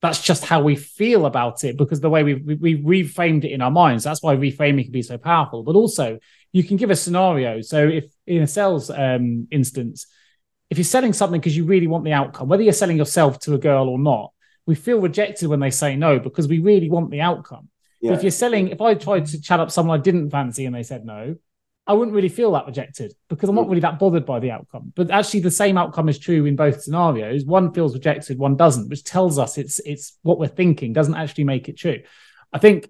That's 0.00 0.22
just 0.22 0.46
how 0.46 0.62
we 0.62 0.74
feel 0.74 1.26
about 1.26 1.64
it 1.64 1.76
because 1.76 2.00
the 2.00 2.08
way 2.08 2.22
we 2.24 2.34
we, 2.36 2.76
we 2.76 3.04
reframed 3.04 3.44
it 3.44 3.52
in 3.52 3.60
our 3.60 3.70
minds. 3.70 4.04
That's 4.04 4.22
why 4.22 4.36
reframing 4.36 4.84
can 4.84 4.92
be 4.92 5.02
so 5.02 5.18
powerful. 5.18 5.64
But 5.64 5.74
also, 5.74 6.18
you 6.50 6.64
can 6.64 6.78
give 6.78 6.88
a 6.88 6.96
scenario. 6.96 7.60
So 7.60 7.86
if 7.86 8.06
in 8.26 8.40
a 8.40 8.46
sales 8.46 8.88
um, 8.88 9.46
instance 9.50 10.06
if 10.70 10.78
you're 10.78 10.84
selling 10.84 11.12
something 11.12 11.40
because 11.40 11.56
you 11.56 11.64
really 11.64 11.88
want 11.88 12.04
the 12.04 12.12
outcome, 12.12 12.48
whether 12.48 12.62
you're 12.62 12.72
selling 12.72 12.96
yourself 12.96 13.40
to 13.40 13.54
a 13.54 13.58
girl 13.58 13.88
or 13.88 13.98
not, 13.98 14.32
we 14.66 14.74
feel 14.74 15.00
rejected 15.00 15.48
when 15.48 15.60
they 15.60 15.70
say 15.70 15.96
no 15.96 16.18
because 16.18 16.46
we 16.46 16.60
really 16.60 16.88
want 16.88 17.10
the 17.10 17.20
outcome. 17.20 17.68
Yeah. 18.00 18.12
If 18.12 18.22
you're 18.22 18.30
selling, 18.30 18.68
if 18.68 18.80
I 18.80 18.94
tried 18.94 19.26
to 19.26 19.40
chat 19.40 19.60
up 19.60 19.70
someone 19.70 19.98
I 19.98 20.02
didn't 20.02 20.30
fancy 20.30 20.64
and 20.64 20.74
they 20.74 20.84
said 20.84 21.04
no, 21.04 21.36
I 21.86 21.92
wouldn't 21.92 22.14
really 22.14 22.28
feel 22.28 22.52
that 22.52 22.66
rejected 22.66 23.14
because 23.28 23.48
I'm 23.48 23.56
not 23.56 23.66
mm. 23.66 23.70
really 23.70 23.80
that 23.80 23.98
bothered 23.98 24.24
by 24.24 24.38
the 24.38 24.52
outcome. 24.52 24.92
But 24.94 25.10
actually, 25.10 25.40
the 25.40 25.50
same 25.50 25.76
outcome 25.76 26.08
is 26.08 26.18
true 26.20 26.46
in 26.46 26.54
both 26.54 26.82
scenarios. 26.82 27.44
One 27.44 27.72
feels 27.72 27.94
rejected, 27.94 28.38
one 28.38 28.56
doesn't, 28.56 28.88
which 28.88 29.02
tells 29.02 29.38
us 29.38 29.58
it's 29.58 29.80
it's 29.80 30.16
what 30.22 30.38
we're 30.38 30.46
thinking 30.46 30.92
doesn't 30.92 31.16
actually 31.16 31.44
make 31.44 31.68
it 31.68 31.76
true. 31.76 31.98
I 32.52 32.58
think 32.58 32.88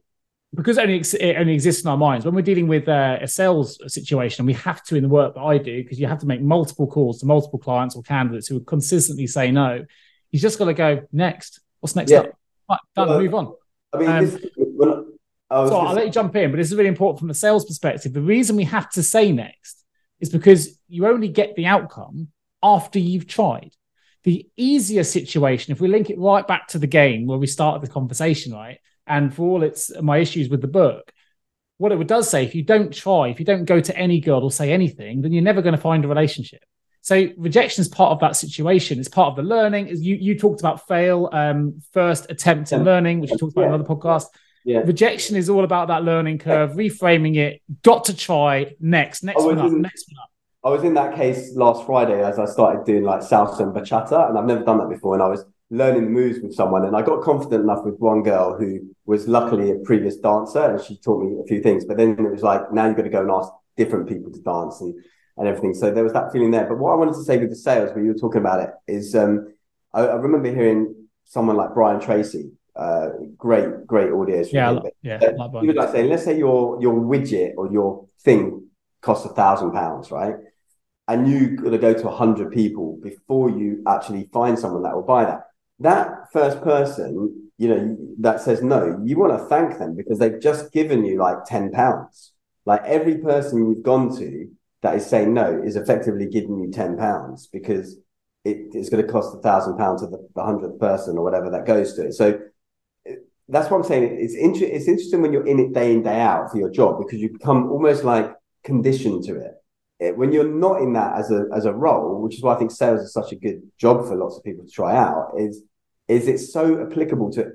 because 0.55 0.79
it 0.79 0.83
only, 0.83 0.99
ex- 0.99 1.15
it 1.15 1.37
only 1.37 1.55
exists 1.55 1.83
in 1.83 1.89
our 1.89 1.97
minds 1.97 2.25
when 2.25 2.35
we're 2.35 2.43
dealing 2.43 2.67
with 2.67 2.89
uh, 2.89 3.19
a 3.21 3.29
sales 3.29 3.79
situation 3.93 4.47
we 4.47 4.53
have 4.53 4.83
to 4.83 4.97
in 4.97 5.03
the 5.03 5.09
work 5.09 5.35
that 5.35 5.41
i 5.43 5.57
do 5.59 5.83
because 5.83 6.01
you 6.01 6.07
have 6.07 6.19
to 6.19 6.27
make 6.27 6.41
multiple 6.41 6.87
calls 6.87 7.21
to 7.21 7.27
multiple 7.27 7.59
clients 7.59 7.95
or 7.95 8.03
candidates 8.03 8.49
who 8.49 8.55
would 8.55 8.67
consistently 8.67 9.27
say 9.27 9.51
no 9.51 9.85
you 10.31 10.39
just 10.39 10.59
got 10.59 10.67
to 10.67 10.75
go 10.75 11.03
next 11.13 11.61
what's 11.81 11.97
next 11.97 12.11
yeah. 12.11 12.19
up 12.19 12.33
right, 12.69 12.81
done 12.97 13.09
well, 13.09 13.21
move 13.21 13.35
on 13.35 13.55
I 13.93 13.99
mean, 13.99 14.09
Um, 14.09 14.25
this, 14.25 14.47
when, 14.57 14.91
I 15.51 15.69
so 15.69 15.79
i'll 15.79 15.95
let 15.95 16.07
you 16.07 16.13
jump 16.13 16.37
in, 16.37 16.51
but 16.51 16.59
this 16.59 16.71
is 16.71 16.77
really 16.77 16.89
important 16.89 17.19
from 17.19 17.29
the 17.29 17.35
sales 17.35 17.65
perspective. 17.65 18.13
The 18.13 18.21
reason 18.21 18.57
we 18.57 18.65
have 18.65 18.89
to 18.91 19.03
say 19.03 19.33
next 19.33 19.85
is 20.21 20.31
because 20.31 20.79
you 20.89 21.07
only 21.07 21.29
get 21.29 21.57
the 21.57 21.67
outcome 21.67 22.29
after 22.63 22.99
you've 22.99 23.27
tried. 23.27 23.73
The 24.23 24.49
easier 24.57 25.03
situation, 25.03 25.73
if 25.73 25.81
we 25.81 25.89
link 25.89 26.11
it 26.11 26.19
right 26.19 26.47
back 26.47 26.69
to 26.69 26.79
the 26.79 26.87
game 26.87 27.27
where 27.27 27.39
we 27.39 27.47
started 27.47 27.83
the 27.83 27.93
conversation, 27.93 28.53
right? 28.53 28.79
And 29.11 29.35
for 29.35 29.43
all 29.49 29.63
its 29.63 29.81
my 30.01 30.19
issues 30.19 30.49
with 30.49 30.63
the 30.63 30.69
book, 30.83 31.13
what 31.79 31.93
it 31.93 32.07
does 32.07 32.31
say, 32.31 32.45
if 32.45 32.55
you 32.55 32.63
don't 32.63 32.93
try, 32.93 33.29
if 33.29 33.39
you 33.41 33.45
don't 33.45 33.65
go 33.65 33.81
to 33.81 33.97
any 33.97 34.21
girl 34.21 34.43
or 34.43 34.51
say 34.51 34.73
anything, 34.73 35.21
then 35.23 35.33
you're 35.33 35.51
never 35.51 35.63
going 35.63 35.75
to 35.75 35.81
find 35.81 36.05
a 36.05 36.09
relationship. 36.09 36.63
So 37.03 37.29
rejection 37.37 37.81
is 37.83 37.89
part 37.89 38.13
of 38.13 38.21
that 38.21 38.37
situation. 38.37 38.99
It's 39.01 39.09
part 39.09 39.29
of 39.31 39.37
the 39.37 39.43
learning. 39.43 39.89
As 39.89 40.01
you 40.03 40.15
you 40.17 40.39
talked 40.39 40.61
about 40.61 40.87
fail, 40.87 41.29
um, 41.33 41.83
first 41.93 42.31
attempt 42.31 42.71
Yeah. 42.73 42.79
learning, 42.79 43.21
which 43.21 43.31
you 43.33 43.39
talked 43.39 43.55
about 43.55 43.67
in 43.69 43.75
another 43.75 43.89
podcast 43.95 44.27
yeah. 44.65 44.81
rejection 44.81 45.37
is 45.37 45.49
all 45.49 45.65
about 45.65 45.89
that 45.89 46.05
learning 46.05 46.39
curve, 46.39 46.73
reframing 46.73 47.37
it, 47.37 47.63
got 47.83 48.05
to 48.05 48.17
try 48.17 48.75
next, 48.81 49.23
next 49.23 49.43
one 49.43 49.59
up, 49.59 49.67
in- 49.67 49.83
next 49.83 50.07
one 50.11 50.23
up. 50.23 50.31
I 50.63 50.69
was 50.69 50.85
in 50.85 50.95
that 50.95 51.17
case 51.17 51.57
last 51.57 51.87
Friday 51.87 52.23
as 52.23 52.39
I 52.39 52.45
started 52.45 52.85
doing 52.85 53.03
like 53.03 53.21
salsa 53.21 53.61
and 53.61 53.75
bachata, 53.75 54.29
and 54.29 54.37
I've 54.39 54.45
never 54.45 54.63
done 54.63 54.79
that 54.79 54.91
before. 54.91 55.15
And 55.15 55.23
I 55.23 55.29
was 55.29 55.45
learning 55.71 56.05
the 56.05 56.11
moves 56.11 56.41
with 56.41 56.55
someone, 56.55 56.85
and 56.85 56.97
I 56.97 57.03
got 57.03 57.23
confident 57.23 57.63
enough 57.63 57.85
with 57.85 57.97
one 57.99 58.23
girl 58.23 58.57
who 58.59 58.81
was 59.07 59.29
luckily 59.29 59.71
a 59.71 59.77
previous 59.77 60.17
dancer, 60.17 60.63
and 60.73 60.81
she 60.81 60.97
taught 60.99 61.23
me 61.23 61.39
a 61.41 61.47
few 61.47 61.61
things. 61.63 61.85
But 61.85 61.97
then 61.97 62.11
it 62.19 62.31
was 62.31 62.43
like, 62.43 62.73
now 62.73 62.87
you've 62.87 62.97
got 62.97 63.03
to 63.05 63.09
go 63.09 63.21
and 63.23 63.31
ask 63.31 63.51
different 63.77 64.09
people 64.09 64.33
to 64.33 64.41
dance 64.41 64.81
and 64.81 64.95
and 65.37 65.49
everything. 65.49 65.73
So 65.73 65.91
there 65.91 66.05
was 66.05 66.13
that 66.13 66.33
feeling 66.33 66.51
there. 66.51 66.67
But 66.67 66.79
what 66.79 66.93
I 66.93 66.97
wanted 66.97 67.15
to 67.15 67.23
say 67.25 67.39
with 67.39 67.49
the 67.51 67.57
sales, 67.57 67.95
when 67.95 68.05
you 68.05 68.13
were 68.13 68.19
talking 68.19 68.41
about 68.43 68.61
it, 68.61 68.71
is 68.89 69.15
um, 69.15 69.55
I, 69.95 70.03
I 70.03 70.15
remember 70.17 70.53
hearing 70.53 70.95
someone 71.25 71.57
like 71.57 71.73
Brian 71.73 71.99
Tracy, 72.01 72.51
uh, 72.77 73.11
great, 73.39 73.87
great 73.87 74.11
audience. 74.13 74.53
Yeah, 74.53 74.71
I 74.71 74.75
from 74.75 74.77
like- 74.77 74.85
him. 74.85 74.93
yeah, 75.03 75.19
Uh, 75.23 75.25
I 75.25 75.35
like 75.37 75.51
Brian 75.53 75.65
he 75.65 75.67
was 75.69 75.77
like 75.77 75.93
saying, 75.93 76.11
let's 76.11 76.25
say 76.25 76.37
your 76.37 76.83
your 76.83 76.95
widget 76.95 77.55
or 77.57 77.71
your 77.73 78.07
thing 78.23 78.67
costs 79.01 79.25
a 79.25 79.31
thousand 79.31 79.71
pounds, 79.73 80.11
right? 80.11 80.35
And 81.09 81.27
you 81.31 81.57
got 81.57 81.71
to 81.71 81.79
go 81.79 81.95
to 81.95 82.09
a 82.09 82.15
hundred 82.15 82.53
people 82.53 82.99
before 83.03 83.49
you 83.51 83.83
actually 83.87 84.29
find 84.33 84.59
someone 84.59 84.83
that 84.83 84.95
will 84.95 85.03
buy 85.03 85.25
that. 85.25 85.43
That 85.81 86.31
first 86.33 86.61
person, 86.63 87.51
you 87.59 87.69
know, 87.69 87.97
that 88.21 88.41
says 88.41 88.63
no, 88.63 89.01
you 89.05 89.19
want 89.19 89.39
to 89.39 89.45
thank 89.47 89.79
them 89.79 89.97
because 89.97 90.19
they've 90.19 90.41
just 90.41 90.73
given 90.73 91.05
you 91.05 91.19
like 91.19 91.45
ten 91.47 91.71
pounds. 91.73 92.33
Like 92.67 92.83
every 92.85 93.19
person 93.19 93.59
you've 93.59 93.83
gone 93.83 94.15
to 94.19 94.49
that 94.83 94.97
is 94.97 95.07
saying 95.07 95.33
no 95.35 95.63
is 95.65 95.77
effectively 95.77 96.27
giving 96.27 96.59
you 96.61 96.71
ten 96.71 96.97
pounds 96.97 97.47
because 97.47 97.97
it, 98.45 98.59
it's 98.73 98.89
going 98.89 99.05
to 99.05 99.13
cost 99.13 99.37
a 99.37 99.41
thousand 99.41 99.77
pounds 99.77 100.03
to 100.03 100.09
the, 100.09 100.27
the 100.35 100.43
hundredth 100.43 100.79
person 100.79 101.17
or 101.19 101.25
whatever 101.25 101.51
that 101.51 101.67
goes 101.67 101.95
to 101.95 102.07
it. 102.07 102.13
So 102.15 102.39
that's 103.49 103.71
what 103.71 103.79
I'm 103.79 103.85
saying. 103.85 104.17
It's 104.21 104.35
inter- 104.35 104.67
it's 104.67 104.87
interesting 104.87 105.23
when 105.23 105.33
you're 105.33 105.47
in 105.47 105.59
it 105.59 105.73
day 105.73 105.93
in 105.93 106.03
day 106.03 106.21
out 106.21 106.51
for 106.51 106.59
your 106.59 106.71
job 106.71 106.99
because 106.99 107.21
you 107.21 107.31
become 107.33 107.71
almost 107.71 108.05
like 108.05 108.33
conditioned 108.65 109.25
to 109.25 109.37
it. 109.37 109.53
It- 109.99 110.17
When 110.17 110.33
you're 110.33 110.49
not 110.49 110.81
in 110.83 110.93
that 110.95 111.19
as 111.19 111.31
a 111.31 111.47
as 111.55 111.65
a 111.65 111.73
role, 111.75 112.21
which 112.23 112.37
is 112.37 112.43
why 112.43 112.55
I 112.55 112.59
think 112.59 112.71
sales 112.71 113.01
is 113.01 113.13
such 113.13 113.33
a 113.33 113.37
good 113.37 113.63
job 113.79 114.07
for 114.07 114.15
lots 114.17 114.37
of 114.37 114.45
people 114.45 114.65
to 114.65 114.71
try 114.71 114.97
out, 114.97 115.33
is 115.39 115.63
is 116.11 116.29
it's 116.29 116.53
so 116.53 116.83
applicable 116.87 117.31
to 117.33 117.53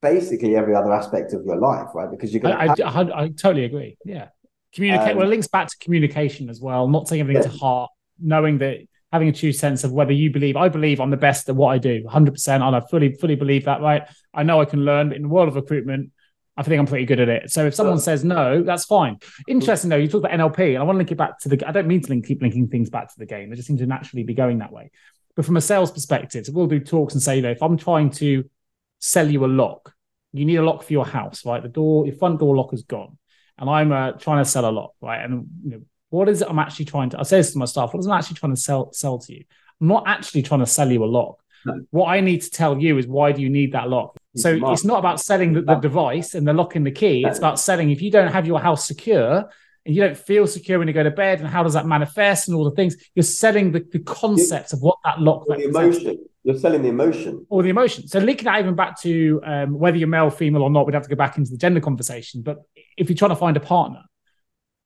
basically 0.00 0.56
every 0.56 0.74
other 0.74 0.92
aspect 0.92 1.32
of 1.32 1.44
your 1.44 1.56
life, 1.56 1.88
right? 1.94 2.10
Because 2.10 2.32
you're 2.32 2.40
going 2.40 2.54
I, 2.54 2.74
to 2.74 2.84
I, 2.84 2.90
I, 2.90 3.22
I 3.24 3.28
totally 3.28 3.64
agree. 3.64 3.96
Yeah. 4.04 4.28
Communicate. 4.74 5.12
Um, 5.12 5.16
well, 5.18 5.26
it 5.26 5.30
links 5.30 5.48
back 5.48 5.68
to 5.68 5.76
communication 5.78 6.48
as 6.50 6.60
well, 6.60 6.88
not 6.88 7.06
taking 7.06 7.22
everything 7.22 7.42
Yeah. 7.42 7.50
to 7.50 7.58
heart, 7.58 7.90
knowing 8.20 8.58
that 8.58 8.78
having 9.12 9.28
a 9.28 9.32
true 9.32 9.52
sense 9.52 9.84
of 9.84 9.92
whether 9.92 10.12
you 10.12 10.30
believe, 10.30 10.56
I 10.56 10.68
believe 10.68 11.00
I'm 11.00 11.10
the 11.10 11.16
best 11.16 11.48
at 11.48 11.56
what 11.56 11.70
I 11.70 11.78
do, 11.78 12.04
100%. 12.04 12.48
And 12.48 12.76
I 12.76 12.80
fully, 12.90 13.14
fully 13.14 13.36
believe 13.36 13.64
that, 13.64 13.80
right? 13.80 14.02
I 14.34 14.42
know 14.42 14.60
I 14.60 14.66
can 14.66 14.84
learn, 14.84 15.08
but 15.08 15.16
in 15.16 15.22
the 15.22 15.28
world 15.28 15.48
of 15.48 15.56
recruitment, 15.56 16.12
I 16.58 16.62
think 16.64 16.78
I'm 16.78 16.86
pretty 16.86 17.06
good 17.06 17.20
at 17.20 17.28
it. 17.28 17.50
So 17.50 17.66
if 17.66 17.74
someone 17.74 18.00
says 18.00 18.24
no, 18.24 18.62
that's 18.64 18.84
fine. 18.84 19.18
Interesting 19.46 19.90
though, 19.90 19.96
you 19.96 20.08
talk 20.08 20.24
about 20.24 20.32
NLP, 20.32 20.74
and 20.74 20.78
I 20.78 20.82
want 20.82 20.96
to 20.96 20.98
link 20.98 21.12
it 21.12 21.16
back 21.16 21.38
to 21.40 21.48
the. 21.48 21.66
I 21.66 21.70
don't 21.70 21.86
mean 21.86 22.02
to 22.02 22.08
link, 22.08 22.26
keep 22.26 22.42
linking 22.42 22.66
things 22.66 22.90
back 22.90 23.08
to 23.08 23.14
the 23.16 23.26
game. 23.26 23.48
They 23.48 23.56
just 23.56 23.68
seem 23.68 23.78
to 23.78 23.86
naturally 23.86 24.24
be 24.24 24.34
going 24.34 24.58
that 24.58 24.72
way. 24.72 24.90
But 25.38 25.46
from 25.46 25.56
a 25.56 25.60
sales 25.60 25.92
perspective, 25.92 26.46
so 26.46 26.52
we'll 26.52 26.66
do 26.66 26.80
talks 26.80 27.14
and 27.14 27.22
say, 27.22 27.36
you 27.36 27.42
know, 27.42 27.52
if 27.52 27.62
I'm 27.62 27.76
trying 27.76 28.10
to 28.10 28.50
sell 28.98 29.30
you 29.30 29.44
a 29.44 29.46
lock, 29.46 29.94
you 30.32 30.44
need 30.44 30.56
a 30.56 30.64
lock 30.64 30.82
for 30.82 30.92
your 30.92 31.06
house, 31.06 31.46
right? 31.46 31.62
The 31.62 31.68
door, 31.68 32.06
your 32.06 32.16
front 32.16 32.40
door 32.40 32.56
lock 32.56 32.74
is 32.74 32.82
gone, 32.82 33.16
and 33.56 33.70
I'm 33.70 33.92
uh, 33.92 34.10
trying 34.14 34.42
to 34.42 34.50
sell 34.50 34.68
a 34.68 34.72
lock, 34.72 34.94
right? 35.00 35.24
And 35.24 35.46
you 35.62 35.70
know, 35.70 35.80
what 36.10 36.28
is 36.28 36.42
it 36.42 36.48
I'm 36.50 36.58
actually 36.58 36.86
trying 36.86 37.10
to? 37.10 37.20
I 37.20 37.22
say 37.22 37.36
this 37.36 37.52
to 37.52 37.58
my 37.58 37.66
staff. 37.66 37.94
What 37.94 38.00
is 38.00 38.08
I'm 38.08 38.18
actually 38.18 38.34
trying 38.34 38.52
to 38.56 38.60
sell 38.60 38.92
sell 38.92 39.20
to 39.20 39.32
you? 39.32 39.44
I'm 39.80 39.86
not 39.86 40.08
actually 40.08 40.42
trying 40.42 40.58
to 40.58 40.66
sell 40.66 40.90
you 40.90 41.04
a 41.04 41.06
lock. 41.06 41.40
No. 41.64 41.86
What 41.90 42.06
I 42.06 42.20
need 42.20 42.42
to 42.42 42.50
tell 42.50 42.76
you 42.76 42.98
is 42.98 43.06
why 43.06 43.30
do 43.30 43.40
you 43.40 43.48
need 43.48 43.74
that 43.74 43.88
lock? 43.88 44.16
So 44.34 44.58
Smart. 44.58 44.72
it's 44.72 44.84
not 44.84 44.98
about 44.98 45.20
selling 45.20 45.52
the, 45.52 45.62
the 45.62 45.76
device 45.76 46.34
and 46.34 46.48
the 46.48 46.52
lock 46.52 46.74
and 46.74 46.84
the 46.84 46.90
key. 46.90 47.24
It's 47.24 47.38
about 47.38 47.60
selling 47.60 47.92
if 47.92 48.02
you 48.02 48.10
don't 48.10 48.32
have 48.32 48.44
your 48.44 48.58
house 48.58 48.88
secure 48.88 49.48
and 49.88 49.96
you 49.96 50.02
don't 50.02 50.18
feel 50.18 50.46
secure 50.46 50.78
when 50.78 50.86
you 50.86 50.92
go 50.92 51.02
to 51.02 51.10
bed, 51.10 51.40
and 51.40 51.48
how 51.48 51.62
does 51.62 51.72
that 51.72 51.86
manifest 51.86 52.46
and 52.46 52.54
all 52.54 52.64
the 52.64 52.76
things, 52.76 52.94
you're 53.14 53.22
selling 53.22 53.72
the, 53.72 53.80
the 53.90 54.00
concept 54.00 54.74
of 54.74 54.82
what 54.82 54.98
that 55.02 55.18
lock 55.18 55.46
the 55.48 55.64
emotion. 55.64 56.26
You're 56.44 56.58
selling 56.58 56.82
the 56.82 56.88
emotion. 56.88 57.46
or 57.48 57.62
the 57.62 57.70
emotion. 57.70 58.06
So 58.06 58.18
linking 58.18 58.44
that 58.44 58.60
even 58.60 58.74
back 58.74 59.00
to 59.00 59.40
um, 59.44 59.78
whether 59.78 59.96
you're 59.96 60.06
male, 60.06 60.28
female, 60.28 60.62
or 60.62 60.68
not, 60.68 60.84
we'd 60.84 60.94
have 60.94 61.04
to 61.04 61.08
go 61.08 61.16
back 61.16 61.38
into 61.38 61.50
the 61.50 61.56
gender 61.56 61.80
conversation. 61.80 62.42
But 62.42 62.58
if 62.98 63.08
you're 63.08 63.16
trying 63.16 63.30
to 63.30 63.36
find 63.36 63.56
a 63.56 63.60
partner, 63.60 64.02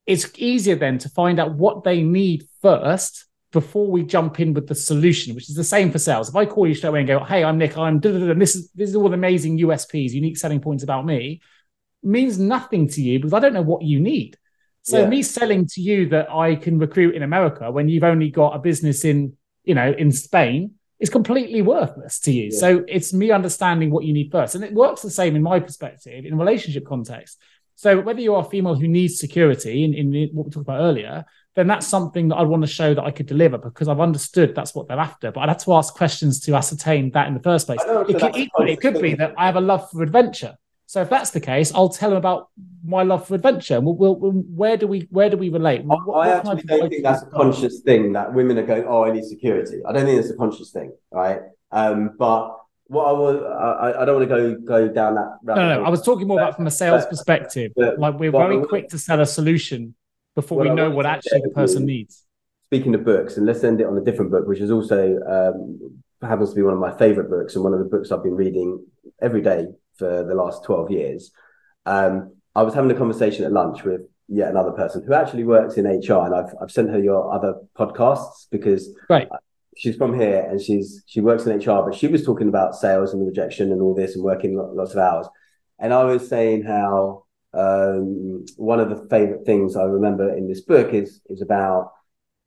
it's 0.06 0.30
easier 0.36 0.76
then 0.76 0.98
to 0.98 1.08
find 1.08 1.40
out 1.40 1.52
what 1.52 1.82
they 1.82 2.02
need 2.02 2.44
first 2.60 3.26
before 3.50 3.90
we 3.90 4.04
jump 4.04 4.38
in 4.38 4.54
with 4.54 4.68
the 4.68 4.74
solution, 4.76 5.34
which 5.34 5.50
is 5.50 5.56
the 5.56 5.64
same 5.64 5.90
for 5.90 5.98
sales. 5.98 6.28
If 6.28 6.36
I 6.36 6.46
call 6.46 6.68
you 6.68 6.74
straight 6.74 6.90
away 6.90 7.00
and 7.00 7.08
go, 7.08 7.24
"Hey, 7.24 7.42
I'm 7.42 7.58
Nick. 7.58 7.76
I'm 7.76 8.00
and 8.04 8.40
this 8.40 8.54
is 8.54 8.70
this 8.70 8.88
is 8.88 8.94
all 8.94 9.08
the 9.08 9.14
amazing 9.14 9.58
USPs, 9.58 10.12
unique 10.12 10.38
selling 10.38 10.60
points 10.60 10.84
about 10.84 11.04
me," 11.04 11.40
means 12.04 12.38
nothing 12.38 12.86
to 12.88 13.02
you 13.02 13.18
because 13.18 13.32
I 13.32 13.40
don't 13.40 13.52
know 13.52 13.62
what 13.62 13.82
you 13.82 13.98
need. 13.98 14.36
So 14.82 15.00
Yeah. 15.00 15.08
me 15.08 15.22
selling 15.22 15.66
to 15.66 15.80
you 15.80 16.08
that 16.10 16.30
I 16.30 16.56
can 16.56 16.78
recruit 16.78 17.14
in 17.14 17.22
America 17.22 17.70
when 17.70 17.88
you've 17.88 18.04
only 18.04 18.30
got 18.30 18.56
a 18.56 18.58
business 18.58 19.04
in, 19.04 19.34
you 19.64 19.74
know, 19.74 19.94
in 19.96 20.10
Spain 20.10 20.72
is 20.98 21.10
completely 21.10 21.62
worthless 21.62 22.20
to 22.20 22.32
you. 22.32 22.44
Yeah. 22.52 22.58
So 22.58 22.84
it's 22.88 23.12
me 23.12 23.30
understanding 23.30 23.90
what 23.90 24.04
you 24.04 24.12
need 24.12 24.30
first. 24.30 24.54
And 24.54 24.64
it 24.64 24.72
works 24.72 25.02
the 25.02 25.10
same 25.10 25.36
in 25.36 25.42
my 25.42 25.60
perspective 25.60 26.24
in 26.24 26.36
relationship 26.36 26.84
context. 26.86 27.38
So 27.74 28.00
whether 28.00 28.20
you 28.20 28.34
are 28.34 28.44
a 28.46 28.48
female 28.48 28.74
who 28.74 28.86
needs 28.86 29.18
security 29.18 29.84
in, 29.84 29.94
in 29.94 30.30
what 30.32 30.46
we 30.46 30.50
talked 30.50 30.66
about 30.68 30.80
earlier, 30.80 31.24
then 31.54 31.66
that's 31.66 31.86
something 31.86 32.28
that 32.28 32.36
I'd 32.36 32.46
want 32.46 32.62
to 32.62 32.68
show 32.68 32.94
that 32.94 33.02
I 33.02 33.10
could 33.10 33.26
deliver 33.26 33.58
because 33.58 33.88
I've 33.88 34.00
understood 34.00 34.54
that's 34.54 34.74
what 34.74 34.88
they're 34.88 34.98
after. 34.98 35.32
But 35.32 35.40
I'd 35.40 35.48
have 35.48 35.64
to 35.64 35.74
ask 35.74 35.92
questions 35.94 36.40
to 36.40 36.54
ascertain 36.54 37.10
that 37.10 37.28
in 37.28 37.34
the 37.34 37.40
first 37.42 37.66
place. 37.66 37.80
So 37.82 38.02
It 38.02 38.18
could, 38.18 38.36
equally, 38.36 38.72
it 38.72 38.80
could 38.80 39.00
be 39.00 39.14
that 39.14 39.34
I 39.36 39.46
have 39.46 39.56
a 39.56 39.60
love 39.60 39.90
for 39.90 40.02
adventure. 40.02 40.56
So 40.92 41.00
if 41.00 41.08
that's 41.08 41.30
the 41.30 41.40
case, 41.40 41.72
I'll 41.74 41.88
tell 41.88 42.10
them 42.10 42.18
about 42.18 42.50
my 42.84 43.02
love 43.02 43.26
for 43.26 43.34
adventure. 43.34 43.80
We'll, 43.80 43.94
we'll, 43.94 44.14
we'll- 44.14 44.32
where 44.32 44.76
do 44.76 44.86
we 44.86 45.08
where 45.10 45.30
do 45.30 45.38
we 45.38 45.48
relate? 45.48 45.86
What- 45.86 46.26
I 46.26 46.36
actually 46.36 46.64
don't 46.64 46.90
think 46.90 47.02
that's 47.02 47.22
a 47.22 47.30
conscious 47.30 47.80
thing 47.80 48.12
that 48.12 48.34
women 48.34 48.58
are 48.58 48.66
going, 48.66 48.84
oh, 48.86 49.02
I 49.06 49.10
need 49.10 49.24
security. 49.24 49.78
I 49.88 49.92
don't 49.92 50.04
think 50.04 50.20
it's 50.20 50.28
a 50.28 50.36
conscious 50.36 50.70
thing, 50.70 50.92
right? 51.10 51.40
Um, 51.70 52.10
but 52.18 52.58
what 52.88 53.04
I 53.06 53.12
was, 53.12 53.36
I, 53.42 54.02
I 54.02 54.04
don't 54.04 54.16
want 54.18 54.28
to 54.28 54.36
go 54.36 54.54
go 54.74 54.88
down 54.92 55.14
that. 55.14 55.38
No, 55.42 55.54
no, 55.54 55.76
no. 55.76 55.82
I 55.82 55.88
was 55.88 56.02
talking 56.02 56.28
more 56.28 56.38
about 56.38 56.56
from 56.56 56.66
a 56.66 56.70
sales 56.70 57.04
But- 57.04 57.08
perspective. 57.12 57.72
but- 57.74 57.98
Like 57.98 58.18
we're 58.18 58.30
but- 58.30 58.46
very 58.46 58.62
quick 58.66 58.90
to 58.90 58.98
sell 58.98 59.18
a 59.22 59.24
solution 59.24 59.94
before 60.34 60.58
we 60.60 60.68
I 60.68 60.74
know 60.74 60.90
what 60.90 61.06
actually 61.06 61.40
the 61.40 61.54
person 61.54 61.86
needs. 61.86 62.22
Speaking 62.64 62.94
of 62.94 63.02
books, 63.02 63.38
and 63.38 63.46
let's 63.46 63.64
end 63.64 63.80
it 63.80 63.86
on 63.86 63.96
a 63.96 64.04
different 64.04 64.30
book, 64.30 64.46
which 64.46 64.60
is 64.60 64.70
also 64.70 65.00
um, 65.36 66.02
happens 66.20 66.50
to 66.50 66.56
be 66.56 66.60
one 66.60 66.74
of 66.74 66.80
my 66.80 66.92
favorite 66.98 67.30
books 67.30 67.54
and 67.54 67.64
one 67.64 67.72
of 67.72 67.78
the 67.78 67.86
books 67.86 68.12
I've 68.12 68.22
been 68.22 68.36
reading 68.36 68.84
every 69.22 69.40
day 69.40 69.68
for 69.96 70.24
the 70.24 70.34
last 70.34 70.64
12 70.64 70.90
years. 70.90 71.30
Um, 71.86 72.34
I 72.54 72.62
was 72.62 72.74
having 72.74 72.90
a 72.90 72.94
conversation 72.94 73.44
at 73.44 73.52
lunch 73.52 73.82
with 73.84 74.02
yet 74.28 74.50
another 74.50 74.72
person 74.72 75.02
who 75.06 75.14
actually 75.14 75.44
works 75.44 75.76
in 75.76 75.86
HR, 75.86 76.24
and 76.26 76.34
I've, 76.34 76.54
I've 76.60 76.70
sent 76.70 76.90
her 76.90 76.98
your 76.98 77.32
other 77.32 77.54
podcasts 77.76 78.46
because 78.50 78.88
Right. 79.08 79.28
she's 79.76 79.96
from 79.96 80.18
here 80.18 80.46
and 80.48 80.60
she's 80.60 81.02
she 81.06 81.20
works 81.20 81.46
in 81.46 81.56
HR, 81.58 81.82
but 81.82 81.94
she 81.94 82.06
was 82.08 82.24
talking 82.24 82.48
about 82.48 82.74
sales 82.74 83.12
and 83.12 83.26
rejection 83.26 83.72
and 83.72 83.80
all 83.82 83.94
this 83.94 84.14
and 84.14 84.24
working 84.24 84.56
lots 84.56 84.92
of 84.92 84.98
hours. 84.98 85.26
And 85.78 85.92
I 85.92 86.04
was 86.04 86.28
saying 86.28 86.62
how 86.62 87.24
um, 87.54 88.44
one 88.56 88.80
of 88.80 88.88
the 88.90 89.06
favorite 89.08 89.44
things 89.44 89.76
I 89.76 89.84
remember 89.84 90.34
in 90.34 90.48
this 90.48 90.60
book 90.62 90.94
is 90.94 91.20
is 91.28 91.42
about 91.42 91.92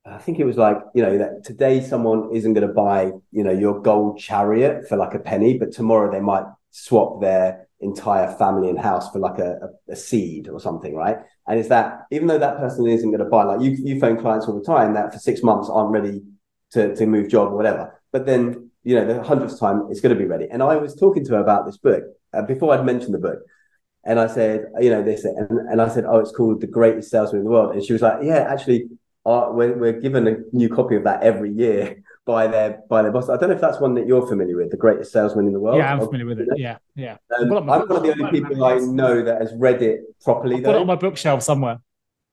I 0.04 0.18
think 0.18 0.38
it 0.38 0.44
was 0.44 0.56
like 0.56 0.78
you 0.94 1.02
know 1.02 1.18
that 1.18 1.44
today 1.44 1.80
someone 1.80 2.34
isn't 2.34 2.54
going 2.54 2.66
to 2.66 2.72
buy 2.72 3.12
you 3.32 3.44
know 3.44 3.52
your 3.52 3.80
gold 3.82 4.18
chariot 4.18 4.88
for 4.88 4.96
like 4.96 5.14
a 5.14 5.18
penny, 5.18 5.58
but 5.58 5.72
tomorrow 5.72 6.10
they 6.10 6.20
might 6.20 6.44
swap 6.76 7.22
their 7.22 7.66
entire 7.80 8.30
family 8.36 8.68
and 8.68 8.78
house 8.78 9.10
for 9.10 9.18
like 9.18 9.38
a, 9.38 9.58
a, 9.88 9.92
a 9.92 9.96
seed 9.96 10.46
or 10.48 10.60
something, 10.60 10.94
right? 10.94 11.16
And 11.48 11.58
it's 11.58 11.70
that 11.70 12.02
even 12.10 12.26
though 12.26 12.38
that 12.38 12.58
person 12.58 12.86
isn't 12.86 13.10
going 13.10 13.24
to 13.24 13.30
buy, 13.30 13.44
like 13.44 13.62
you 13.62 13.70
you 13.70 13.98
phone 13.98 14.20
clients 14.20 14.46
all 14.46 14.58
the 14.58 14.64
time 14.64 14.92
that 14.94 15.12
for 15.12 15.18
six 15.18 15.42
months 15.42 15.70
aren't 15.70 15.90
ready 15.90 16.22
to 16.72 16.94
to 16.94 17.06
move 17.06 17.30
job 17.30 17.52
or 17.52 17.56
whatever, 17.56 17.98
but 18.12 18.26
then 18.26 18.70
you 18.84 18.94
know 18.94 19.06
the 19.06 19.22
hundredth 19.22 19.58
time 19.58 19.86
it's 19.90 20.00
going 20.00 20.14
to 20.14 20.22
be 20.22 20.28
ready. 20.28 20.48
And 20.50 20.62
I 20.62 20.76
was 20.76 20.94
talking 20.94 21.24
to 21.24 21.32
her 21.32 21.40
about 21.40 21.64
this 21.64 21.78
book 21.78 22.04
uh, 22.34 22.42
before 22.42 22.74
I'd 22.74 22.84
mentioned 22.84 23.14
the 23.14 23.18
book. 23.18 23.40
And 24.04 24.20
I 24.20 24.28
said, 24.28 24.66
you 24.78 24.90
know, 24.90 25.02
this, 25.02 25.24
and, 25.24 25.50
and 25.68 25.82
I 25.82 25.88
said, 25.88 26.04
oh, 26.06 26.18
it's 26.18 26.30
called 26.30 26.60
The 26.60 26.68
Greatest 26.68 27.10
Salesman 27.10 27.40
in 27.40 27.44
the 27.44 27.50
World. 27.50 27.74
And 27.74 27.84
she 27.84 27.92
was 27.92 28.02
like, 28.02 28.18
yeah, 28.22 28.46
actually, 28.48 28.86
uh, 29.24 29.48
we're, 29.50 29.76
we're 29.76 30.00
given 30.00 30.28
a 30.28 30.36
new 30.52 30.68
copy 30.68 30.94
of 30.94 31.02
that 31.02 31.24
every 31.24 31.52
year 31.52 32.04
by 32.26 32.48
their 32.48 32.82
by 32.90 33.02
their 33.02 33.12
boss. 33.12 33.30
I 33.30 33.36
don't 33.36 33.48
know 33.48 33.54
if 33.54 33.60
that's 33.60 33.80
one 33.80 33.94
that 33.94 34.06
you're 34.06 34.26
familiar 34.26 34.56
with, 34.56 34.70
the 34.70 34.76
greatest 34.76 35.12
salesman 35.12 35.46
in 35.46 35.52
the 35.52 35.60
world. 35.60 35.78
Yeah, 35.78 35.92
I'm 35.92 36.00
familiar 36.00 36.26
with 36.26 36.40
it. 36.40 36.48
Yeah, 36.56 36.78
yeah. 36.96 37.16
Um, 37.38 37.52
I'm 37.52 37.66
one 37.66 37.82
of 37.92 38.02
the 38.02 38.12
only 38.12 38.30
people 38.30 38.62
I 38.64 38.78
know 38.78 39.22
that 39.22 39.40
has 39.40 39.54
read 39.56 39.80
it 39.80 40.00
properly. 40.22 40.56
I've 40.56 40.64
got 40.64 40.74
it 40.74 40.80
on 40.80 40.86
my 40.86 40.96
bookshelf 40.96 41.42
somewhere. 41.42 41.78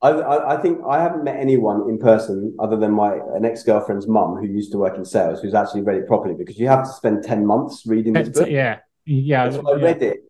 I, 0.02 0.10
I, 0.10 0.56
I, 0.56 0.62
think 0.62 0.80
I 0.86 1.02
haven't 1.02 1.24
met 1.24 1.39
anyone 1.39 1.88
in 1.88 1.98
person 1.98 2.54
other 2.60 2.76
than 2.76 2.91
my 2.91 3.14
an 3.36 3.46
ex 3.46 3.64
girlfriend's 3.64 4.06
mum 4.06 4.36
who 4.36 4.46
used 4.46 4.74
to 4.74 4.78
work 4.78 4.98
in 4.98 5.06
sales 5.06 5.41
who's 5.41 5.54
actually 5.54 5.82
read 5.82 5.96
it 5.96 6.08
properly 6.08 6.36
because 6.36 6.60
you 6.60 6.68
have 6.68 6.84
to 6.84 6.91
spend 6.91 7.24
ten 7.24 7.46
months 7.46 7.86
reading 7.86 8.12
this 8.12 8.28
book. 8.28 8.50
Yeah, 8.50 8.80
yeah. 9.06 9.50
So 9.50 9.72
I 9.72 9.76
read 9.80 10.02
it 10.02 10.30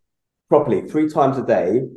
properly 0.49 0.81
three 0.87 1.09
times 1.09 1.37
a 1.39 1.43
day, 1.43 1.87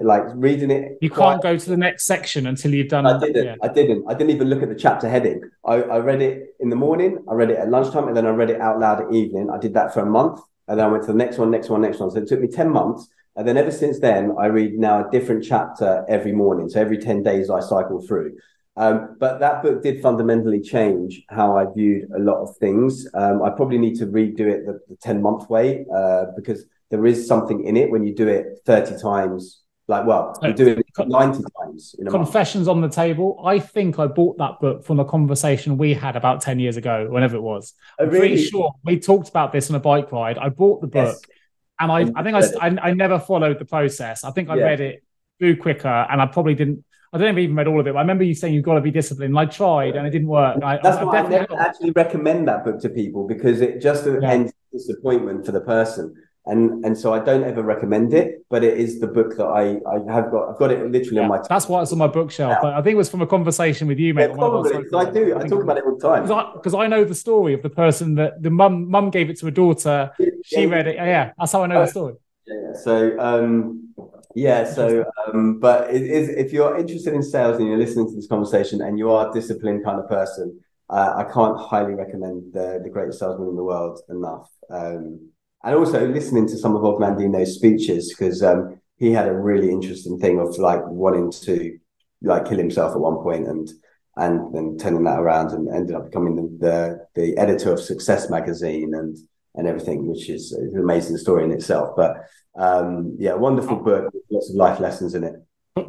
like 0.00 0.22
reading 0.34 0.70
it. 0.70 0.98
You 1.00 1.10
can't 1.10 1.42
go 1.42 1.56
to 1.56 1.70
the 1.70 1.76
next 1.76 2.06
section 2.06 2.46
until 2.46 2.74
you've 2.74 2.88
done. 2.88 3.06
I 3.06 3.18
didn't. 3.18 3.44
Yeah. 3.44 3.56
I 3.62 3.68
didn't. 3.68 4.04
I 4.08 4.14
didn't 4.14 4.30
even 4.30 4.48
look 4.48 4.62
at 4.62 4.68
the 4.68 4.74
chapter 4.74 5.08
heading. 5.08 5.42
I, 5.64 5.74
I 5.82 5.98
read 5.98 6.22
it 6.22 6.54
in 6.60 6.70
the 6.70 6.76
morning. 6.76 7.18
I 7.28 7.34
read 7.34 7.50
it 7.50 7.58
at 7.58 7.70
lunchtime, 7.70 8.08
and 8.08 8.16
then 8.16 8.26
I 8.26 8.30
read 8.30 8.50
it 8.50 8.60
out 8.60 8.78
loud 8.78 9.00
at 9.00 9.12
evening. 9.12 9.50
I 9.50 9.58
did 9.58 9.74
that 9.74 9.94
for 9.94 10.00
a 10.00 10.06
month, 10.06 10.40
and 10.66 10.78
then 10.78 10.86
I 10.86 10.90
went 10.90 11.04
to 11.04 11.12
the 11.12 11.18
next 11.18 11.38
one, 11.38 11.50
next 11.50 11.68
one, 11.68 11.80
next 11.80 11.98
one. 11.98 12.10
So 12.10 12.18
it 12.18 12.28
took 12.28 12.40
me 12.40 12.48
ten 12.48 12.70
months 12.70 13.08
and 13.38 13.46
then 13.46 13.56
ever 13.56 13.70
since 13.70 14.00
then, 14.00 14.34
I 14.36 14.46
read 14.46 14.80
now 14.80 15.06
a 15.06 15.10
different 15.12 15.44
chapter 15.44 16.04
every 16.08 16.32
morning. 16.32 16.68
So 16.68 16.80
every 16.80 16.98
10 16.98 17.22
days, 17.22 17.50
I 17.50 17.60
cycle 17.60 18.04
through. 18.04 18.36
Um, 18.76 19.16
but 19.20 19.38
that 19.38 19.62
book 19.62 19.80
did 19.80 20.02
fundamentally 20.02 20.60
change 20.60 21.22
how 21.28 21.56
I 21.56 21.66
viewed 21.72 22.10
a 22.16 22.18
lot 22.18 22.42
of 22.42 22.56
things. 22.56 23.06
Um, 23.14 23.40
I 23.44 23.50
probably 23.50 23.78
need 23.78 23.94
to 24.00 24.06
redo 24.06 24.40
it 24.40 24.66
the, 24.66 24.80
the 24.88 24.96
10 25.00 25.22
month 25.22 25.48
way 25.48 25.86
uh, 25.94 26.26
because 26.34 26.64
there 26.90 27.04
is 27.06 27.26
something 27.26 27.64
in 27.64 27.76
it 27.76 27.90
when 27.90 28.04
you 28.04 28.14
do 28.14 28.28
it 28.28 28.60
30 28.66 29.00
times. 29.00 29.60
Like, 29.86 30.06
well, 30.06 30.38
you 30.42 30.52
do 30.52 30.66
it 30.68 30.86
90 30.98 31.42
times. 31.58 31.94
Confessions 32.10 32.66
month. 32.66 32.76
on 32.76 32.80
the 32.82 32.88
table. 32.90 33.42
I 33.44 33.58
think 33.58 33.98
I 33.98 34.06
bought 34.06 34.36
that 34.36 34.60
book 34.60 34.84
from 34.84 35.00
a 35.00 35.04
conversation 35.04 35.78
we 35.78 35.94
had 35.94 36.14
about 36.14 36.42
10 36.42 36.58
years 36.58 36.76
ago, 36.76 37.06
whenever 37.08 37.36
it 37.36 37.42
was. 37.42 37.72
Oh, 37.98 38.04
I'm 38.04 38.10
really? 38.10 38.28
pretty 38.28 38.44
sure 38.44 38.72
we 38.84 39.00
talked 39.00 39.30
about 39.30 39.52
this 39.52 39.70
on 39.70 39.76
a 39.76 39.80
bike 39.80 40.12
ride. 40.12 40.36
I 40.36 40.50
bought 40.50 40.82
the 40.82 40.88
book. 40.88 41.16
Yes 41.16 41.38
and 41.80 41.92
I, 41.92 42.10
I 42.14 42.22
think 42.22 42.36
I, 42.36 42.66
I, 42.66 42.88
I, 42.88 42.92
never 42.92 43.18
followed 43.18 43.58
the 43.58 43.64
process. 43.64 44.24
I 44.24 44.30
think 44.30 44.48
I 44.48 44.56
yeah. 44.56 44.64
read 44.64 44.80
it 44.80 45.04
through 45.38 45.58
quicker, 45.58 45.88
and 45.88 46.20
I 46.20 46.26
probably 46.26 46.54
didn't. 46.54 46.84
I 47.12 47.18
don't 47.18 47.38
even 47.38 47.56
read 47.56 47.66
all 47.66 47.80
of 47.80 47.86
it. 47.86 47.94
But 47.94 47.98
I 47.98 48.02
remember 48.02 48.24
you 48.24 48.34
saying 48.34 48.52
you've 48.52 48.64
got 48.64 48.74
to 48.74 48.80
be 48.80 48.90
disciplined. 48.90 49.38
I 49.38 49.46
tried, 49.46 49.96
and 49.96 50.06
it 50.06 50.10
didn't 50.10 50.28
work. 50.28 50.62
I, 50.62 50.78
That's 50.82 51.02
why 51.04 51.18
I 51.18 51.28
never 51.28 51.58
actually 51.58 51.92
recommend 51.92 52.48
that 52.48 52.64
book 52.64 52.80
to 52.80 52.88
people 52.88 53.26
because 53.26 53.60
it 53.60 53.80
just 53.80 54.06
yeah. 54.06 54.18
ends 54.22 54.52
disappointment 54.72 55.46
for 55.46 55.52
the 55.52 55.60
person 55.60 56.14
and 56.48 56.84
and 56.84 56.96
so 56.96 57.12
I 57.12 57.18
don't 57.18 57.44
ever 57.44 57.62
recommend 57.62 58.14
it, 58.14 58.46
but 58.48 58.64
it 58.64 58.78
is 58.78 59.00
the 59.00 59.06
book 59.06 59.36
that 59.36 59.44
I 59.44 59.78
I 59.86 60.12
have 60.12 60.30
got. 60.30 60.48
I've 60.48 60.58
got 60.58 60.70
it 60.70 60.90
literally 60.90 61.16
yeah, 61.16 61.22
on 61.22 61.28
my. 61.28 61.40
That's 61.48 61.68
why 61.68 61.82
it's 61.82 61.92
on 61.92 61.98
my 61.98 62.06
bookshelf. 62.06 62.52
Yeah. 62.52 62.60
But 62.62 62.74
I 62.74 62.82
think 62.82 62.94
it 62.94 62.96
was 62.96 63.10
from 63.10 63.20
a 63.20 63.26
conversation 63.26 63.86
with 63.86 63.98
you, 63.98 64.14
mate. 64.14 64.30
Yeah, 64.30 64.36
probably. 64.36 64.76
I 64.76 65.10
do. 65.10 65.34
I, 65.34 65.40
I 65.40 65.46
talk 65.46 65.62
about 65.62 65.76
it 65.76 65.84
all 65.84 65.96
the 65.96 66.08
time 66.08 66.22
because 66.54 66.74
I, 66.74 66.84
I, 66.84 66.86
know 66.86 67.04
the 67.04 67.14
story 67.14 67.52
of 67.52 67.62
the 67.62 67.68
person 67.68 68.14
that 68.14 68.42
the 68.42 68.50
mum 68.50 68.90
mum 68.90 69.10
gave 69.10 69.28
it 69.28 69.38
to 69.40 69.46
a 69.46 69.50
daughter. 69.50 70.10
She 70.44 70.66
read 70.66 70.86
it. 70.86 70.96
Yeah, 70.96 71.32
that's 71.38 71.52
how 71.52 71.62
I 71.62 71.66
know 71.66 71.84
the 71.84 71.90
story. 71.90 72.14
Yeah. 72.46 72.72
So 72.82 73.18
um, 73.20 73.94
yeah. 74.34 74.64
So 74.64 75.04
um, 75.26 75.60
but 75.60 75.94
it 75.94 76.02
is 76.02 76.30
if 76.30 76.52
you're 76.52 76.78
interested 76.78 77.12
in 77.12 77.22
sales 77.22 77.58
and 77.58 77.68
you're 77.68 77.76
listening 77.76 78.08
to 78.08 78.14
this 78.14 78.26
conversation 78.26 78.80
and 78.80 78.98
you 78.98 79.10
are 79.10 79.28
a 79.28 79.32
disciplined 79.34 79.84
kind 79.84 80.00
of 80.00 80.08
person, 80.08 80.58
uh, 80.88 81.12
I 81.16 81.24
can't 81.24 81.58
highly 81.58 81.92
recommend 81.92 82.54
the 82.54 82.80
the 82.82 82.88
greatest 82.88 83.18
salesman 83.18 83.48
in 83.48 83.56
the 83.56 83.64
world 83.64 84.00
enough. 84.08 84.48
Um, 84.70 85.30
and 85.64 85.74
also 85.74 86.06
listening 86.08 86.46
to 86.48 86.56
some 86.56 86.76
of 86.76 86.84
Og 86.84 87.00
Mandino's 87.00 87.54
speeches 87.54 88.14
because 88.14 88.42
um, 88.42 88.80
he 88.96 89.12
had 89.12 89.28
a 89.28 89.36
really 89.36 89.70
interesting 89.70 90.18
thing 90.18 90.38
of 90.38 90.56
like 90.58 90.86
wanting 90.86 91.30
to 91.32 91.78
like 92.22 92.48
kill 92.48 92.58
himself 92.58 92.92
at 92.92 93.00
one 93.00 93.16
point 93.16 93.46
and 93.46 93.70
and 94.16 94.52
then 94.52 94.76
turning 94.76 95.04
that 95.04 95.20
around 95.20 95.52
and 95.52 95.68
ended 95.68 95.94
up 95.94 96.06
becoming 96.06 96.34
the 96.34 96.42
the, 96.58 97.06
the 97.14 97.36
editor 97.38 97.72
of 97.72 97.80
Success 97.80 98.30
magazine 98.30 98.94
and 98.94 99.16
and 99.54 99.66
everything, 99.66 100.06
which 100.06 100.30
is, 100.30 100.52
is 100.52 100.72
an 100.72 100.80
amazing 100.80 101.16
story 101.16 101.44
in 101.44 101.50
itself. 101.50 101.96
But 101.96 102.16
um, 102.56 103.16
yeah, 103.18 103.34
wonderful 103.34 103.76
book, 103.76 104.12
lots 104.30 104.50
of 104.50 104.56
life 104.56 104.78
lessons 104.78 105.14
in 105.14 105.24
it. 105.24 105.34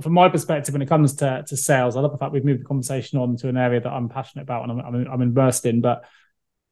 From 0.01 0.13
my 0.13 0.29
perspective, 0.29 0.73
when 0.73 0.81
it 0.81 0.87
comes 0.87 1.15
to, 1.15 1.43
to 1.47 1.57
sales, 1.57 1.95
I 1.95 2.01
love 2.01 2.11
the 2.11 2.17
fact 2.17 2.33
we've 2.33 2.45
moved 2.45 2.61
the 2.61 2.65
conversation 2.65 3.19
on 3.19 3.37
to 3.37 3.49
an 3.49 3.57
area 3.57 3.79
that 3.79 3.89
I'm 3.91 4.09
passionate 4.09 4.43
about 4.43 4.69
and 4.69 4.79
I'm, 4.79 4.79
I'm, 4.79 5.07
I'm 5.07 5.21
immersed 5.21 5.65
in. 5.65 5.81
But 5.81 6.03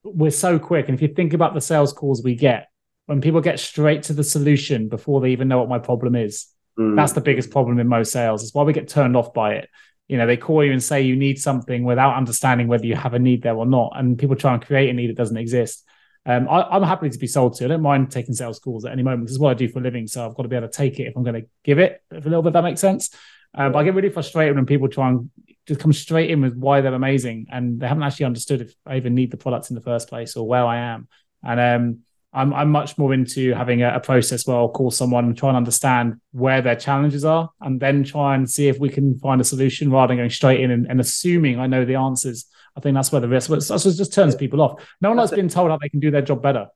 we're 0.03 0.31
so 0.31 0.59
quick, 0.59 0.87
and 0.87 0.95
if 0.95 1.01
you 1.01 1.09
think 1.09 1.33
about 1.33 1.53
the 1.53 1.61
sales 1.61 1.93
calls 1.93 2.23
we 2.23 2.35
get, 2.35 2.67
when 3.07 3.21
people 3.21 3.41
get 3.41 3.59
straight 3.59 4.03
to 4.03 4.13
the 4.13 4.23
solution 4.23 4.89
before 4.89 5.21
they 5.21 5.31
even 5.31 5.47
know 5.47 5.59
what 5.59 5.69
my 5.69 5.79
problem 5.79 6.15
is. 6.15 6.47
Mm. 6.77 6.95
That's 6.95 7.13
the 7.13 7.21
biggest 7.21 7.49
problem 7.49 7.79
in 7.79 7.87
most 7.87 8.11
sales. 8.11 8.43
It's 8.43 8.53
why 8.53 8.63
we 8.63 8.73
get 8.73 8.87
turned 8.87 9.17
off 9.17 9.33
by 9.33 9.53
it. 9.53 9.69
You 10.07 10.17
know, 10.17 10.27
they 10.27 10.37
call 10.37 10.63
you 10.63 10.71
and 10.71 10.83
say 10.83 11.01
you 11.01 11.15
need 11.15 11.39
something 11.39 11.83
without 11.83 12.15
understanding 12.15 12.67
whether 12.67 12.85
you 12.85 12.95
have 12.95 13.13
a 13.13 13.19
need 13.19 13.41
there 13.41 13.55
or 13.55 13.65
not. 13.65 13.93
And 13.95 14.17
people 14.17 14.35
try 14.35 14.53
and 14.53 14.63
create 14.63 14.89
a 14.89 14.93
need 14.93 15.09
that 15.09 15.17
doesn't 15.17 15.37
exist. 15.37 15.83
Um, 16.25 16.47
I, 16.49 16.75
am 16.75 16.83
happy 16.83 17.09
to 17.09 17.17
be 17.17 17.27
sold 17.27 17.55
to. 17.55 17.65
I 17.65 17.69
don't 17.69 17.81
mind 17.81 18.11
taking 18.11 18.33
sales 18.33 18.59
calls 18.59 18.85
at 18.85 18.91
any 18.91 19.03
moment. 19.03 19.23
This 19.23 19.31
is 19.31 19.39
what 19.39 19.51
I 19.51 19.53
do 19.53 19.69
for 19.69 19.79
a 19.79 19.81
living. 19.81 20.07
So 20.07 20.25
I've 20.25 20.35
got 20.35 20.43
to 20.43 20.49
be 20.49 20.57
able 20.57 20.67
to 20.67 20.73
take 20.73 20.99
it 20.99 21.07
if 21.07 21.15
I'm 21.15 21.23
going 21.23 21.41
to 21.41 21.47
give 21.63 21.79
it 21.79 22.01
if 22.11 22.25
a 22.25 22.29
little 22.29 22.43
bit, 22.43 22.53
that 22.53 22.63
makes 22.63 22.81
sense. 22.81 23.09
Um, 23.53 23.71
but 23.71 23.79
I 23.79 23.83
get 23.83 23.95
really 23.95 24.09
frustrated 24.09 24.55
when 24.55 24.65
people 24.65 24.89
try 24.89 25.07
and 25.07 25.31
just 25.65 25.79
come 25.79 25.93
straight 25.93 26.29
in 26.29 26.41
with 26.41 26.57
why 26.57 26.81
they're 26.81 26.93
amazing 26.93 27.47
and 27.49 27.79
they 27.79 27.87
haven't 27.87 28.03
actually 28.03 28.25
understood 28.25 28.61
if 28.61 28.73
I 28.85 28.97
even 28.97 29.15
need 29.15 29.31
the 29.31 29.37
products 29.37 29.69
in 29.69 29.75
the 29.75 29.81
first 29.81 30.09
place 30.09 30.35
or 30.35 30.45
where 30.45 30.65
I 30.65 30.77
am. 30.93 31.07
And 31.43 31.59
um, 31.59 31.99
I'm 32.37 32.53
I'm 32.53 32.69
much 32.69 32.97
more 32.97 33.13
into 33.13 33.53
having 33.53 33.81
a, 33.81 33.95
a, 33.95 33.99
process 33.99 34.45
where 34.45 34.55
I'll 34.55 34.69
call 34.69 34.91
someone 34.91 35.25
and 35.25 35.35
try 35.35 35.49
and 35.49 35.57
understand 35.57 36.21
where 36.31 36.61
their 36.61 36.75
challenges 36.75 37.25
are, 37.25 37.49
and 37.61 37.79
then 37.79 38.03
try 38.03 38.35
and 38.35 38.49
see 38.49 38.67
if 38.67 38.79
we 38.79 38.89
can 38.89 39.17
find 39.19 39.41
a 39.41 39.43
solution 39.43 39.89
rather 39.91 40.09
than 40.09 40.17
going 40.17 40.29
straight 40.29 40.59
in 40.59 40.69
and, 40.69 40.85
and 40.87 40.99
assuming 40.99 41.59
I 41.59 41.67
know 41.67 41.83
the 41.83 41.95
answers. 41.95 42.45
I 42.75 42.79
think 42.79 42.93
that's 42.93 43.11
where 43.11 43.21
the 43.21 43.27
risk. 43.27 43.49
That's 43.49 43.69
what 43.69 43.81
just 43.81 44.13
turns 44.13 44.35
people 44.35 44.61
off. 44.61 44.87
No 45.01 45.09
one 45.09 45.17
has 45.17 45.31
been 45.31 45.49
told 45.49 45.71
how 45.71 45.79
they 45.81 45.89
can 45.89 45.99
do 45.99 46.11
their 46.11 46.21
job 46.21 46.43
better, 46.43 46.67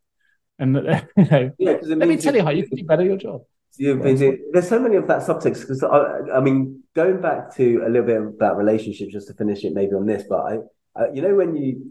and 0.58 0.76
you 1.18 1.26
know, 1.26 1.52
yeah, 1.60 1.78
let 1.84 2.08
me 2.08 2.18
tell 2.18 2.36
you 2.36 2.44
how 2.44 2.50
you 2.50 2.68
can 2.68 2.78
do 2.78 2.84
better 2.84 3.04
your 3.04 3.18
job. 3.18 3.42
You've 3.78 4.02
been 4.02 4.40
there's 4.52 4.68
so 4.68 4.80
many 4.80 4.96
of 4.96 5.08
that 5.08 5.22
subtext 5.22 5.62
because 5.62 5.84
I, 5.84 6.38
I 6.38 6.42
mean 6.42 6.84
going 6.94 7.22
back 7.22 7.56
to 7.56 7.84
a 7.86 7.90
little 7.90 8.06
bit 8.06 8.22
about 8.22 8.58
relationships 8.58 9.14
just 9.14 9.28
to 9.28 9.34
finish 9.34 9.64
it 9.64 9.74
maybe 9.74 9.94
on 9.94 10.06
this 10.06 10.24
but 10.28 10.40
I 10.40 10.58
uh, 11.00 11.12
you 11.14 11.22
know 11.22 11.36
when 11.36 11.56
you 11.56 11.82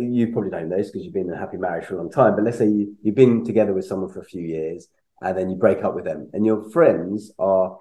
you 0.00 0.32
probably 0.32 0.50
don't 0.50 0.68
know 0.68 0.76
this 0.76 0.90
because 0.90 1.04
you've 1.04 1.14
been 1.14 1.28
in 1.28 1.34
a 1.34 1.38
happy 1.38 1.56
marriage 1.56 1.84
for 1.84 1.94
a 1.94 1.98
long 1.98 2.10
time 2.10 2.34
but 2.34 2.44
let's 2.44 2.58
say 2.58 2.66
you, 2.66 2.96
you've 3.02 3.14
been 3.14 3.44
together 3.44 3.72
with 3.72 3.84
someone 3.84 4.10
for 4.10 4.20
a 4.20 4.24
few 4.24 4.42
years 4.42 4.88
and 5.22 5.36
then 5.36 5.48
you 5.48 5.56
break 5.56 5.84
up 5.84 5.94
with 5.94 6.04
them 6.04 6.28
and 6.32 6.44
your 6.44 6.68
friends 6.70 7.32
are 7.38 7.76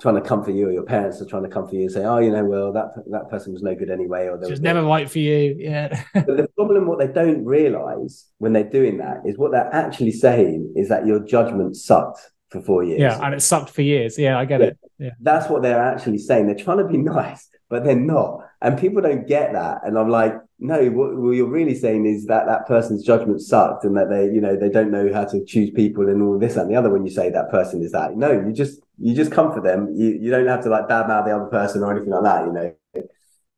trying 0.00 0.14
to 0.14 0.22
comfort 0.22 0.52
you 0.52 0.68
or 0.68 0.72
your 0.72 0.84
parents 0.84 1.20
are 1.20 1.26
trying 1.26 1.42
to 1.42 1.48
comfort 1.48 1.74
you 1.74 1.82
and 1.82 1.92
say 1.92 2.04
oh 2.04 2.18
you 2.18 2.30
know 2.30 2.44
well 2.44 2.72
that 2.72 2.86
that 3.10 3.28
person 3.28 3.52
was 3.52 3.62
no 3.62 3.74
good 3.74 3.90
anyway 3.90 4.26
or 4.26 4.38
they 4.38 4.48
was 4.48 4.60
never 4.60 4.82
right 4.82 5.10
for 5.10 5.18
you 5.18 5.54
yeah. 5.58 6.02
But 6.14 6.36
the 6.36 6.48
problem 6.56 6.86
what 6.86 6.98
they 6.98 7.08
don't 7.08 7.44
realize 7.44 8.26
when 8.38 8.54
they're 8.54 8.64
doing 8.64 8.98
that 8.98 9.22
is 9.26 9.36
what 9.36 9.52
they're 9.52 9.72
actually 9.74 10.12
saying 10.12 10.72
is 10.76 10.88
that 10.88 11.06
your 11.06 11.20
judgment 11.20 11.76
sucked 11.76 12.20
for 12.48 12.60
four 12.62 12.84
years. 12.84 13.00
Yeah 13.00 13.18
and 13.22 13.34
it 13.34 13.40
sucked 13.40 13.70
for 13.70 13.82
years. 13.82 14.18
Yeah 14.18 14.38
i 14.38 14.44
get 14.44 14.60
yeah. 14.60 14.66
it 14.68 14.78
yeah. 14.98 15.10
That's 15.20 15.50
what 15.50 15.62
they're 15.62 15.82
actually 15.82 16.18
saying. 16.18 16.46
They're 16.46 16.54
trying 16.54 16.78
to 16.78 16.88
be 16.88 16.96
nice 16.98 17.48
but 17.72 17.84
they're 17.84 17.96
not. 17.96 18.46
And 18.62 18.78
people 18.78 19.02
don't 19.02 19.26
get 19.26 19.52
that. 19.54 19.80
And 19.82 19.98
I'm 19.98 20.08
like, 20.08 20.34
no, 20.60 20.84
what, 20.90 21.16
what, 21.16 21.30
you're 21.32 21.50
really 21.50 21.74
saying 21.74 22.06
is 22.06 22.26
that 22.26 22.46
that 22.46 22.68
person's 22.68 23.04
judgment 23.04 23.40
sucked 23.40 23.84
and 23.84 23.96
that 23.96 24.08
they, 24.08 24.26
you 24.26 24.40
know, 24.40 24.56
they 24.56 24.68
don't 24.68 24.92
know 24.92 25.12
how 25.12 25.24
to 25.24 25.44
choose 25.44 25.70
people 25.70 26.08
and 26.08 26.22
all 26.22 26.38
this 26.38 26.56
and 26.56 26.70
the 26.70 26.76
other 26.76 26.88
when 26.88 27.04
you 27.04 27.10
say 27.10 27.28
that 27.28 27.50
person 27.50 27.82
is 27.82 27.90
that. 27.90 28.16
No, 28.16 28.30
you 28.30 28.52
just, 28.52 28.80
you 28.98 29.16
just 29.16 29.32
comfort 29.32 29.64
them. 29.64 29.92
You, 29.96 30.10
you 30.10 30.30
don't 30.30 30.46
have 30.46 30.62
to 30.62 30.68
like 30.68 30.88
badmouth 30.88 31.24
the 31.24 31.34
other 31.34 31.46
person 31.46 31.82
or 31.82 31.90
anything 31.90 32.10
like 32.12 32.22
that, 32.22 32.46
you 32.46 32.52
know. 32.52 32.74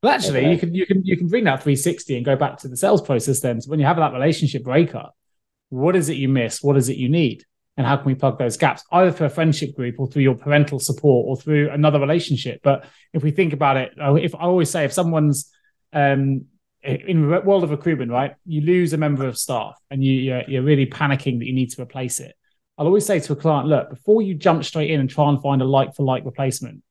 Well, 0.02 0.12
actually, 0.12 0.40
okay. 0.40 0.52
you 0.52 0.58
can 0.58 0.74
you 0.74 0.86
can 0.86 1.02
you 1.02 1.16
can 1.16 1.28
bring 1.28 1.44
that 1.44 1.62
360 1.62 2.16
and 2.16 2.26
go 2.26 2.36
back 2.36 2.58
to 2.58 2.68
the 2.68 2.76
sales 2.76 3.00
process. 3.00 3.40
Then, 3.40 3.62
so 3.62 3.70
when 3.70 3.80
you 3.80 3.86
have 3.86 3.96
that 3.96 4.12
relationship 4.12 4.62
breakup, 4.62 5.16
what 5.70 5.96
is 5.96 6.10
it 6.10 6.18
you 6.18 6.28
miss? 6.28 6.62
What 6.62 6.76
is 6.76 6.90
it 6.90 6.98
you 6.98 7.08
need? 7.08 7.46
And 7.76 7.86
how 7.86 7.96
can 7.96 8.06
we 8.06 8.14
plug 8.14 8.38
those 8.38 8.56
gaps 8.56 8.84
either 8.92 9.10
through 9.10 9.26
a 9.26 9.30
friendship 9.30 9.74
group 9.74 9.96
or 9.98 10.06
through 10.06 10.22
your 10.22 10.36
parental 10.36 10.78
support 10.78 11.26
or 11.26 11.36
through 11.36 11.70
another 11.70 11.98
relationship. 11.98 12.60
But 12.62 12.86
if 13.12 13.22
we 13.22 13.30
think 13.30 13.52
about 13.52 13.76
it 13.76 13.92
if 13.96 14.34
i 14.34 14.40
always 14.40 14.70
say 14.70 14.84
if 14.84 14.92
someone's 14.92 15.50
um, 15.92 16.46
in 16.82 17.30
the 17.30 17.40
world 17.40 17.64
of 17.64 17.70
recruitment 17.70 18.10
right 18.10 18.34
you 18.44 18.60
lose 18.60 18.92
a 18.92 18.98
member 18.98 19.26
of 19.26 19.38
staff 19.38 19.74
and 19.90 20.04
you 20.04 20.12
you're, 20.12 20.42
you're 20.48 20.62
really 20.62 20.86
panicking 20.86 21.38
that 21.38 21.46
you 21.46 21.54
need 21.54 21.70
to 21.70 21.82
replace 21.82 22.20
it. 22.20 22.34
I'll 22.76 22.86
always 22.86 23.06
say 23.06 23.20
to 23.20 23.32
a 23.32 23.36
client 23.36 23.68
look 23.68 23.90
before 23.90 24.22
you 24.22 24.34
jump 24.34 24.64
straight 24.64 24.90
in 24.90 25.00
and 25.00 25.08
try 25.08 25.28
and 25.28 25.40
find 25.40 25.62
a 25.62 25.64
like 25.64 25.94
for 25.94 26.02
like 26.02 26.24
replacement 26.24 26.82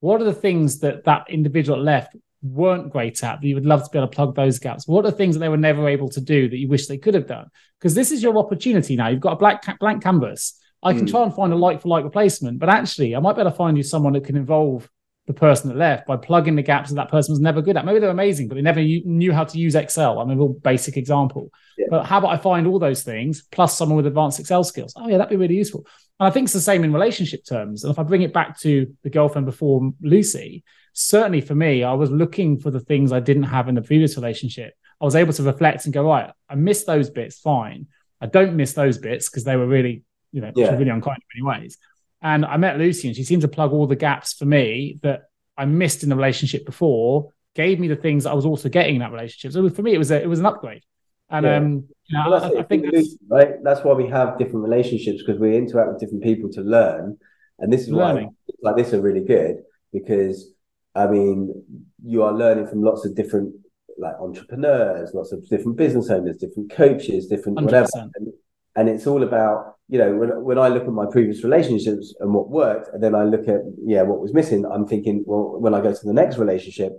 what 0.00 0.20
are 0.20 0.24
the 0.24 0.32
things 0.32 0.80
that 0.80 1.04
that 1.04 1.26
individual 1.28 1.80
left 1.80 2.16
weren't 2.42 2.90
great 2.90 3.22
at 3.22 3.40
that 3.40 3.46
you 3.46 3.54
would 3.54 3.66
love 3.66 3.84
to 3.84 3.90
be 3.90 3.98
able 3.98 4.08
to 4.08 4.14
plug 4.14 4.34
those 4.34 4.58
gaps? 4.58 4.86
What 4.86 5.06
are 5.06 5.10
things 5.10 5.34
that 5.34 5.40
they 5.40 5.48
were 5.48 5.56
never 5.56 5.88
able 5.88 6.08
to 6.10 6.20
do 6.20 6.48
that 6.48 6.56
you 6.56 6.68
wish 6.68 6.86
they 6.86 6.98
could 6.98 7.14
have 7.14 7.26
done? 7.26 7.46
Because 7.78 7.94
this 7.94 8.10
is 8.10 8.22
your 8.22 8.36
opportunity 8.38 8.96
now. 8.96 9.08
You've 9.08 9.20
got 9.20 9.34
a 9.34 9.36
black 9.36 9.78
blank 9.78 10.02
canvas. 10.02 10.58
I 10.82 10.92
can 10.92 11.06
mm. 11.06 11.10
try 11.10 11.22
and 11.22 11.34
find 11.34 11.52
a 11.52 11.56
like 11.56 11.80
for 11.80 11.88
like 11.88 12.04
replacement, 12.04 12.58
but 12.58 12.68
actually, 12.68 13.14
I 13.14 13.20
might 13.20 13.34
be 13.34 13.40
able 13.40 13.52
to 13.52 13.56
find 13.56 13.76
you 13.76 13.84
someone 13.84 14.14
that 14.14 14.24
can 14.24 14.36
involve 14.36 14.88
the 15.26 15.32
person 15.32 15.68
that 15.68 15.76
left 15.76 16.06
by 16.06 16.16
plugging 16.16 16.56
the 16.56 16.62
gaps 16.62 16.90
that 16.90 16.96
that 16.96 17.10
person 17.10 17.32
was 17.32 17.40
never 17.40 17.62
good 17.62 17.76
at. 17.76 17.84
Maybe 17.84 18.00
they're 18.00 18.10
amazing, 18.10 18.48
but 18.48 18.56
they 18.56 18.62
never 18.62 18.80
knew 18.80 19.32
how 19.32 19.44
to 19.44 19.58
use 19.58 19.74
Excel. 19.74 20.18
I 20.18 20.24
mean, 20.24 20.36
a 20.36 20.40
real 20.40 20.48
basic 20.48 20.96
example. 20.96 21.50
Yeah. 21.78 21.86
But 21.90 22.06
how 22.06 22.18
about 22.18 22.32
I 22.32 22.38
find 22.38 22.66
all 22.66 22.80
those 22.80 23.04
things 23.04 23.42
plus 23.52 23.76
someone 23.76 23.96
with 23.96 24.06
advanced 24.06 24.40
Excel 24.40 24.64
skills? 24.64 24.94
Oh, 24.96 25.08
yeah, 25.08 25.18
that'd 25.18 25.30
be 25.30 25.36
really 25.36 25.56
useful. 25.56 25.86
And 26.18 26.26
I 26.26 26.30
think 26.30 26.46
it's 26.46 26.52
the 26.52 26.60
same 26.60 26.82
in 26.82 26.92
relationship 26.92 27.44
terms. 27.44 27.84
And 27.84 27.92
if 27.92 27.98
I 27.98 28.02
bring 28.02 28.22
it 28.22 28.32
back 28.32 28.58
to 28.60 28.92
the 29.02 29.10
girlfriend 29.10 29.46
before 29.46 29.92
Lucy, 30.00 30.64
certainly 30.92 31.40
for 31.40 31.54
me, 31.54 31.84
I 31.84 31.92
was 31.92 32.10
looking 32.10 32.58
for 32.58 32.70
the 32.72 32.80
things 32.80 33.12
I 33.12 33.20
didn't 33.20 33.44
have 33.44 33.68
in 33.68 33.76
the 33.76 33.82
previous 33.82 34.16
relationship. 34.16 34.74
I 35.00 35.04
was 35.04 35.16
able 35.16 35.32
to 35.34 35.42
reflect 35.42 35.84
and 35.84 35.94
go, 35.94 36.04
right, 36.04 36.32
I 36.48 36.54
missed 36.56 36.86
those 36.86 37.10
bits, 37.10 37.38
fine. 37.38 37.86
I 38.20 38.26
don't 38.26 38.54
miss 38.54 38.72
those 38.72 38.98
bits 38.98 39.28
because 39.28 39.44
they 39.44 39.56
were 39.56 39.66
really, 39.66 40.02
you 40.32 40.40
know, 40.40 40.52
yeah. 40.54 40.76
really 40.76 40.90
unkind 40.90 41.18
in 41.34 41.42
many 41.42 41.60
ways. 41.60 41.78
And 42.22 42.44
I 42.44 42.56
met 42.56 42.78
Lucy 42.78 43.08
and 43.08 43.16
she 43.16 43.24
seemed 43.24 43.42
to 43.42 43.48
plug 43.48 43.72
all 43.72 43.86
the 43.86 43.96
gaps 43.96 44.32
for 44.32 44.44
me 44.44 44.98
that 45.02 45.24
I 45.56 45.64
missed 45.64 46.02
in 46.02 46.08
the 46.08 46.16
relationship 46.16 46.64
before, 46.64 47.32
gave 47.54 47.80
me 47.80 47.88
the 47.88 47.96
things 47.96 48.26
I 48.26 48.32
was 48.32 48.46
also 48.46 48.68
getting 48.68 48.96
in 48.96 49.00
that 49.00 49.12
relationship. 49.12 49.52
So 49.52 49.68
for 49.68 49.82
me, 49.82 49.92
it 49.92 49.98
was 49.98 50.10
a, 50.10 50.22
it 50.22 50.28
was 50.28 50.38
an 50.38 50.46
upgrade. 50.46 50.82
And 51.30 51.46
yeah. 51.46 51.56
um, 51.56 51.88
you 52.06 52.18
know, 52.18 52.30
well, 52.30 52.44
I, 52.44 52.60
I, 52.60 52.62
think 52.62 52.86
that's, 52.92 53.16
right. 53.28 53.62
That's 53.62 53.82
why 53.82 53.94
we 53.94 54.06
have 54.08 54.38
different 54.38 54.64
relationships 54.64 55.22
because 55.24 55.40
we 55.40 55.56
interact 55.56 55.90
with 55.90 56.00
different 56.00 56.22
people 56.22 56.50
to 56.50 56.60
learn. 56.60 57.18
And 57.58 57.72
this 57.72 57.82
is 57.82 57.88
learning. 57.88 58.26
why 58.26 58.70
like 58.70 58.76
this 58.76 58.92
are 58.92 59.00
really 59.00 59.24
good 59.24 59.62
because 59.92 60.52
I 60.94 61.06
mean 61.06 61.64
you 62.04 62.22
are 62.22 62.32
learning 62.32 62.66
from 62.66 62.82
lots 62.82 63.06
of 63.06 63.14
different 63.14 63.54
like 63.98 64.14
entrepreneurs, 64.20 65.12
lots 65.14 65.32
of 65.32 65.46
different 65.48 65.76
business 65.76 66.10
owners, 66.10 66.36
different 66.36 66.70
coaches, 66.70 67.28
different 67.28 67.58
100%. 67.58 67.64
whatever. 67.64 67.88
And, 68.16 68.32
and 68.76 68.88
it's 68.88 69.06
all 69.06 69.22
about 69.22 69.76
you 69.92 69.98
know 69.98 70.14
when 70.14 70.30
when 70.42 70.58
I 70.58 70.68
look 70.68 70.84
at 70.84 70.92
my 70.92 71.04
previous 71.04 71.44
relationships 71.44 72.14
and 72.18 72.32
what 72.32 72.48
worked, 72.48 72.88
and 72.94 73.02
then 73.02 73.14
I 73.14 73.24
look 73.24 73.46
at 73.46 73.60
yeah 73.84 74.00
what 74.00 74.20
was 74.20 74.32
missing. 74.32 74.64
I'm 74.64 74.86
thinking, 74.86 75.22
well, 75.26 75.60
when 75.60 75.74
I 75.74 75.82
go 75.82 75.92
to 75.92 76.06
the 76.06 76.14
next 76.14 76.38
relationship, 76.38 76.92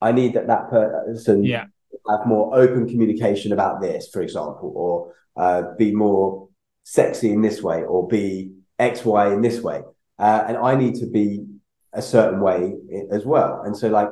I 0.00 0.12
need 0.12 0.34
that 0.34 0.46
that 0.46 0.70
person 0.70 1.42
yeah. 1.42 1.64
have 2.08 2.24
more 2.24 2.56
open 2.56 2.88
communication 2.88 3.50
about 3.52 3.80
this, 3.80 4.08
for 4.12 4.22
example, 4.22 4.72
or 4.76 5.12
uh, 5.42 5.74
be 5.76 5.92
more 5.92 6.48
sexy 6.84 7.32
in 7.32 7.42
this 7.42 7.64
way, 7.64 7.82
or 7.82 8.06
be 8.06 8.52
X 8.78 9.04
Y 9.04 9.32
in 9.32 9.42
this 9.42 9.60
way, 9.60 9.82
uh, 10.20 10.44
and 10.46 10.56
I 10.56 10.76
need 10.76 10.94
to 11.00 11.06
be 11.06 11.44
a 11.92 12.00
certain 12.00 12.38
way 12.40 12.74
as 13.10 13.24
well. 13.26 13.62
And 13.64 13.76
so 13.76 13.88
like 13.88 14.10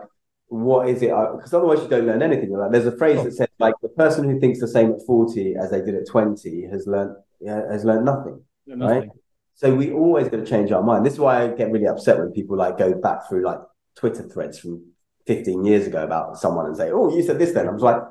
what 0.48 0.88
is 0.88 1.02
it? 1.02 1.08
Because 1.08 1.52
otherwise, 1.52 1.80
you 1.80 1.88
don't 1.88 2.06
learn 2.06 2.22
anything. 2.22 2.50
Like, 2.50 2.70
there's 2.70 2.86
a 2.86 2.96
phrase 2.96 3.24
that 3.24 3.32
says, 3.32 3.48
like, 3.58 3.74
the 3.82 3.88
person 3.88 4.28
who 4.28 4.38
thinks 4.38 4.60
the 4.60 4.68
same 4.68 4.92
at 4.92 4.98
40 5.04 5.56
as 5.60 5.70
they 5.70 5.80
did 5.80 5.94
at 5.96 6.06
20 6.06 6.68
has 6.70 6.86
learned 6.86 7.16
has 7.46 7.84
learned 7.84 8.04
nothing, 8.04 8.42
nothing. 8.66 8.80
right? 8.80 9.08
So 9.54 9.74
we 9.74 9.92
always 9.92 10.28
got 10.28 10.38
to 10.38 10.46
change 10.46 10.72
our 10.72 10.82
mind. 10.82 11.06
This 11.06 11.14
is 11.14 11.18
why 11.18 11.42
I 11.42 11.48
get 11.48 11.70
really 11.70 11.86
upset 11.86 12.18
when 12.18 12.32
people 12.32 12.56
like 12.56 12.76
go 12.76 12.94
back 12.94 13.28
through 13.28 13.44
like 13.44 13.60
Twitter 13.94 14.28
threads 14.28 14.58
from 14.58 14.84
15 15.26 15.64
years 15.64 15.86
ago 15.86 16.02
about 16.02 16.38
someone 16.38 16.66
and 16.66 16.76
say, 16.76 16.90
"Oh, 16.90 17.14
you 17.14 17.22
said 17.22 17.38
this 17.38 17.52
then." 17.52 17.68
I 17.68 17.70
was 17.70 17.82
like, 17.82 18.02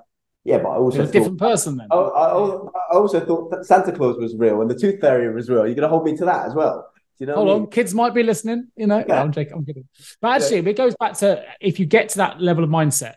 "Yeah, 0.44 0.60
but 0.60 0.70
I 0.70 0.76
also 0.76 1.00
You're 1.00 1.08
a 1.08 1.12
different 1.12 1.40
person 1.40 1.78
then." 1.78 1.88
I, 1.92 1.96
I, 1.96 2.28
I 2.30 2.96
also 2.96 3.20
thought 3.26 3.52
that 3.52 3.66
Santa 3.66 3.92
Claus 3.92 4.18
was 4.18 4.36
real 4.36 4.62
and 4.62 4.70
the 4.70 4.76
Tooth 4.76 5.02
Fairy 5.02 5.34
was 5.34 5.50
real. 5.50 5.66
You're 5.66 5.76
going 5.76 5.84
to 5.84 5.90
hold 5.90 6.06
me 6.06 6.16
to 6.18 6.26
that 6.26 6.48
as 6.48 6.54
well. 6.54 6.90
You 7.20 7.28
know 7.28 7.36
Hold 7.36 7.50
on, 7.50 7.62
mean? 7.62 7.70
kids 7.70 7.94
might 7.94 8.14
be 8.14 8.24
listening. 8.24 8.68
You 8.76 8.88
know, 8.88 9.00
yeah. 9.00 9.06
no, 9.08 9.16
I'm 9.16 9.32
joking. 9.32 9.54
I'm 9.54 9.66
kidding. 9.66 9.88
But 10.20 10.42
actually, 10.42 10.62
yeah. 10.62 10.70
it 10.70 10.78
goes 10.78 10.96
back 11.00 11.14
to 11.20 11.44
if 11.62 11.80
you 11.80 11.86
get 11.86 12.10
to 12.10 12.18
that 12.18 12.42
level 12.42 12.64
of 12.64 12.70
mindset 12.70 13.16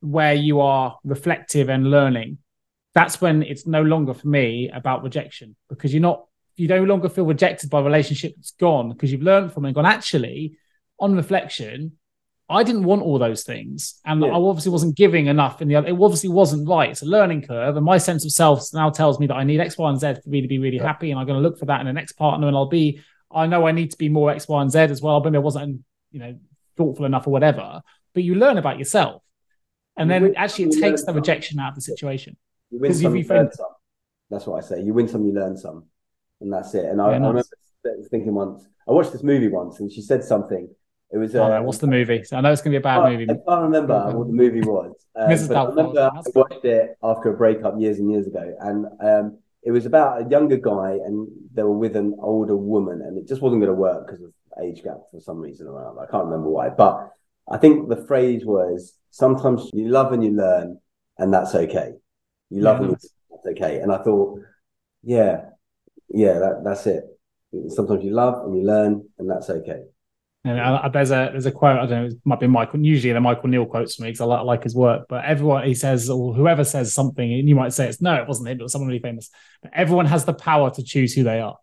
where 0.00 0.34
you 0.34 0.60
are 0.60 0.98
reflective 1.04 1.68
and 1.68 1.90
learning, 1.90 2.38
that's 2.94 3.20
when 3.20 3.42
it's 3.42 3.66
no 3.66 3.82
longer 3.82 4.14
for 4.14 4.28
me 4.28 4.70
about 4.72 5.02
rejection 5.02 5.56
because 5.68 5.92
you're 5.92 6.02
not, 6.02 6.26
you 6.56 6.68
no 6.68 6.84
longer 6.84 7.08
feel 7.08 7.24
rejected 7.24 7.70
by 7.70 7.80
a 7.80 7.82
relationship 7.82 8.34
that's 8.36 8.52
gone 8.52 8.90
because 8.90 9.10
you've 9.10 9.22
learned 9.22 9.52
from 9.52 9.64
it 9.64 9.68
and 9.68 9.74
gone. 9.74 9.86
Actually, 9.86 10.58
on 10.98 11.16
reflection, 11.16 11.92
I 12.48 12.62
didn't 12.64 12.84
want 12.84 13.02
all 13.02 13.18
those 13.18 13.44
things, 13.44 14.00
and 14.04 14.20
yeah. 14.20 14.28
I 14.28 14.34
obviously 14.34 14.72
wasn't 14.72 14.96
giving 14.96 15.26
enough 15.26 15.62
in 15.62 15.68
the 15.68 15.76
other. 15.76 15.88
It 15.88 15.98
obviously 15.98 16.28
wasn't 16.28 16.68
right. 16.68 16.90
It's 16.90 17.02
a 17.02 17.06
learning 17.06 17.42
curve, 17.42 17.76
and 17.76 17.84
my 17.84 17.96
sense 17.96 18.26
of 18.26 18.32
self 18.32 18.62
now 18.74 18.90
tells 18.90 19.18
me 19.18 19.26
that 19.28 19.34
I 19.34 19.44
need 19.44 19.60
X, 19.60 19.78
Y, 19.78 19.88
and 19.88 19.98
Z 19.98 20.14
for 20.22 20.28
me 20.28 20.42
to 20.42 20.48
be 20.48 20.58
really 20.58 20.76
yeah. 20.76 20.86
happy, 20.86 21.10
and 21.10 21.18
I'm 21.18 21.26
going 21.26 21.42
to 21.42 21.48
look 21.48 21.58
for 21.58 21.66
that 21.66 21.80
in 21.80 21.86
the 21.86 21.92
next 21.94 22.12
partner, 22.12 22.48
and 22.48 22.56
I'll 22.56 22.66
be 22.66 23.00
I 23.34 23.46
know 23.46 23.66
I 23.66 23.72
need 23.72 23.90
to 23.92 23.98
be 23.98 24.08
more 24.08 24.30
X, 24.30 24.48
Y, 24.48 24.60
and 24.60 24.70
Z 24.70 24.78
as 24.78 25.00
well, 25.00 25.20
but 25.20 25.34
I 25.34 25.38
wasn't, 25.38 25.82
you 26.10 26.20
know, 26.20 26.38
thoughtful 26.76 27.06
enough 27.06 27.26
or 27.26 27.30
whatever. 27.30 27.82
But 28.14 28.24
you 28.24 28.34
learn 28.34 28.58
about 28.58 28.78
yourself. 28.78 29.22
And 29.96 30.10
then 30.10 30.34
actually 30.36 30.66
it 30.66 30.80
takes 30.80 31.04
the 31.04 31.12
rejection 31.12 31.58
out 31.58 31.70
of 31.70 31.74
the 31.74 31.82
situation. 31.82 32.36
You 32.72 32.78
win 32.80 32.94
some, 32.94 33.14
you 33.14 33.24
learn 33.24 33.52
some. 33.52 33.66
That's 34.30 34.46
what 34.46 34.64
I 34.64 34.66
say. 34.66 34.82
You 34.82 34.94
win 34.94 35.06
some, 35.06 35.26
you 35.26 35.32
learn 35.32 35.56
some. 35.56 35.84
And 36.40 36.52
that's 36.52 36.74
it. 36.74 36.86
And 36.86 37.00
I, 37.00 37.12
yeah, 37.12 37.18
nice. 37.18 37.50
I 37.84 37.86
remember 37.86 38.08
thinking 38.10 38.34
once, 38.34 38.66
I 38.88 38.92
watched 38.92 39.12
this 39.12 39.22
movie 39.22 39.48
once 39.48 39.78
and 39.80 39.92
she 39.92 40.00
said 40.00 40.24
something. 40.24 40.68
It 41.12 41.18
was. 41.18 41.34
Uh, 41.34 41.40
oh, 41.40 41.62
what's 41.62 41.78
the 41.78 41.86
movie? 41.86 42.24
So 42.24 42.38
I 42.38 42.40
know 42.40 42.50
it's 42.50 42.62
going 42.62 42.72
to 42.72 42.78
be 42.78 42.82
a 42.82 42.84
bad 42.84 43.10
movie. 43.10 43.24
I 43.24 43.34
can't 43.34 43.62
remember 43.62 44.16
what 44.16 44.26
the 44.26 44.32
movie 44.32 44.62
was. 44.62 44.94
Um, 45.14 45.28
Mrs. 45.28 45.54
I 45.54 45.64
remember 45.68 46.00
I 46.00 46.22
watched 46.34 46.64
it 46.64 46.96
after 47.02 47.34
a 47.34 47.36
breakup 47.36 47.78
years 47.78 47.98
and 47.98 48.10
years 48.10 48.26
ago. 48.26 48.56
And 48.60 48.86
um, 49.04 49.38
it 49.62 49.70
was 49.70 49.84
about 49.84 50.22
a 50.22 50.30
younger 50.30 50.56
guy 50.56 50.92
and 51.04 51.28
they 51.52 51.62
were 51.62 51.76
with 51.76 51.96
an 51.96 52.16
older 52.18 52.56
woman 52.56 53.02
and 53.02 53.18
it 53.18 53.28
just 53.28 53.42
wasn't 53.42 53.60
going 53.60 53.74
to 53.74 53.78
work 53.78 54.06
because 54.06 54.22
of 54.22 54.32
age 54.64 54.82
gap 54.82 55.00
for 55.10 55.20
some 55.20 55.38
reason 55.38 55.66
around. 55.66 55.98
I 55.98 56.10
can't 56.10 56.24
remember 56.24 56.48
why, 56.48 56.70
but 56.70 57.10
I 57.50 57.58
think 57.58 57.90
the 57.90 58.06
phrase 58.06 58.46
was 58.46 58.94
sometimes 59.10 59.68
you 59.74 59.88
love 59.88 60.14
and 60.14 60.24
you 60.24 60.30
learn 60.30 60.78
and 61.18 61.34
that's 61.34 61.54
okay. 61.54 61.92
You 62.52 62.62
love 62.62 62.80
yeah, 62.80 62.86
and 62.86 62.96
that's 63.30 63.46
okay. 63.46 63.80
And 63.80 63.90
I 63.90 63.98
thought, 64.02 64.40
yeah, 65.02 65.40
yeah, 66.10 66.34
that, 66.34 66.62
that's 66.64 66.86
it. 66.86 67.04
Sometimes 67.68 68.04
you 68.04 68.10
love 68.10 68.44
and 68.44 68.56
you 68.56 68.64
learn 68.64 69.04
and 69.18 69.30
that's 69.30 69.48
okay. 69.48 69.82
And 70.44 70.60
I, 70.60 70.88
there's 70.88 71.12
a 71.12 71.28
there's 71.30 71.46
a 71.46 71.52
quote 71.52 71.78
I 71.78 71.86
don't 71.86 71.90
know 71.90 72.06
it 72.06 72.20
might 72.24 72.40
be 72.40 72.48
Michael 72.48 72.80
usually 72.80 73.12
the 73.12 73.20
Michael 73.20 73.48
Neill 73.48 73.64
quotes 73.64 73.94
for 73.94 74.02
me 74.02 74.08
because 74.08 74.20
I 74.20 74.24
like, 74.24 74.40
I 74.40 74.42
like 74.42 74.64
his 74.64 74.74
work 74.74 75.06
but 75.08 75.24
everyone 75.24 75.64
he 75.64 75.74
says 75.74 76.10
or 76.10 76.34
whoever 76.34 76.64
says 76.64 76.92
something 76.92 77.32
and 77.32 77.48
you 77.48 77.54
might 77.54 77.72
say 77.72 77.88
it's 77.88 78.00
no 78.00 78.16
it 78.16 78.26
wasn't 78.26 78.48
him 78.48 78.58
it 78.58 78.62
was 78.64 78.72
someone 78.72 78.88
really 78.88 78.98
famous 78.98 79.30
but 79.62 79.70
everyone 79.72 80.06
has 80.06 80.24
the 80.24 80.34
power 80.34 80.68
to 80.72 80.82
choose 80.82 81.14
who 81.14 81.22
they 81.22 81.38
are 81.38 81.56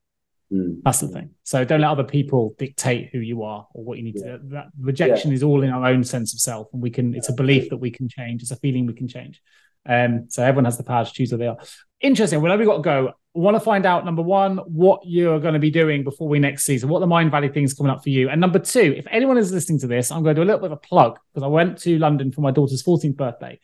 mm. 0.50 0.80
that's 0.86 1.02
the 1.02 1.10
thing 1.10 1.32
so 1.44 1.66
don't 1.66 1.82
let 1.82 1.90
other 1.90 2.06
people 2.06 2.56
dictate 2.58 3.10
who 3.12 3.20
you 3.20 3.44
are 3.44 3.68
or 3.74 3.84
what 3.84 3.98
you 3.98 4.04
need 4.06 4.16
yeah. 4.16 4.32
to 4.32 4.38
do 4.38 4.50
that 4.52 4.68
rejection 4.80 5.32
yeah. 5.32 5.36
is 5.36 5.44
all 5.44 5.62
in 5.62 5.72
our 5.72 5.86
own 5.86 6.02
sense 6.02 6.34
of 6.34 6.40
self 6.40 6.68
and 6.72 6.82
we 6.82 6.90
can 6.90 7.14
it's 7.14 7.28
a 7.28 7.34
belief 7.34 7.70
that 7.72 7.78
we 7.78 7.92
can 7.92 8.08
change 8.08 8.42
it's 8.42 8.52
a 8.52 8.56
feeling 8.56 8.86
we 8.86 8.94
can 8.94 9.10
change 9.10 9.42
um 9.88 10.26
so 10.30 10.44
everyone 10.44 10.66
has 10.66 10.78
the 10.78 10.84
power 10.84 11.06
to 11.06 11.12
choose 11.12 11.32
who 11.32 11.38
they 11.38 11.48
are. 11.48 11.58
Interesting 12.02 12.42
well 12.42 12.58
we 12.58 12.66
got 12.66 12.78
to 12.78 12.84
go. 12.84 13.14
Want 13.36 13.56
to 13.56 13.60
find 13.60 13.86
out 13.86 14.06
number 14.06 14.24
one 14.24 14.58
what 14.58 15.02
you're 15.06 15.40
going 15.40 15.54
to 15.54 15.60
be 15.60 15.70
doing 15.70 16.04
before 16.04 16.28
we 16.28 16.40
next 16.40 16.66
season 16.66 16.90
what 16.90 17.00
the 17.00 17.08
Mindvalley 17.08 17.54
things 17.54 17.74
coming 17.74 17.92
up 17.92 18.04
for 18.04 18.10
you. 18.10 18.30
And 18.30 18.42
number 18.42 18.60
two 18.60 18.96
if 18.98 19.06
anyone 19.10 19.38
is 19.38 19.52
listening 19.52 19.80
to 19.80 19.88
this 19.88 20.12
i'm 20.12 20.24
going 20.24 20.36
to 20.36 20.42
do 20.42 20.44
a 20.44 20.50
little 20.50 20.62
bit 20.62 20.72
of 20.72 20.78
a 20.78 20.88
plug 20.88 21.20
because 21.34 21.44
i 21.44 21.48
went 21.48 21.78
to 21.80 21.98
london 22.00 22.32
for 22.32 22.42
my 22.42 22.52
daughter's 22.52 22.84
14th 22.84 23.16
birthday. 23.16 23.60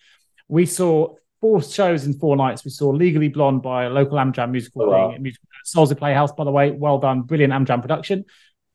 We 0.47 0.65
saw 0.65 1.15
four 1.41 1.61
shows 1.61 2.05
in 2.05 2.13
four 2.13 2.35
nights. 2.35 2.65
We 2.65 2.71
saw 2.71 2.89
legally 2.89 3.27
blonde 3.27 3.61
by 3.61 3.85
a 3.85 3.89
local 3.89 4.17
amjam 4.17 4.51
musical 4.51 4.83
oh, 4.83 4.89
wow. 4.89 5.11
thing 5.11 5.21
musical 5.21 5.47
Solsy 5.65 5.97
playhouse 5.97 6.31
by 6.31 6.43
the 6.43 6.51
way 6.51 6.71
well 6.71 6.97
done 6.97 7.21
brilliant 7.21 7.53
amjam 7.53 7.81
production. 7.81 8.25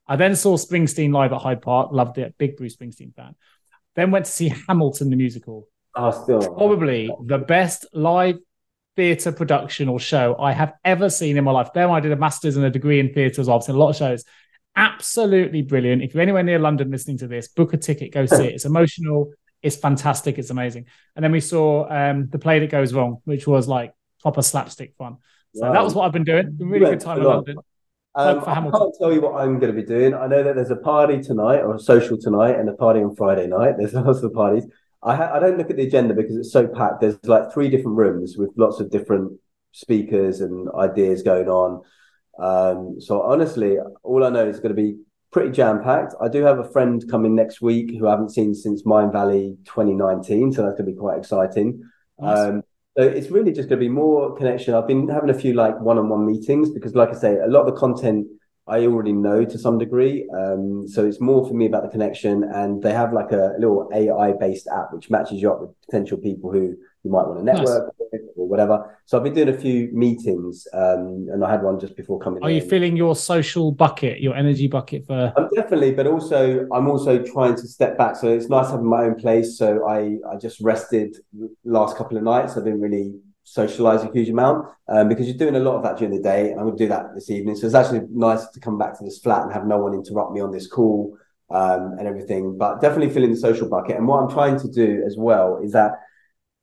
I 0.06 0.16
then 0.16 0.36
saw 0.36 0.56
springsteen 0.56 1.12
live 1.12 1.32
at 1.32 1.40
hyde 1.40 1.62
park 1.62 1.90
loved 1.92 2.18
it 2.18 2.34
big 2.38 2.56
bruce 2.56 2.76
springsteen 2.76 3.14
fan. 3.14 3.34
Then 3.96 4.10
went 4.10 4.26
to 4.26 4.30
see 4.30 4.52
hamilton 4.68 5.10
the 5.10 5.16
musical 5.16 5.68
Oh, 5.94 6.10
still 6.10 6.54
probably 6.54 7.10
the 7.26 7.38
best 7.38 7.86
live 7.92 8.38
theatre 8.96 9.32
production 9.32 9.88
or 9.88 9.98
show 9.98 10.36
I 10.38 10.52
have 10.52 10.74
ever 10.84 11.10
seen 11.10 11.36
in 11.36 11.44
my 11.44 11.50
life. 11.50 11.70
Then 11.74 11.90
I 11.90 12.00
did 12.00 12.12
a 12.12 12.16
master's 12.16 12.56
and 12.56 12.64
a 12.64 12.70
degree 12.70 13.00
in 13.00 13.12
theatre 13.12 13.40
as 13.40 13.48
well. 13.48 13.56
I've 13.56 13.64
seen 13.64 13.74
a 13.74 13.78
lot 13.78 13.90
of 13.90 13.96
shows. 13.96 14.24
Absolutely 14.76 15.62
brilliant. 15.62 16.02
If 16.02 16.14
you're 16.14 16.22
anywhere 16.22 16.42
near 16.42 16.58
London 16.58 16.90
listening 16.90 17.18
to 17.18 17.26
this, 17.26 17.48
book 17.48 17.72
a 17.72 17.76
ticket, 17.76 18.12
go 18.12 18.26
see 18.26 18.46
it. 18.46 18.54
It's 18.54 18.64
emotional. 18.64 19.32
It's 19.62 19.76
fantastic. 19.76 20.38
It's 20.38 20.50
amazing. 20.50 20.86
And 21.16 21.24
then 21.24 21.32
we 21.32 21.40
saw 21.40 21.88
um, 21.90 22.28
the 22.28 22.38
play 22.38 22.60
that 22.60 22.70
goes 22.70 22.92
wrong, 22.92 23.18
which 23.24 23.46
was 23.46 23.68
like 23.68 23.92
proper 24.20 24.42
slapstick 24.42 24.94
fun. 24.96 25.16
So 25.54 25.66
wow. 25.66 25.72
that 25.72 25.82
was 25.82 25.94
what 25.94 26.06
I've 26.06 26.12
been 26.12 26.24
doing. 26.24 26.52
Been 26.52 26.68
really 26.68 26.90
good 26.90 27.00
time 27.00 27.18
in 27.18 27.24
London. 27.24 27.56
Um, 28.14 28.40
I 28.40 28.54
can't 28.54 28.94
tell 28.98 29.12
you 29.12 29.20
what 29.20 29.40
I'm 29.40 29.58
going 29.60 29.74
to 29.74 29.80
be 29.80 29.86
doing. 29.86 30.14
I 30.14 30.26
know 30.26 30.42
that 30.42 30.56
there's 30.56 30.70
a 30.70 30.76
party 30.76 31.22
tonight 31.22 31.60
or 31.60 31.76
a 31.76 31.78
social 31.78 32.18
tonight 32.18 32.56
and 32.58 32.68
a 32.68 32.72
party 32.72 33.00
on 33.00 33.14
Friday 33.14 33.46
night. 33.46 33.74
There's 33.78 33.94
lots 33.94 34.22
of 34.22 34.32
parties. 34.34 34.66
I, 35.02 35.16
ha- 35.16 35.32
I 35.34 35.38
don't 35.38 35.56
look 35.56 35.70
at 35.70 35.76
the 35.76 35.86
agenda 35.86 36.14
because 36.14 36.36
it's 36.36 36.52
so 36.52 36.66
packed. 36.66 37.00
There's 37.00 37.18
like 37.24 37.52
three 37.52 37.68
different 37.68 37.96
rooms 37.96 38.36
with 38.36 38.50
lots 38.56 38.80
of 38.80 38.90
different 38.90 39.32
speakers 39.72 40.40
and 40.40 40.68
ideas 40.74 41.22
going 41.22 41.48
on. 41.48 41.82
Um, 42.38 43.00
so 43.00 43.22
honestly, 43.22 43.78
all 44.02 44.24
I 44.24 44.30
know 44.30 44.46
is 44.46 44.58
going 44.60 44.74
to 44.74 44.82
be 44.82 44.98
pretty 45.32 45.50
jam 45.52 45.82
packed. 45.82 46.14
I 46.20 46.28
do 46.28 46.42
have 46.42 46.58
a 46.58 46.70
friend 46.70 47.02
coming 47.10 47.34
next 47.34 47.60
week 47.60 47.90
who 47.98 48.08
I 48.08 48.12
haven't 48.12 48.30
seen 48.30 48.54
since 48.54 48.82
Mindvalley 48.82 49.56
2019, 49.64 50.52
so 50.52 50.62
that's 50.62 50.74
going 50.74 50.86
to 50.86 50.92
be 50.92 50.98
quite 50.98 51.18
exciting. 51.18 51.82
Nice. 52.18 52.38
Um, 52.38 52.62
so 52.96 53.04
it's 53.04 53.30
really 53.30 53.52
just 53.52 53.68
going 53.68 53.78
to 53.78 53.84
be 53.84 53.88
more 53.88 54.36
connection. 54.36 54.74
I've 54.74 54.88
been 54.88 55.08
having 55.08 55.30
a 55.30 55.34
few 55.34 55.54
like 55.54 55.80
one-on-one 55.80 56.26
meetings 56.26 56.70
because, 56.70 56.94
like 56.94 57.10
I 57.10 57.14
say, 57.14 57.36
a 57.36 57.46
lot 57.46 57.60
of 57.60 57.66
the 57.66 57.80
content 57.80 58.26
I 58.70 58.86
already 58.86 59.12
know 59.12 59.44
to 59.44 59.58
some 59.58 59.78
degree. 59.78 60.28
Um, 60.36 60.86
so 60.88 61.06
it's 61.06 61.20
more 61.20 61.46
for 61.46 61.54
me 61.54 61.66
about 61.66 61.82
the 61.82 61.88
connection. 61.88 62.44
And 62.44 62.82
they 62.82 62.92
have 62.92 63.12
like 63.12 63.32
a 63.32 63.54
little 63.58 63.90
AI 63.92 64.32
based 64.32 64.68
app 64.68 64.92
which 64.92 65.10
matches 65.10 65.42
you 65.42 65.50
up 65.52 65.60
with 65.60 65.70
potential 65.86 66.18
people 66.18 66.52
who 66.52 66.76
you 67.02 67.10
might 67.10 67.26
want 67.26 67.38
to 67.38 67.44
network 67.44 67.66
nice. 67.66 68.10
with 68.12 68.20
or 68.36 68.46
whatever. 68.48 68.98
So 69.06 69.16
I've 69.16 69.24
been 69.24 69.34
doing 69.34 69.48
a 69.48 69.56
few 69.56 69.88
meetings, 69.92 70.66
um, 70.74 71.28
and 71.32 71.44
I 71.44 71.50
had 71.50 71.62
one 71.62 71.80
just 71.80 71.96
before 71.96 72.18
coming. 72.18 72.42
Are 72.42 72.50
in. 72.50 72.56
you 72.56 72.62
filling 72.62 72.96
your 72.96 73.16
social 73.16 73.72
bucket, 73.72 74.20
your 74.20 74.34
energy 74.34 74.68
bucket 74.68 75.06
for? 75.06 75.32
I'm 75.36 75.48
definitely, 75.54 75.92
but 75.92 76.06
also 76.06 76.66
I'm 76.72 76.88
also 76.88 77.22
trying 77.22 77.56
to 77.56 77.66
step 77.66 77.96
back. 77.96 78.16
So 78.16 78.28
it's 78.28 78.48
nice 78.48 78.70
having 78.70 78.88
my 78.88 79.04
own 79.04 79.14
place. 79.14 79.56
So 79.56 79.88
I 79.88 80.18
I 80.30 80.36
just 80.36 80.60
rested 80.60 81.16
last 81.64 81.96
couple 81.96 82.16
of 82.16 82.22
nights. 82.22 82.56
I've 82.56 82.64
been 82.64 82.80
really 82.80 83.14
socialize 83.50 84.04
a 84.04 84.12
huge 84.12 84.28
amount 84.28 84.64
um, 84.86 85.08
because 85.08 85.26
you're 85.26 85.36
doing 85.36 85.56
a 85.56 85.58
lot 85.60 85.74
of 85.74 85.82
that 85.82 85.98
during 85.98 86.14
the 86.14 86.22
day. 86.22 86.50
And 86.50 86.60
I'm 86.60 86.66
going 86.66 86.78
to 86.78 86.84
do 86.84 86.88
that 86.88 87.14
this 87.16 87.30
evening. 87.30 87.56
So 87.56 87.66
it's 87.66 87.74
actually 87.74 88.02
nice 88.12 88.46
to 88.46 88.60
come 88.60 88.78
back 88.78 88.96
to 88.96 89.04
this 89.04 89.18
flat 89.18 89.42
and 89.42 89.52
have 89.52 89.66
no 89.66 89.78
one 89.78 89.92
interrupt 89.92 90.32
me 90.32 90.40
on 90.40 90.52
this 90.52 90.68
call 90.68 91.16
um, 91.50 91.96
and 91.98 92.06
everything. 92.06 92.56
But 92.56 92.80
definitely 92.80 93.12
filling 93.12 93.32
the 93.32 93.36
social 93.36 93.68
bucket. 93.68 93.96
And 93.96 94.06
what 94.06 94.22
I'm 94.22 94.30
trying 94.30 94.60
to 94.60 94.68
do 94.68 95.02
as 95.04 95.16
well 95.18 95.60
is 95.64 95.72
that 95.72 95.92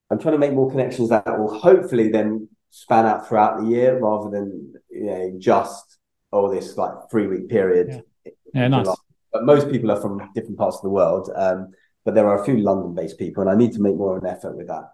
I'm 0.10 0.18
trying 0.18 0.36
to 0.36 0.40
make 0.40 0.54
more 0.54 0.72
connections 0.72 1.10
that 1.10 1.28
will 1.38 1.60
hopefully 1.60 2.10
then 2.10 2.48
span 2.70 3.06
out 3.06 3.28
throughout 3.28 3.60
the 3.60 3.68
year 3.68 4.00
rather 4.00 4.30
than 4.30 4.74
you 4.90 5.06
know 5.06 5.34
just 5.40 5.98
oh 6.32 6.54
this 6.54 6.78
like 6.78 6.94
three 7.12 7.28
week 7.28 7.50
period. 7.50 8.02
Yeah, 8.24 8.32
yeah 8.54 8.68
nice. 8.70 8.88
But 9.34 9.44
most 9.44 9.70
people 9.70 9.92
are 9.92 10.00
from 10.00 10.22
different 10.34 10.58
parts 10.58 10.78
of 10.78 10.84
the 10.84 10.90
world. 10.90 11.30
Um, 11.36 11.74
but 12.06 12.16
there 12.16 12.30
are 12.30 12.42
a 12.42 12.46
few 12.46 12.58
London 12.58 12.96
based 12.96 13.20
people, 13.20 13.42
and 13.42 13.50
I 13.52 13.56
need 13.56 13.74
to 13.74 13.82
make 13.82 13.98
more 13.98 14.16
of 14.16 14.24
an 14.24 14.30
effort 14.30 14.56
with 14.56 14.68
that. 14.68 14.86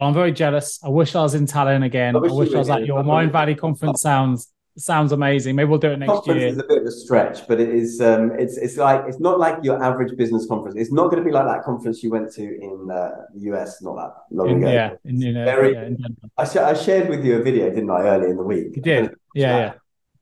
I'm 0.00 0.14
very 0.14 0.32
jealous. 0.32 0.78
I 0.82 0.88
wish 0.88 1.14
I 1.14 1.22
was 1.22 1.34
in 1.34 1.46
Tallinn 1.46 1.84
again. 1.84 2.14
I 2.14 2.20
wish, 2.20 2.30
I, 2.30 2.34
wish 2.34 2.54
I 2.54 2.58
was 2.58 2.70
at 2.70 2.86
your 2.86 3.02
Mindvalley 3.02 3.58
conference. 3.58 4.02
Sounds 4.02 4.52
sounds 4.76 5.10
amazing. 5.12 5.56
Maybe 5.56 5.68
we'll 5.68 5.78
do 5.78 5.90
it 5.90 5.98
next 5.98 6.12
conference 6.12 6.40
year. 6.40 6.48
It's 6.50 6.58
a 6.58 6.66
bit 6.66 6.78
of 6.78 6.86
a 6.86 6.90
stretch, 6.90 7.48
but 7.48 7.60
it 7.60 7.68
is. 7.68 8.00
Um, 8.00 8.32
it's 8.38 8.56
it's 8.56 8.76
like 8.76 9.04
it's 9.08 9.20
not 9.20 9.38
like 9.38 9.58
your 9.62 9.82
average 9.82 10.16
business 10.16 10.46
conference. 10.46 10.76
It's 10.78 10.92
not 10.92 11.10
going 11.10 11.22
to 11.22 11.24
be 11.24 11.32
like 11.32 11.46
that 11.46 11.64
conference 11.64 12.02
you 12.02 12.10
went 12.10 12.32
to 12.34 12.42
in 12.42 12.88
uh, 12.90 13.10
the 13.34 13.40
US 13.52 13.82
not 13.82 13.96
that 13.96 14.12
long 14.30 14.50
in, 14.50 14.58
ago. 14.58 14.72
Yeah, 14.72 14.94
in, 15.04 15.22
in, 15.22 15.36
uh, 15.36 15.44
Very, 15.44 15.72
yeah, 15.74 16.08
I, 16.36 16.44
sh- 16.44 16.56
I 16.56 16.74
shared 16.74 17.08
with 17.08 17.24
you 17.24 17.40
a 17.40 17.42
video, 17.42 17.68
didn't 17.70 17.90
I, 17.90 18.02
earlier 18.02 18.30
in 18.30 18.36
the 18.36 18.42
week? 18.42 18.76
You 18.76 18.82
did. 18.82 19.14
Yeah, 19.34 19.58
yeah. 19.58 19.72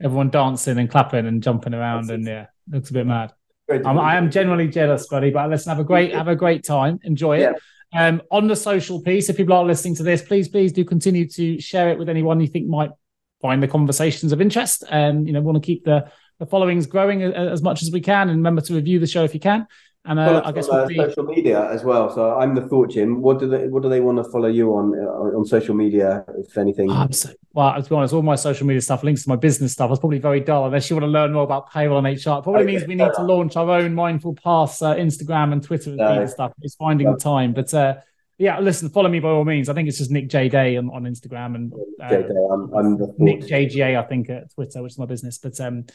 Everyone 0.02 0.30
dancing 0.30 0.78
and 0.78 0.90
clapping 0.90 1.26
and 1.26 1.42
jumping 1.42 1.74
around, 1.74 2.10
and 2.10 2.26
yeah, 2.26 2.46
looks 2.70 2.90
a 2.90 2.92
bit 2.94 3.06
mad. 3.06 3.32
I'm, 3.68 3.98
I 3.98 4.16
am 4.16 4.30
generally 4.30 4.68
jealous, 4.68 5.06
buddy. 5.08 5.30
But 5.30 5.50
listen, 5.50 5.70
have 5.70 5.80
a 5.80 5.84
great 5.84 6.14
have 6.14 6.28
a 6.28 6.36
great 6.36 6.64
time. 6.64 7.00
Enjoy 7.02 7.38
it. 7.38 7.40
Yeah. 7.40 7.52
Um, 7.96 8.22
on 8.30 8.46
the 8.46 8.56
social 8.56 9.00
piece, 9.00 9.30
if 9.30 9.36
people 9.36 9.54
are 9.54 9.64
listening 9.64 9.94
to 9.96 10.02
this, 10.02 10.20
please, 10.20 10.48
please 10.48 10.72
do 10.72 10.84
continue 10.84 11.26
to 11.30 11.58
share 11.60 11.88
it 11.88 11.98
with 11.98 12.08
anyone 12.08 12.40
you 12.40 12.46
think 12.46 12.66
might 12.66 12.90
find 13.40 13.62
the 13.62 13.68
conversations 13.68 14.32
of 14.32 14.40
interest. 14.40 14.84
And 14.90 15.26
you 15.26 15.32
know, 15.32 15.40
want 15.40 15.56
to 15.56 15.66
keep 15.66 15.84
the 15.84 16.10
the 16.38 16.46
followings 16.46 16.86
growing 16.86 17.22
as 17.22 17.62
much 17.62 17.82
as 17.82 17.90
we 17.90 18.00
can. 18.00 18.28
And 18.28 18.38
remember 18.38 18.60
to 18.60 18.74
review 18.74 18.98
the 18.98 19.06
show 19.06 19.24
if 19.24 19.32
you 19.32 19.40
can. 19.40 19.66
And 20.08 20.20
uh, 20.20 20.42
I 20.44 20.52
guess 20.52 20.68
on, 20.68 20.84
uh, 20.84 21.08
social 21.08 21.24
media 21.24 21.68
as 21.70 21.82
well. 21.82 22.08
So 22.14 22.38
I'm 22.38 22.54
the 22.54 22.62
Thought 22.62 22.90
Gym. 22.90 23.20
What 23.20 23.40
do 23.40 23.48
they 23.48 23.66
What 23.66 23.82
do 23.82 23.88
they 23.88 24.00
want 24.00 24.18
to 24.18 24.24
follow 24.24 24.48
you 24.48 24.70
on 24.76 24.94
uh, 24.94 25.36
on 25.36 25.44
social 25.44 25.74
media, 25.74 26.24
if 26.38 26.56
anything? 26.56 26.90
Oh, 26.90 27.08
so, 27.10 27.30
well, 27.54 27.82
to 27.82 27.88
be 27.88 27.94
honest, 27.94 28.14
all 28.14 28.22
my 28.22 28.36
social 28.36 28.66
media 28.66 28.80
stuff 28.80 29.02
links 29.02 29.24
to 29.24 29.28
my 29.28 29.36
business 29.36 29.72
stuff. 29.72 29.90
It's 29.90 29.98
probably 29.98 30.20
very 30.20 30.40
dull 30.40 30.66
unless 30.66 30.88
you 30.88 30.96
want 30.96 31.04
to 31.04 31.10
learn 31.10 31.32
more 31.32 31.42
about 31.42 31.72
payroll 31.72 31.98
and 31.98 32.06
HR. 32.06 32.10
It 32.10 32.22
probably 32.22 32.62
okay. 32.62 32.66
means 32.66 32.86
we 32.86 32.94
need 32.94 33.10
to 33.16 33.22
launch 33.22 33.56
our 33.56 33.68
own 33.68 33.94
Mindful 33.94 34.34
Paths 34.34 34.80
uh, 34.80 34.94
Instagram 34.94 35.52
and 35.52 35.62
Twitter 35.62 35.90
and 35.90 35.98
no. 35.98 36.26
stuff. 36.26 36.52
It's 36.62 36.76
finding 36.76 37.10
the 37.10 37.18
time, 37.18 37.52
but. 37.52 37.72
Uh, 37.74 37.96
yeah, 38.38 38.60
listen, 38.60 38.90
follow 38.90 39.08
me 39.08 39.18
by 39.18 39.30
all 39.30 39.46
means. 39.46 39.70
I 39.70 39.72
think 39.72 39.88
it's 39.88 39.96
just 39.96 40.10
Nick 40.10 40.28
J 40.28 40.50
Day 40.50 40.76
on, 40.76 40.90
on 40.90 41.04
Instagram 41.04 41.54
and 41.54 41.72
uh, 41.98 42.10
J 42.10 42.16
Day. 42.20 42.34
I'm, 42.52 42.70
I'm 42.74 42.98
the 42.98 43.14
Nick 43.16 43.40
JGA, 43.40 43.98
I 43.98 44.06
think, 44.06 44.28
at 44.28 44.52
Twitter, 44.52 44.82
which 44.82 44.92
is 44.92 44.98
my 44.98 45.06
business. 45.06 45.38
But 45.38 45.58
um, 45.58 45.86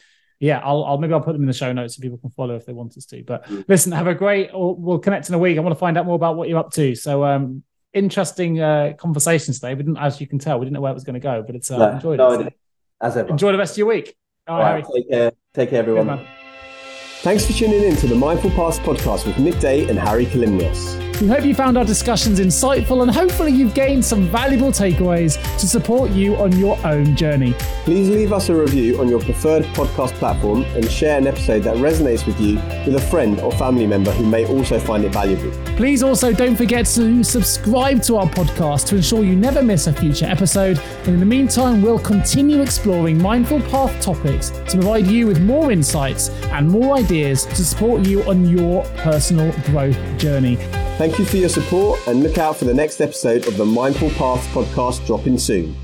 yeah, 0.42 0.60
I'll, 0.60 0.84
I'll, 0.84 0.98
maybe 0.98 1.14
I'll 1.14 1.22
put 1.22 1.34
them 1.34 1.44
in 1.44 1.48
the 1.48 1.54
show 1.54 1.72
notes 1.72 1.96
so 1.96 2.02
people 2.02 2.18
can 2.18 2.32
follow 2.32 2.56
if 2.56 2.66
they 2.66 2.74
want 2.74 2.98
us 2.98 3.06
to. 3.06 3.24
But 3.24 3.46
mm. 3.46 3.64
listen, 3.68 3.92
have 3.92 4.08
a 4.08 4.16
great. 4.16 4.50
We'll 4.52 4.98
connect 4.98 5.30
in 5.30 5.36
a 5.36 5.39
week. 5.39 5.56
I 5.56 5.62
want 5.62 5.76
to 5.76 5.80
find 5.80 6.00
out 6.00 6.08
more 6.08 6.16
about 6.16 6.36
what 6.36 6.50
you're 6.50 6.58
up 6.58 6.72
to. 6.74 6.96
So 6.96 7.24
um, 7.24 7.62
interesting 7.94 8.60
uh, 8.60 8.94
conversations 8.98 9.60
today. 9.60 9.76
We 9.76 9.84
didn't, 9.84 9.98
as 9.98 10.20
you 10.20 10.26
can 10.26 10.39
tell, 10.39 10.58
we 10.58 10.66
didn't 10.66 10.74
know 10.74 10.82
where 10.82 10.92
it 10.92 10.96
was 10.96 11.04
going 11.04 11.14
to 11.14 11.20
go, 11.20 11.44
but 11.46 11.56
it's 11.56 11.70
uh, 11.70 11.78
no, 11.78 11.92
enjoyed 11.92 12.18
no, 12.18 12.32
it. 12.32 12.60
As 13.00 13.18
ever. 13.18 13.30
Enjoy 13.30 13.52
the 13.52 13.60
rest 13.60 13.74
of 13.74 13.78
your 13.78 13.88
week. 13.88 14.16
All 14.48 14.58
right, 14.58 14.68
All 14.68 14.74
right 14.74 14.86
take 14.96 15.10
care. 15.10 15.32
Take 15.54 15.70
care, 15.70 15.80
everyone. 15.80 16.26
Thanks 17.22 17.46
for 17.46 17.54
tuning 17.54 17.84
in 17.84 17.96
to 17.98 18.08
the 18.08 18.16
Mindful 18.16 18.50
Paths 18.52 18.80
podcast 18.80 19.28
with 19.28 19.38
Nick 19.38 19.60
Day 19.60 19.88
and 19.88 20.00
Hari 20.00 20.26
Kalymnios. 20.26 21.11
We 21.22 21.28
hope 21.28 21.45
you 21.45 21.53
found 21.53 21.78
our 21.78 21.86
discussions 21.86 22.39
insightful 22.39 23.03
and 23.03 23.11
hopefully 23.11 23.51
you've 23.51 23.76
gained 23.76 24.03
some 24.03 24.24
valuable 24.30 24.72
takeaways 24.72 25.36
to 25.59 25.67
support 25.67 26.09
you 26.09 26.36
on 26.38 26.51
your 26.57 26.80
own 26.84 27.15
journey. 27.15 27.53
Please 27.84 28.09
leave 28.09 28.34
us 28.34 28.49
a 28.49 28.55
review 28.55 28.99
on 28.99 29.07
your 29.07 29.19
preferred 29.19 29.63
podcast 29.65 30.13
platform 30.13 30.63
and 30.74 30.89
share 30.89 31.19
an 31.19 31.28
episode 31.28 31.59
that 31.59 31.76
resonates 31.76 32.26
with 32.26 32.41
you 32.41 32.55
with 32.88 32.95
a 32.95 33.07
friend 33.11 33.39
or 33.41 33.51
family 33.51 33.86
member 33.86 34.11
who 34.13 34.26
may 34.26 34.47
also 34.47 34.80
find 34.80 35.05
it 35.05 35.13
valuable. 35.13 35.51
Please 35.76 36.01
also 36.01 36.34
don't 36.34 36.55
forget 36.55 36.88
to 36.88 37.24
subscribe 37.24 38.01
to 38.01 38.17
our 38.17 38.26
podcast 38.26 38.88
to 38.88 38.95
ensure 38.95 39.24
you 39.24 39.36
never 39.36 39.61
miss 39.61 39.86
a 39.86 39.93
future 39.93 40.26
episode. 40.26 40.80
And 41.05 41.09
in 41.09 41.19
the 41.19 41.26
meantime, 41.28 41.84
we'll 41.84 41.99
continue 41.99 42.61
exploring 42.61 43.22
mindful 43.22 43.61
path 43.61 44.01
topics 44.01 44.49
to 44.49 44.72
provide 44.72 45.05
you 45.05 45.28
with 45.28 45.39
more 45.39 45.72
insights 45.72 46.30
and 46.49 46.67
more 46.67 46.97
ideas 46.97 47.45
to 47.45 47.63
support 47.63 48.07
you 48.07 48.24
on 48.24 48.49
your 48.49 48.84
personal 48.95 49.51
growth 49.65 49.99
journey. 50.17 50.57
Thank 51.12 51.20
you 51.20 51.26
for 51.26 51.38
your 51.38 51.49
support 51.49 52.07
and 52.07 52.24
look 52.24 52.38
out 52.38 52.55
for 52.55 52.64
the 52.64 52.74
next 52.74 53.01
episode 53.01 53.45
of 53.45 53.57
the 53.57 53.66
Mindful 53.66 54.12
Paths 54.12 54.47
podcast 54.47 55.05
dropping 55.05 55.38
soon. 55.38 55.76